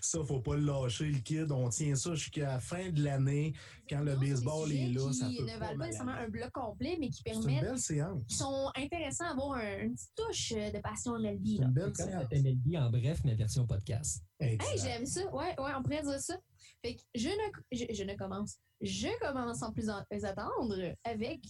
Ça, 0.00 0.24
faut 0.24 0.40
pas 0.40 0.56
le 0.56 0.62
lâcher, 0.64 1.06
le 1.06 1.18
kid. 1.18 1.50
On 1.52 1.68
tient 1.68 1.94
ça 1.94 2.14
jusqu'à 2.14 2.44
la 2.46 2.60
fin 2.60 2.90
de 2.90 3.02
l'année. 3.02 3.52
Quand 3.88 4.00
le 4.00 4.16
baseball 4.16 4.70
est 4.72 4.88
là, 4.88 5.12
ça 5.12 5.26
qui 5.28 5.36
peut 5.38 5.42
ne 5.44 5.48
pas 5.52 5.58
valent 5.58 5.78
pas 5.78 5.86
nécessairement 5.86 6.12
un 6.12 6.28
bloc 6.28 6.50
complet, 6.52 6.96
mais 7.00 7.08
qui 7.08 7.22
C'est 7.24 7.32
une 7.34 7.40
permettent, 7.44 7.62
belle 7.62 7.78
séance. 7.78 8.24
qui 8.26 8.34
sont 8.36 8.70
intéressants 8.76 9.24
à 9.26 9.30
avoir 9.30 9.52
un- 9.58 9.78
une 9.78 9.94
petite 9.94 10.12
touche 10.14 10.52
euh, 10.56 10.70
de 10.70 10.78
passion 10.78 11.18
MLB. 11.18 11.46
Là. 11.58 11.66
une 11.66 11.72
belle 11.72 11.96
séance. 11.96 12.24
MLB 12.32 12.76
en 12.76 12.90
bref, 12.90 13.20
mais 13.24 13.34
version 13.34 13.66
podcast. 13.66 14.22
Hey, 14.40 14.58
j'aime 14.80 15.06
ça. 15.06 15.24
Ouais, 15.34 15.54
ouais, 15.58 15.70
on 15.76 15.82
pourrait 15.82 16.02
dire 16.02 16.20
ça. 16.20 16.36
Fait 16.84 16.94
que 16.94 17.02
je 17.14 17.28
ne, 17.28 17.52
je, 17.72 17.92
je 17.94 18.02
ne 18.04 18.14
commence. 18.14 18.56
Je 18.80 19.08
commence 19.20 19.58
sans 19.58 19.72
plus 19.72 19.90
en- 19.90 20.04
plus 20.08 20.24
attendre 20.24 20.76
avec 21.04 21.40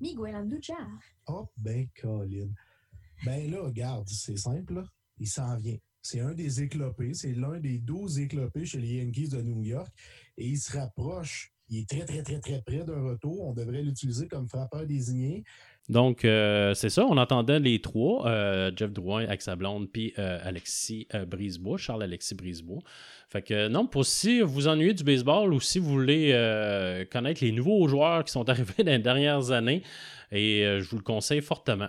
Miguel 0.00 0.36
Andujar. 0.36 0.86
Oh, 1.26 1.48
ben, 1.56 1.88
Colin. 2.00 2.48
Ben 3.24 3.50
là, 3.50 3.62
regarde, 3.62 4.06
c'est 4.08 4.36
simple, 4.36 4.74
là. 4.74 4.84
Il 5.18 5.26
s'en 5.26 5.56
vient. 5.56 5.78
C'est 6.02 6.20
un 6.20 6.32
des 6.32 6.62
éclopés. 6.62 7.14
C'est 7.14 7.34
l'un 7.34 7.58
des 7.58 7.78
12 7.78 8.20
éclopés 8.20 8.64
chez 8.64 8.78
les 8.78 8.94
Yankees 8.94 9.28
de 9.28 9.42
New 9.42 9.62
York. 9.62 9.92
Et 10.36 10.46
il 10.46 10.58
se 10.58 10.76
rapproche. 10.76 11.52
Il 11.70 11.80
est 11.80 11.88
très, 11.88 12.04
très, 12.04 12.22
très, 12.22 12.40
très 12.40 12.62
près 12.62 12.84
d'un 12.84 13.02
retour. 13.02 13.46
On 13.46 13.52
devrait 13.52 13.82
l'utiliser 13.82 14.26
comme 14.26 14.48
frappeur 14.48 14.86
désigné. 14.86 15.44
Donc, 15.88 16.24
euh, 16.24 16.74
c'est 16.74 16.90
ça, 16.90 17.06
on 17.06 17.16
entendait 17.16 17.60
les 17.60 17.80
trois, 17.80 18.26
euh, 18.26 18.70
Jeff 18.76 18.92
Drouin 18.92 19.26
sa 19.38 19.56
blonde, 19.56 19.88
puis 19.90 20.12
euh, 20.18 20.38
Alexis 20.42 21.08
Brisebois, 21.26 21.78
Charles-Alexis 21.78 22.34
Brisebois. 22.34 22.80
Fait 23.28 23.40
que 23.40 23.68
non, 23.68 23.86
pour 23.86 24.04
si 24.04 24.40
vous 24.40 24.68
ennuyez 24.68 24.92
du 24.92 25.02
baseball 25.02 25.54
ou 25.54 25.60
si 25.60 25.78
vous 25.78 25.88
voulez 25.88 26.28
connaître 27.10 27.42
les 27.42 27.52
nouveaux 27.52 27.88
joueurs 27.88 28.24
qui 28.24 28.32
sont 28.32 28.48
arrivés 28.50 28.84
dans 28.84 28.92
les 28.92 28.98
dernières 28.98 29.50
années, 29.50 29.82
et 30.30 30.62
je 30.80 30.88
vous 30.90 30.98
le 30.98 31.02
conseille 31.02 31.40
fortement. 31.40 31.88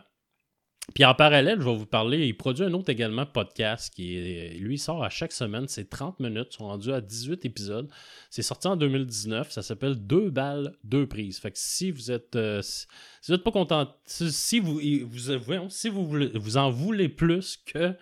Puis 0.93 1.05
en 1.05 1.13
parallèle, 1.13 1.59
je 1.59 1.65
vais 1.65 1.75
vous 1.75 1.85
parler, 1.85 2.27
il 2.27 2.35
produit 2.35 2.65
un 2.65 2.73
autre 2.73 2.89
également 2.89 3.25
podcast 3.25 3.93
qui 3.93 4.19
lui 4.59 4.77
sort 4.77 5.03
à 5.03 5.09
chaque 5.09 5.31
semaine, 5.31 5.67
c'est 5.67 5.89
30 5.89 6.19
minutes, 6.19 6.49
ils 6.51 6.57
sont 6.57 6.67
rendus 6.67 6.91
à 6.91 7.01
18 7.01 7.45
épisodes. 7.45 7.89
C'est 8.29 8.41
sorti 8.41 8.67
en 8.67 8.75
2019, 8.75 9.51
ça 9.51 9.61
s'appelle 9.61 9.95
Deux 9.95 10.29
balles, 10.29 10.73
deux 10.83 11.07
prises. 11.07 11.39
Fait 11.39 11.51
que 11.51 11.57
si 11.57 11.91
vous 11.91 12.11
êtes 12.11 12.35
euh, 12.35 12.61
si 12.61 12.87
vous 13.27 13.33
n'êtes 13.33 13.43
pas 13.43 13.51
content, 13.51 13.93
si 14.05 14.31
si 14.31 14.59
vous, 14.59 16.57
en 16.57 16.69
voulez 16.69 17.09
plus 17.09 17.57
que 17.57 17.93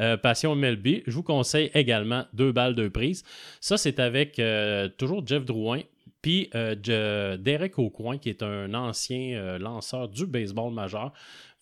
euh, 0.00 0.16
Passion 0.16 0.54
MLB, 0.54 1.02
je 1.06 1.12
vous 1.12 1.22
conseille 1.22 1.70
également 1.74 2.26
Deux 2.32 2.52
balles, 2.52 2.74
deux 2.74 2.90
prises. 2.90 3.24
Ça, 3.60 3.76
c'est 3.76 3.98
avec 4.00 4.38
euh, 4.38 4.88
toujours 4.88 5.26
Jeff 5.26 5.44
Drouin, 5.44 5.82
puis 6.26 6.50
euh, 6.56 7.36
Derek 7.36 7.78
Aucoin, 7.78 8.18
qui 8.18 8.28
est 8.30 8.42
un 8.42 8.74
ancien 8.74 9.36
euh, 9.36 9.58
lanceur 9.58 10.08
du 10.08 10.26
baseball 10.26 10.72
majeur. 10.72 11.12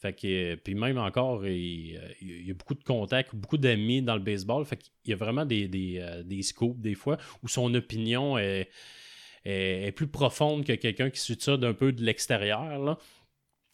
Fait 0.05 0.13
que, 0.13 0.53
euh, 0.53 0.57
puis 0.63 0.75
même 0.75 0.99
encore, 0.99 1.47
il, 1.47 1.97
euh, 1.97 2.09
il 2.21 2.47
y 2.47 2.51
a 2.51 2.55
beaucoup 2.55 2.75
de 2.75 2.85
contacts, 2.85 3.35
beaucoup 3.35 3.57
d'amis 3.57 4.03
dans 4.03 4.17
le 4.17 4.21
baseball. 4.21 4.63
Fait 4.67 4.77
qu'il 4.77 4.93
y 5.07 5.13
a 5.15 5.17
vraiment 5.17 5.47
des, 5.47 5.67
des, 5.67 5.97
euh, 5.99 6.23
des 6.23 6.43
scoops 6.43 6.79
des 6.79 6.95
fois 6.95 7.17
où 7.43 7.49
son 7.49 7.73
opinion 7.73 8.37
est, 8.37 8.69
est, 9.47 9.93
plus 9.93 10.07
profonde 10.07 10.67
que 10.67 10.75
quelqu'un 10.75 11.09
qui 11.09 11.21
suit 11.21 11.39
ça 11.41 11.57
d'un 11.57 11.73
peu 11.73 11.91
de 11.91 12.03
l'extérieur. 12.03 12.99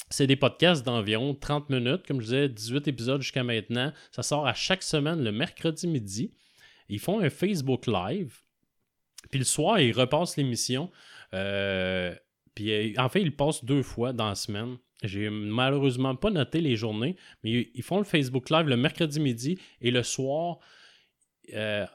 C'est 0.08 0.28
des 0.28 0.36
podcasts 0.36 0.86
d'environ 0.86 1.34
30 1.34 1.68
minutes, 1.68 2.06
comme 2.06 2.20
je 2.20 2.26
disais, 2.26 2.48
18 2.48 2.86
épisodes 2.86 3.22
jusqu'à 3.22 3.42
maintenant. 3.42 3.92
Ça 4.12 4.22
sort 4.22 4.46
à 4.46 4.54
chaque 4.54 4.84
semaine 4.84 5.24
le 5.24 5.32
mercredi 5.32 5.88
midi. 5.88 6.32
Ils 6.88 7.00
font 7.00 7.18
un 7.18 7.30
Facebook 7.30 7.88
Live. 7.88 8.38
Puis 9.30 9.40
le 9.40 9.44
soir, 9.44 9.80
ils 9.80 9.90
repassent 9.90 10.36
l'émission. 10.36 10.92
Puis 11.32 12.96
en 13.00 13.08
fait, 13.08 13.20
ils 13.20 13.34
passent 13.34 13.64
deux 13.64 13.82
fois 13.82 14.12
dans 14.12 14.28
la 14.28 14.36
semaine. 14.36 14.76
J'ai 15.02 15.30
malheureusement 15.30 16.14
pas 16.16 16.30
noté 16.30 16.60
les 16.60 16.76
journées, 16.76 17.16
mais 17.42 17.70
ils- 17.74 17.82
font 17.82 17.98
le 17.98 18.04
Facebook 18.04 18.50
Live 18.50 18.66
le 18.68 18.76
mercredi 18.76 19.18
midi 19.20 19.58
et 19.80 19.90
le 19.90 20.02
soir, 20.02 20.58
euh, 21.54 21.86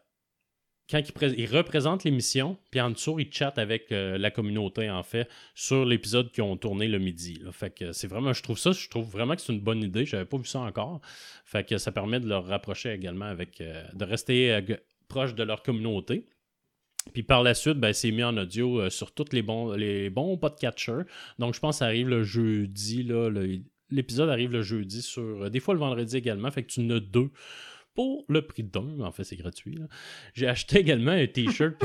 quand 0.90 1.00
ils, 1.00 1.12
pré- 1.14 1.34
ils 1.38 1.48
représentent 1.48 2.04
l'émission, 2.04 2.58
puis 2.70 2.80
en 2.80 2.92
dessous, 2.92 3.20
ils 3.20 3.32
chattent 3.34 3.58
avec 3.58 3.92
euh, 3.92 4.18
la 4.20 4.30
communauté, 4.30 4.90
en 4.90 5.02
fait, 5.02 5.28
sur 5.56 5.84
l'épisode 5.86 6.32
qu'ils 6.32 6.44
ont 6.44 6.58
tourné 6.58 6.88
le 6.88 7.00
midi. 7.00 7.42
Fait 7.52 7.72
que 7.74 7.92
c'est 7.92 8.08
vraiment, 8.08 8.34
je 8.34 8.44
trouve 8.44 8.58
ça, 8.60 8.72
je 8.72 8.88
trouve 8.90 9.10
vraiment 9.10 9.36
que 9.36 9.42
c'est 9.42 9.54
une 9.54 9.62
bonne 9.62 9.82
idée. 9.82 10.06
J'avais 10.06 10.26
pas 10.26 10.38
vu 10.38 10.46
ça 10.46 10.60
encore. 10.60 11.02
Fait 11.44 11.68
que 11.68 11.78
ça 11.80 11.92
permet 11.92 12.20
de 12.20 12.28
leur 12.28 12.46
rapprocher 12.46 12.92
également 12.92 13.26
avec, 13.26 13.62
euh, 13.62 13.84
de 13.94 14.06
rester 14.06 14.60
proche 15.08 15.34
de 15.34 15.44
leur 15.44 15.64
communauté. 15.64 16.28
Puis 17.14 17.24
par 17.24 17.44
la 17.44 17.54
suite, 17.54 17.78
ben, 17.78 17.94
c'est 17.94 18.12
mis 18.12 18.24
en 18.24 18.36
audio 18.38 18.82
euh, 18.82 18.90
sur 18.90 19.14
tous 19.14 19.32
les 19.32 19.42
bons, 19.42 19.74
les 19.74 20.10
bons 20.10 20.38
podcatchers. 20.38 21.04
Donc 21.40 21.54
je 21.54 21.60
pense 21.60 21.76
que 21.76 21.80
ça 21.80 21.86
arrive 21.86 22.10
le 22.10 22.24
jeudi. 22.24 23.04
là, 23.04 23.30
L'épisode 23.92 24.30
arrive 24.30 24.52
le 24.52 24.62
jeudi 24.64 25.02
sur. 25.02 25.22
euh, 25.44 25.50
des 25.50 25.60
fois 25.60 25.74
le 25.74 25.80
vendredi 25.80 26.18
également. 26.18 26.50
Fait 26.52 26.64
que 26.64 26.68
tu 26.72 26.82
en 26.82 26.90
as 26.90 27.00
deux 27.00 27.30
pour 27.94 28.26
le 28.28 28.42
prix 28.42 28.64
d'un. 28.64 29.00
En 29.00 29.12
fait, 29.14 29.24
c'est 29.24 29.38
gratuit. 29.38 29.78
J'ai 30.34 30.48
acheté 30.48 30.80
également 30.80 31.12
un 31.12 31.28
t-shirt. 31.28 31.82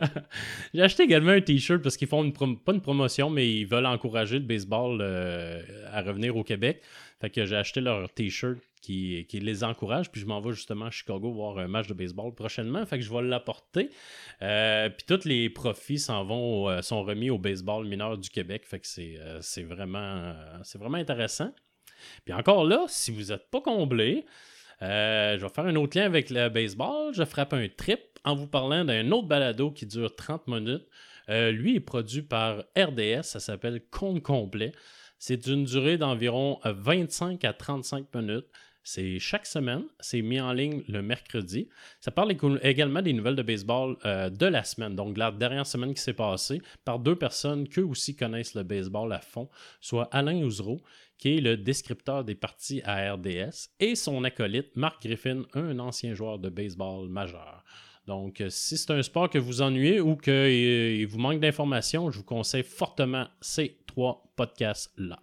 J'ai 0.74 0.80
acheté 0.80 1.02
également 1.02 1.32
un 1.32 1.42
t-shirt 1.42 1.82
parce 1.82 1.98
qu'ils 1.98 2.08
font 2.08 2.24
une 2.24 2.32
pas 2.32 2.72
une 2.72 2.80
promotion, 2.80 3.28
mais 3.28 3.52
ils 3.52 3.66
veulent 3.66 3.84
encourager 3.84 4.38
le 4.38 4.46
baseball 4.46 5.00
euh, 5.02 5.60
à 5.92 6.00
revenir 6.00 6.34
au 6.36 6.44
Québec. 6.44 6.80
Fait 7.20 7.30
que 7.30 7.44
j'ai 7.46 7.56
acheté 7.56 7.80
leur 7.80 8.12
t-shirt 8.12 8.58
qui, 8.84 9.40
les 9.40 9.64
encourage. 9.64 10.10
Puis 10.10 10.20
je 10.20 10.26
m'en 10.26 10.40
vais 10.40 10.52
justement 10.52 10.86
à 10.86 10.90
Chicago 10.90 11.30
voir 11.32 11.58
un 11.58 11.68
match 11.68 11.86
de 11.86 11.94
baseball 11.94 12.34
prochainement. 12.34 12.84
Fait 12.86 12.98
que 12.98 13.04
je 13.04 13.12
vais 13.12 13.22
l'apporter. 13.22 13.90
Euh, 14.42 14.90
puis 14.90 15.06
tous 15.06 15.26
les 15.26 15.48
profits 15.48 15.98
s'en 15.98 16.24
vont, 16.24 16.68
euh, 16.68 16.82
sont 16.82 17.02
remis 17.02 17.30
au 17.30 17.38
baseball 17.38 17.86
mineur 17.86 18.18
du 18.18 18.28
Québec. 18.28 18.64
Fait 18.66 18.80
que 18.80 18.86
c'est 18.86 19.16
euh, 19.18 19.38
c'est 19.40 19.62
vraiment, 19.62 20.34
c'est 20.62 20.78
vraiment 20.78 20.98
intéressant. 20.98 21.52
Puis 22.24 22.34
encore 22.34 22.64
là, 22.64 22.84
si 22.88 23.10
vous 23.10 23.32
n'êtes 23.32 23.48
pas 23.50 23.60
comblé, 23.60 24.26
je 24.80 25.40
vais 25.40 25.48
faire 25.48 25.64
un 25.64 25.76
autre 25.76 25.98
lien 25.98 26.04
avec 26.04 26.28
le 26.30 26.48
baseball. 26.48 27.14
Je 27.14 27.24
frappe 27.24 27.54
un 27.54 27.68
trip 27.68 28.00
en 28.24 28.34
vous 28.34 28.46
parlant 28.46 28.84
d'un 28.84 29.10
autre 29.10 29.28
balado 29.28 29.70
qui 29.70 29.86
dure 29.86 30.14
30 30.14 30.46
minutes. 30.48 30.86
Lui 31.28 31.76
est 31.76 31.80
produit 31.80 32.20
par 32.20 32.64
RDS, 32.76 33.22
ça 33.22 33.40
s'appelle 33.40 33.82
Compte 33.90 34.22
complet. 34.22 34.72
C'est 35.18 35.36
d'une 35.36 35.64
durée 35.64 35.98
d'environ 35.98 36.60
euh, 36.66 36.72
25 36.72 37.44
à 37.44 37.52
35 37.52 38.14
minutes. 38.14 38.46
C'est 38.86 39.18
chaque 39.18 39.46
semaine, 39.46 39.84
c'est 39.98 40.20
mis 40.20 40.38
en 40.38 40.52
ligne 40.52 40.82
le 40.88 41.00
mercredi. 41.00 41.70
Ça 42.00 42.10
parle 42.10 42.36
également 42.62 43.00
des 43.00 43.14
nouvelles 43.14 43.34
de 43.34 43.42
baseball 43.42 43.96
euh, 44.04 44.28
de 44.28 44.44
la 44.44 44.62
semaine, 44.62 44.94
donc 44.94 45.14
de 45.14 45.18
la 45.18 45.32
dernière 45.32 45.66
semaine 45.66 45.94
qui 45.94 46.02
s'est 46.02 46.12
passée, 46.12 46.60
par 46.84 46.98
deux 46.98 47.16
personnes 47.16 47.66
qui 47.66 47.80
aussi 47.80 48.14
connaissent 48.14 48.54
le 48.54 48.62
baseball 48.62 49.10
à 49.14 49.20
fond, 49.20 49.48
soit 49.80 50.04
Alain 50.12 50.42
Ouzreau, 50.42 50.82
qui 51.16 51.38
est 51.38 51.40
le 51.40 51.56
descripteur 51.56 52.24
des 52.24 52.34
parties 52.34 52.82
à 52.84 53.14
RDS, 53.14 53.70
et 53.80 53.94
son 53.94 54.22
acolyte 54.22 54.76
Marc 54.76 55.02
Griffin, 55.02 55.44
un 55.54 55.78
ancien 55.78 56.12
joueur 56.12 56.38
de 56.38 56.50
baseball 56.50 57.08
majeur. 57.08 57.64
Donc, 58.06 58.40
euh, 58.40 58.50
si 58.50 58.76
c'est 58.76 58.90
un 58.90 59.02
sport 59.02 59.30
que 59.30 59.38
vous 59.38 59.62
ennuyez 59.62 60.00
ou 60.00 60.16
qu'il 60.16 61.06
vous 61.06 61.18
manque 61.18 61.40
d'informations, 61.40 62.10
je 62.10 62.18
vous 62.18 62.24
conseille 62.24 62.62
fortement 62.62 63.26
ces 63.40 63.78
trois 63.86 64.22
podcasts-là. 64.36 65.18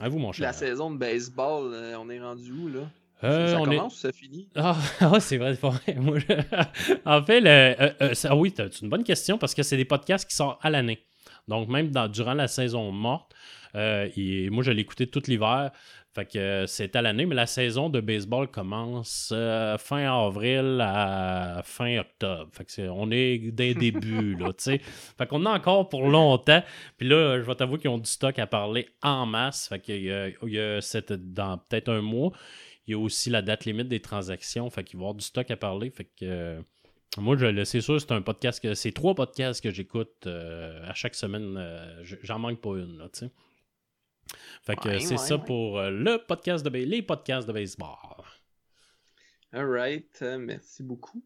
À 0.00 0.08
vous, 0.08 0.18
mon 0.18 0.32
cher. 0.32 0.46
La 0.46 0.52
saison 0.52 0.90
de 0.90 0.98
baseball, 0.98 1.72
euh, 1.74 1.96
on 1.98 2.08
est 2.10 2.20
rendu 2.20 2.50
où, 2.52 2.68
là? 2.68 2.88
Euh, 3.24 3.52
ça 3.52 3.60
on 3.60 3.70
est- 3.70 3.76
commence 3.76 3.94
ou 3.94 3.98
ça 3.98 4.12
finit? 4.12 4.48
Ah, 4.56 4.76
ah, 5.00 5.20
c'est 5.20 5.36
vrai, 5.36 5.54
c'est 5.54 5.60
pas 5.60 5.70
vrai. 5.70 5.94
Moi, 6.00 6.18
je- 6.18 6.26
en 7.04 7.24
fait, 7.24 7.40
le- 7.40 7.48
euh, 7.48 7.90
euh, 8.00 8.14
ça- 8.14 8.34
oui, 8.34 8.52
c'est 8.56 8.80
une 8.80 8.88
bonne 8.88 9.04
question 9.04 9.36
parce 9.38 9.54
que 9.54 9.62
c'est 9.62 9.76
des 9.76 9.84
podcasts 9.84 10.28
qui 10.28 10.34
sortent 10.36 10.58
à 10.64 10.70
l'année. 10.70 11.04
Donc, 11.48 11.68
même 11.68 11.90
dans- 11.90 12.08
durant 12.08 12.34
la 12.34 12.48
saison 12.48 12.90
morte, 12.92 13.34
euh, 13.74 14.08
moi, 14.50 14.62
je 14.62 14.70
l'ai 14.70 14.82
écouté 14.82 15.06
tout 15.06 15.22
l'hiver. 15.26 15.70
Fait 16.14 16.26
que 16.30 16.38
euh, 16.38 16.66
c'est 16.66 16.94
à 16.94 17.00
l'année, 17.00 17.24
mais 17.24 17.34
la 17.34 17.46
saison 17.46 17.88
de 17.88 17.98
baseball 17.98 18.46
commence 18.46 19.30
euh, 19.34 19.78
fin 19.78 20.12
avril 20.26 20.78
à 20.82 21.62
fin 21.64 22.00
octobre. 22.00 22.50
Fait 22.52 22.66
que 22.66 22.70
c'est- 22.72 22.88
on 22.88 23.10
est 23.10 23.38
des 23.50 23.74
débuts, 23.74 24.36
là, 24.36 24.48
tu 24.52 24.64
sais. 24.64 24.78
Fait 25.16 25.26
qu'on 25.26 25.46
a 25.46 25.50
encore 25.50 25.88
pour 25.88 26.06
longtemps. 26.06 26.62
Puis 26.98 27.08
là, 27.08 27.38
je 27.38 27.42
vais 27.46 27.54
t'avouer 27.54 27.78
qu'ils 27.78 27.88
ont 27.88 27.96
du 27.96 28.10
stock 28.10 28.38
à 28.38 28.46
parler 28.46 28.88
en 29.02 29.24
masse. 29.24 29.68
Fait 29.68 29.80
qu'il 29.80 30.02
y 30.04 30.12
a, 30.12 30.28
il 30.28 30.36
y 30.52 30.60
a 30.60 30.82
cette, 30.82 31.12
dans 31.32 31.56
peut-être 31.56 31.88
un 31.88 32.02
mois, 32.02 32.32
il 32.86 32.90
y 32.90 32.94
a 32.94 32.98
aussi 32.98 33.30
la 33.30 33.40
date 33.40 33.64
limite 33.64 33.88
des 33.88 34.00
transactions. 34.00 34.68
Fait 34.68 34.84
qu'il 34.84 34.98
va 34.98 35.02
y 35.02 35.04
avoir 35.04 35.14
du 35.14 35.24
stock 35.24 35.50
à 35.50 35.56
parler. 35.56 35.90
Fait 35.90 36.04
que 36.20 36.62
moi, 37.18 37.36
je 37.36 37.64
c'est 37.64 37.80
sûr, 37.80 38.00
c'est 38.00 38.12
un 38.12 38.22
podcast 38.22 38.60
que 38.60 38.74
c'est 38.74 38.92
trois 38.92 39.14
podcasts 39.14 39.62
que 39.62 39.70
j'écoute 39.70 40.26
euh, 40.26 40.82
à 40.88 40.94
chaque 40.94 41.14
semaine. 41.14 41.56
euh, 41.58 42.02
je- 42.02 42.16
J'en 42.22 42.38
manque 42.38 42.60
pas 42.60 42.70
une, 42.78 42.96
là, 42.98 43.08
tu 43.12 43.20
sais. 43.20 43.30
Fait 44.62 44.76
que 44.76 44.88
Ouais, 44.88 45.00
c'est 45.00 45.12
ouais, 45.12 45.18
ça 45.18 45.36
ouais. 45.36 45.44
pour 45.44 45.78
euh, 45.78 45.90
le 45.90 46.18
podcast 46.26 46.64
de 46.64 46.70
les 46.70 47.02
podcasts 47.02 47.46
de 47.46 47.52
baseball. 47.52 47.96
All 49.54 49.66
right, 49.68 50.22
merci 50.38 50.82
beaucoup 50.82 51.22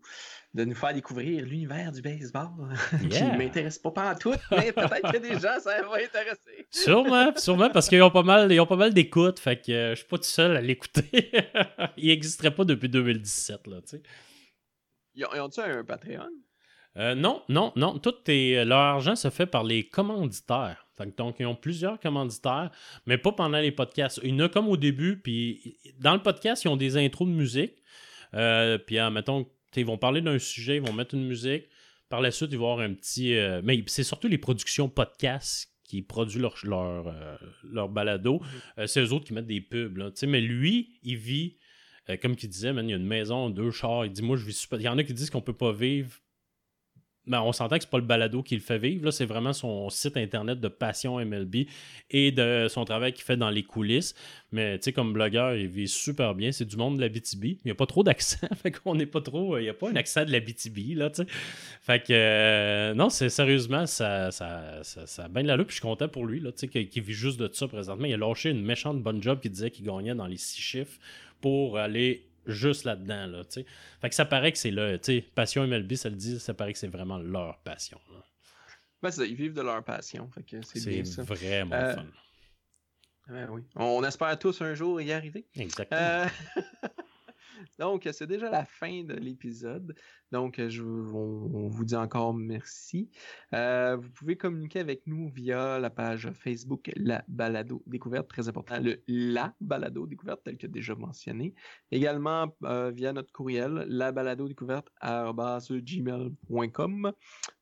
de 0.53 0.65
nous 0.65 0.75
faire 0.75 0.93
découvrir 0.93 1.45
l'univers 1.47 1.93
du 1.93 2.03
baseball 2.03 2.75
qui 3.09 3.23
ne 3.23 3.39
m'intéresse 3.39 3.79
pas 3.79 3.93
pas 3.93 4.17
tout, 4.17 4.35
mais 4.51 4.73
peut-être 4.73 5.13
que 5.13 5.19
des 5.19 5.35
gens 5.35 5.61
ça 5.61 5.81
va 5.83 5.99
intéresser. 6.05 6.67
Sûrement, 6.71 7.31
sûrement 7.37 7.71
parce 7.71 7.89
qu'ils 7.89 8.03
ont 8.03 8.11
pas 8.11 8.25
mal, 8.25 8.51
ils 8.51 8.59
ont 8.59 8.67
pas 8.67 8.75
mal 8.75 8.93
d'écoutes. 8.93 9.39
Fait 9.39 9.57
que 9.65 9.91
je 9.91 9.95
suis 9.95 10.07
pas 10.09 10.17
tout 10.19 10.25
seul 10.25 10.57
à 10.57 10.61
l'écouter. 10.61 11.31
Il 11.97 12.09
n'existerait 12.09 12.53
pas 12.53 12.65
depuis 12.65 12.89
2017, 12.89 13.69
là, 13.69 13.77
tu 13.83 13.91
sais. 13.91 14.03
Ils 15.17 15.25
ont- 15.25 15.29
ils 15.35 15.41
ont-tu 15.41 15.61
un 15.61 15.85
Patreon? 15.85 16.29
Euh, 16.99 17.15
non, 17.15 17.43
non, 17.49 17.73
non. 17.77 17.99
Tout 17.99 18.15
est, 18.29 18.65
leur 18.65 18.79
argent 18.79 19.17
se 19.17 19.29
fait 19.31 19.47
par 19.47 19.65
les 19.65 19.87
commanditaires. 19.89 20.87
Donc, 21.19 21.37
ils 21.41 21.45
ont 21.47 21.55
plusieurs 21.55 22.01
commanditaires, 22.01 22.71
mais 23.05 23.19
pas 23.19 23.33
pendant 23.33 23.59
les 23.59 23.71
podcasts. 23.73 24.19
Il 24.23 24.31
y 24.31 24.33
en 24.33 24.47
a 24.47 24.49
comme 24.49 24.69
au 24.69 24.79
début, 24.79 25.21
puis 25.21 25.77
dans 25.99 26.15
le 26.15 26.23
podcast, 26.23 26.65
ils 26.65 26.69
ont 26.69 26.77
des 26.77 26.97
intros 26.97 27.29
de 27.29 27.35
musique. 27.35 27.75
Euh, 28.33 28.79
puis, 28.79 28.99
euh, 28.99 29.11
mettons, 29.11 29.47
ils 29.77 29.85
vont 29.85 29.99
parler 29.99 30.23
d'un 30.23 30.39
sujet, 30.39 30.77
ils 30.77 30.83
vont 30.83 30.95
mettre 30.95 31.15
une 31.15 31.27
musique. 31.27 31.65
Par 32.09 32.23
la 32.23 32.31
suite, 32.31 32.49
ils 32.53 32.59
vont 32.59 32.73
avoir 32.73 32.87
un 32.89 32.95
petit. 32.95 33.35
euh, 33.35 33.61
mais 33.63 33.83
c'est 33.89 34.05
surtout 34.05 34.29
les 34.29 34.39
productions 34.39 34.89
podcasts 34.89 35.71
qui 35.85 36.01
produisent 36.01 36.39
leur, 36.41 36.55
leur, 36.65 37.09
euh, 37.09 37.37
leur 37.63 37.89
balado. 37.91 38.41
Euh, 38.79 38.87
c'est 38.87 39.03
eux 39.03 39.13
autres 39.13 39.27
qui 39.27 39.35
mettent 39.35 39.47
des 39.47 39.61
pubs. 39.61 39.99
là. 39.99 40.11
Mais 40.27 40.41
lui, 40.41 40.99
il 41.03 41.17
vit. 41.17 41.59
Euh, 42.11 42.17
comme 42.21 42.37
il 42.41 42.49
disait, 42.49 42.71
il 42.71 42.91
y 42.91 42.93
a 42.93 42.97
une 42.97 43.07
maison, 43.07 43.51
deux 43.51 43.71
chars. 43.71 44.05
Il 44.07 44.13
dit, 44.13 44.23
moi, 44.23 44.37
je 44.37 44.45
vis 44.45 44.57
super. 44.57 44.81
Il 44.81 44.85
y 44.85 44.89
en 44.89 44.99
a 44.99 45.05
qui 45.05 45.15
disent 45.15 45.31
qu'on 45.31 45.41
peut 45.41 45.53
pas 45.53 45.73
vivre 45.73 46.21
mais 47.27 47.37
on 47.39 47.53
s'entend 47.53 47.77
que 47.77 47.83
c'est 47.83 47.91
pas 47.91 47.99
le 47.99 48.05
balado 48.05 48.43
qui 48.43 48.55
le 48.55 48.61
fait 48.61 48.79
vivre, 48.79 49.11
c'est 49.11 49.25
vraiment 49.25 49.53
son 49.53 49.91
site 49.91 50.17
internet 50.17 50.61
de 50.61 50.69
passion 50.69 51.19
MLB 51.19 51.67
et 52.11 52.31
de 52.31 52.69
son 52.69 52.85
travail 52.85 53.13
qu'il 53.13 53.25
fait 53.25 53.37
dans 53.37 53.51
les 53.51 53.65
coulisses. 53.65 54.15
Mais 54.53 54.79
tu 54.79 54.85
sais, 54.85 54.93
comme 54.93 55.13
blogueur, 55.13 55.55
il 55.55 55.67
vit 55.67 55.89
super 55.89 56.35
bien. 56.35 56.53
C'est 56.53 56.65
du 56.65 56.77
monde 56.77 56.97
de 56.97 57.01
la 57.01 57.09
BTB. 57.09 57.45
Il 57.45 57.61
n'y 57.65 57.73
a 57.73 57.75
pas 57.75 57.87
trop 57.87 58.05
d'accent. 58.05 58.47
fait 58.63 58.71
qu'on 58.71 58.95
n'est 58.95 59.07
pas 59.07 59.21
trop. 59.21 59.59
Il 59.59 59.63
n'y 59.63 59.69
a 59.69 59.75
pas 59.75 59.91
un 59.91 59.97
accent 59.97 60.25
de 60.25 60.31
la 60.31 60.41
BTB, 60.41 60.97
là. 60.97 61.11
Fait 61.83 62.03
que 62.03 62.13
euh, 62.13 62.95
non, 62.95 63.11
c'est 63.11 63.29
sérieusement, 63.29 63.87
ça, 63.87 64.31
ça, 64.31 64.83
ça, 64.83 65.25
a 65.25 65.29
bien 65.29 65.43
de 65.43 65.49
la 65.49 65.57
Puis 65.57 65.67
je 65.69 65.75
suis 65.75 65.83
content 65.83 66.09
pour 66.09 66.27
lui, 66.27 66.39
là, 66.39 66.53
tu 66.53 66.69
sais, 66.69 66.87
qu'il 66.87 67.03
vit 67.03 67.13
juste 67.13 67.41
de 67.41 67.51
ça 67.53 67.67
présentement. 67.67 68.07
Il 68.07 68.15
a 68.15 68.19
lâché 68.19 68.51
une 68.51 68.63
méchante 68.63 69.03
bonne 69.03 69.23
job 69.23 69.41
qui 69.41 69.51
disait 69.51 69.71
qu'il 69.71 69.85
gagnait 69.85 70.15
dans 70.15 70.27
les 70.27 70.37
six 70.37 70.61
chiffres 70.61 70.99
pour 71.47 71.79
aller 71.79 72.29
juste 72.47 72.83
là-dedans, 72.83 73.29
là. 73.29 73.43
Fait 74.01 74.09
que 74.09 74.15
ça 74.17 74.25
paraît 74.25 74.51
que 74.51 74.59
c'est 74.59 74.73
là, 74.73 74.99
passion 75.33 75.65
MLB, 75.65 75.95
ça 75.95 76.09
le 76.09 76.17
dit, 76.17 76.41
ça 76.41 76.55
paraît 76.55 76.73
que 76.73 76.79
c'est 76.81 76.89
vraiment 76.89 77.19
leur 77.19 77.61
passion. 77.61 78.01
là. 78.11 78.19
Ben, 79.01 79.13
ça, 79.13 79.25
ils 79.25 79.37
vivent 79.37 79.53
de 79.53 79.63
leur 79.63 79.85
passion, 79.85 80.29
c'est 80.35 80.65
C'est 80.65 80.91
bien 80.91 81.05
ça. 81.05 81.23
vraiment 81.23 81.77
Euh, 81.77 81.95
fun. 81.95 82.07
Ben 83.29 83.49
oui. 83.51 83.63
On 83.77 84.03
espère 84.03 84.37
tous 84.41 84.61
un 84.61 84.75
jour 84.75 85.01
y 85.01 85.13
arriver. 85.13 85.47
Exactement. 85.55 86.01
Euh, 86.01 86.27
Donc, 87.79 88.09
c'est 88.11 88.27
déjà 88.27 88.51
la 88.51 88.65
fin 88.65 89.05
de 89.05 89.15
l'épisode. 89.15 89.95
Donc, 90.33 90.61
je, 90.67 90.83
on, 90.83 91.69
vous 91.69 91.85
dit 91.85 91.97
encore 91.97 92.35
merci. 92.35 93.11
Euh, 93.55 93.97
vous 93.97 94.11
pouvez 94.11 94.37
communiquer 94.37 94.81
avec 94.81 95.07
nous 95.07 95.29
via 95.29 95.79
la 95.79 95.91
page 95.91 96.31
Facebook 96.33 96.91
La 96.97 97.25
Balado 97.29 97.83
Découverte, 97.87 98.29
très 98.29 98.49
important, 98.49 98.79
le 98.81 99.03
La 99.07 99.55
Balado 99.61 100.07
Découverte, 100.07 100.43
tel 100.45 100.57
que 100.57 100.67
déjà 100.67 100.95
mentionné. 100.95 101.55
Également 101.91 102.55
euh, 102.65 102.91
via 102.91 103.13
notre 103.13 103.33
courriel, 103.33 103.85
la 103.89 104.13
balado. 104.13 104.49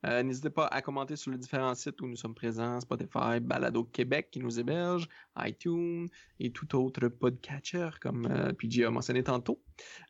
Euh, 0.07 0.23
N'hésitez 0.23 0.51
pas 0.51 0.67
à 0.67 0.83
commenter 0.83 1.17
sur 1.17 1.31
les 1.31 1.39
différents 1.39 1.75
sites 1.75 2.01
où 2.01 2.07
nous 2.07 2.17
sommes 2.17 2.35
présents, 2.35 2.81
Spotify, 2.81 3.41
Balado 3.41 3.85
Québec 3.85 4.29
qui 4.31 4.41
nous 4.41 4.59
héberge, 4.61 5.09
iTunes 5.39 6.09
et 6.41 6.51
tout 6.51 6.77
autre 6.77 7.09
podcatcher 7.09 7.91
comme 8.01 8.27
euh, 8.27 8.53
PG 8.53 8.85
a 8.85 8.91
mentionné 8.91 9.23
tantôt. 9.23 9.61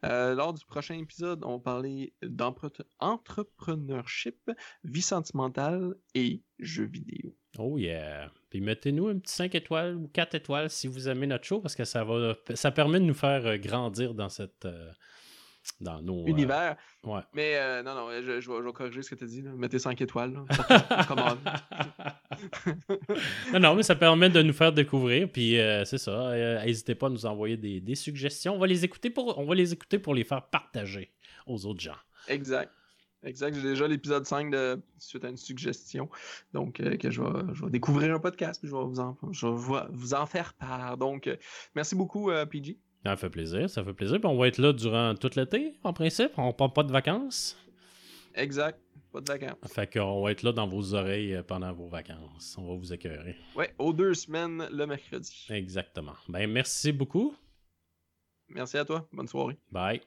Euh, 0.05 0.35
lors 0.35 0.53
du 0.53 0.65
prochain 0.65 0.95
épisode, 0.99 1.43
on 1.45 1.57
va 1.57 1.63
parler 1.63 2.13
d'entrepreneurship, 2.53 4.51
vie 4.85 5.03
sentimentale 5.03 5.95
et 6.15 6.43
jeux 6.59 6.87
vidéo. 6.87 7.37
Oh 7.59 7.79
yeah. 7.79 8.31
Puis 8.51 8.61
mettez-nous 8.61 9.09
un 9.09 9.19
petit 9.19 9.33
5 9.35 9.55
étoiles 9.55 9.95
ou 9.97 10.09
4 10.09 10.35
étoiles 10.35 10.71
si 10.71 10.87
vous 10.89 11.09
aimez 11.09 11.27
notre 11.27 11.45
show 11.45 11.61
parce 11.61 11.77
que 11.77 11.85
ça 11.85 12.05
va 12.05 12.35
ça 12.55 12.71
permet 12.73 12.99
de 13.01 13.05
nous 13.05 13.15
faire 13.15 13.47
euh, 13.47 13.57
grandir 13.57 14.15
dans 14.15 14.29
cette 14.29 14.65
euh, 14.65 14.91
dans 15.81 16.03
nos 16.03 16.25
euh, 16.25 16.27
Univers. 16.27 16.77
ouais. 17.05 17.21
Mais 17.33 17.57
euh, 17.57 17.83
non, 17.83 17.95
non, 17.95 18.09
je, 18.11 18.41
je 18.41 18.51
vais, 18.51 18.59
je 18.59 18.63
vais 18.65 18.73
corriger 18.73 19.03
ce 19.03 19.11
que 19.11 19.15
tu 19.15 19.25
as 19.25 19.27
dit. 19.29 19.43
là. 19.43 19.53
Mettez 19.57 19.79
5 19.79 20.01
étoiles. 20.01 20.33
non, 23.53 23.61
non, 23.61 23.75
mais 23.75 23.83
ça 23.83 23.95
permet 23.95 24.29
de 24.31 24.43
nous 24.43 24.53
faire 24.53 24.73
découvrir. 24.73 25.31
Puis 25.31 25.57
c'est 25.85 25.99
ça. 25.99 26.61
N'hésitez 26.65 26.95
pas 26.95 27.07
à 27.07 27.11
nous 27.11 27.25
envoyer 27.25 27.57
des, 27.57 27.81
des 27.81 27.95
suggestions. 27.95 28.55
On 28.55 28.59
va 28.59 28.67
les 28.67 28.85
écouter 28.85 29.11
pour 29.11 29.39
on 29.39 29.45
va 29.45 29.55
les 29.55 29.73
écouter 29.73 29.99
pour 29.99 30.15
les 30.15 30.25
faire 30.25 30.43
partager 30.49 31.13
aux 31.47 31.65
autres 31.67 31.81
gens. 31.81 31.97
Exact. 32.29 32.73
Exact. 33.23 33.55
J'ai 33.55 33.63
déjà 33.63 33.89
l'épisode 33.89 34.27
5 34.27 34.51
de 34.51 34.83
suite 34.99 35.25
à 35.25 35.29
une 35.29 35.37
suggestion. 35.37 36.11
Donc, 36.53 36.81
euh, 36.81 36.97
que 36.97 37.11
je 37.11 37.23
vais, 37.23 37.55
je 37.55 37.65
vais 37.65 37.71
découvrir 37.71 38.15
un 38.15 38.19
podcast 38.19 38.61
puis 38.61 38.69
je 38.69 38.77
vais 38.77 38.85
vous 38.85 39.01
en, 39.01 39.17
je 39.33 39.47
vais 39.47 39.87
vous 39.91 40.15
en 40.15 40.27
faire 40.27 40.53
part. 40.55 40.99
Donc, 40.99 41.27
euh, 41.27 41.37
merci 41.75 41.95
beaucoup, 41.95 42.31
euh, 42.31 42.45
PG. 42.45 42.79
Ça 43.05 43.17
fait 43.17 43.31
plaisir, 43.31 43.69
ça 43.69 43.85
fait 43.85 43.93
plaisir. 43.93 44.19
Puis 44.19 44.27
on 44.27 44.37
va 44.37 44.49
être 44.49 44.59
là 44.59 44.73
durant 44.73 45.15
tout 45.15 45.31
l'été, 45.37 45.75
en 45.85 45.93
principe. 45.93 46.33
On 46.37 46.53
prend 46.53 46.71
pas 46.71 46.83
de 46.83 46.93
vacances. 46.93 47.57
Exact. 48.35 48.81
Pas 49.13 49.21
de 49.21 49.31
vacances. 49.31 49.73
Fait 49.73 49.93
qu'on 49.93 50.23
va 50.23 50.33
être 50.33 50.43
là 50.43 50.53
dans 50.53 50.67
vos 50.67 50.95
oreilles 50.95 51.35
euh, 51.35 51.43
pendant 51.43 51.73
vos 51.73 51.87
vacances. 51.87 52.57
On 52.59 52.67
va 52.67 52.75
vous 52.75 52.93
accueillir. 52.93 53.37
Ouais, 53.55 53.73
aux 53.79 53.93
deux 53.93 54.15
semaines 54.15 54.67
le 54.73 54.87
mercredi. 54.87 55.47
Exactement. 55.51 56.15
Ben 56.29 56.51
merci 56.51 56.93
beaucoup. 56.93 57.35
Merci 58.49 58.77
à 58.77 58.85
toi. 58.85 59.07
Bonne 59.13 59.29
soirée. 59.29 59.57
Bye. 59.71 60.01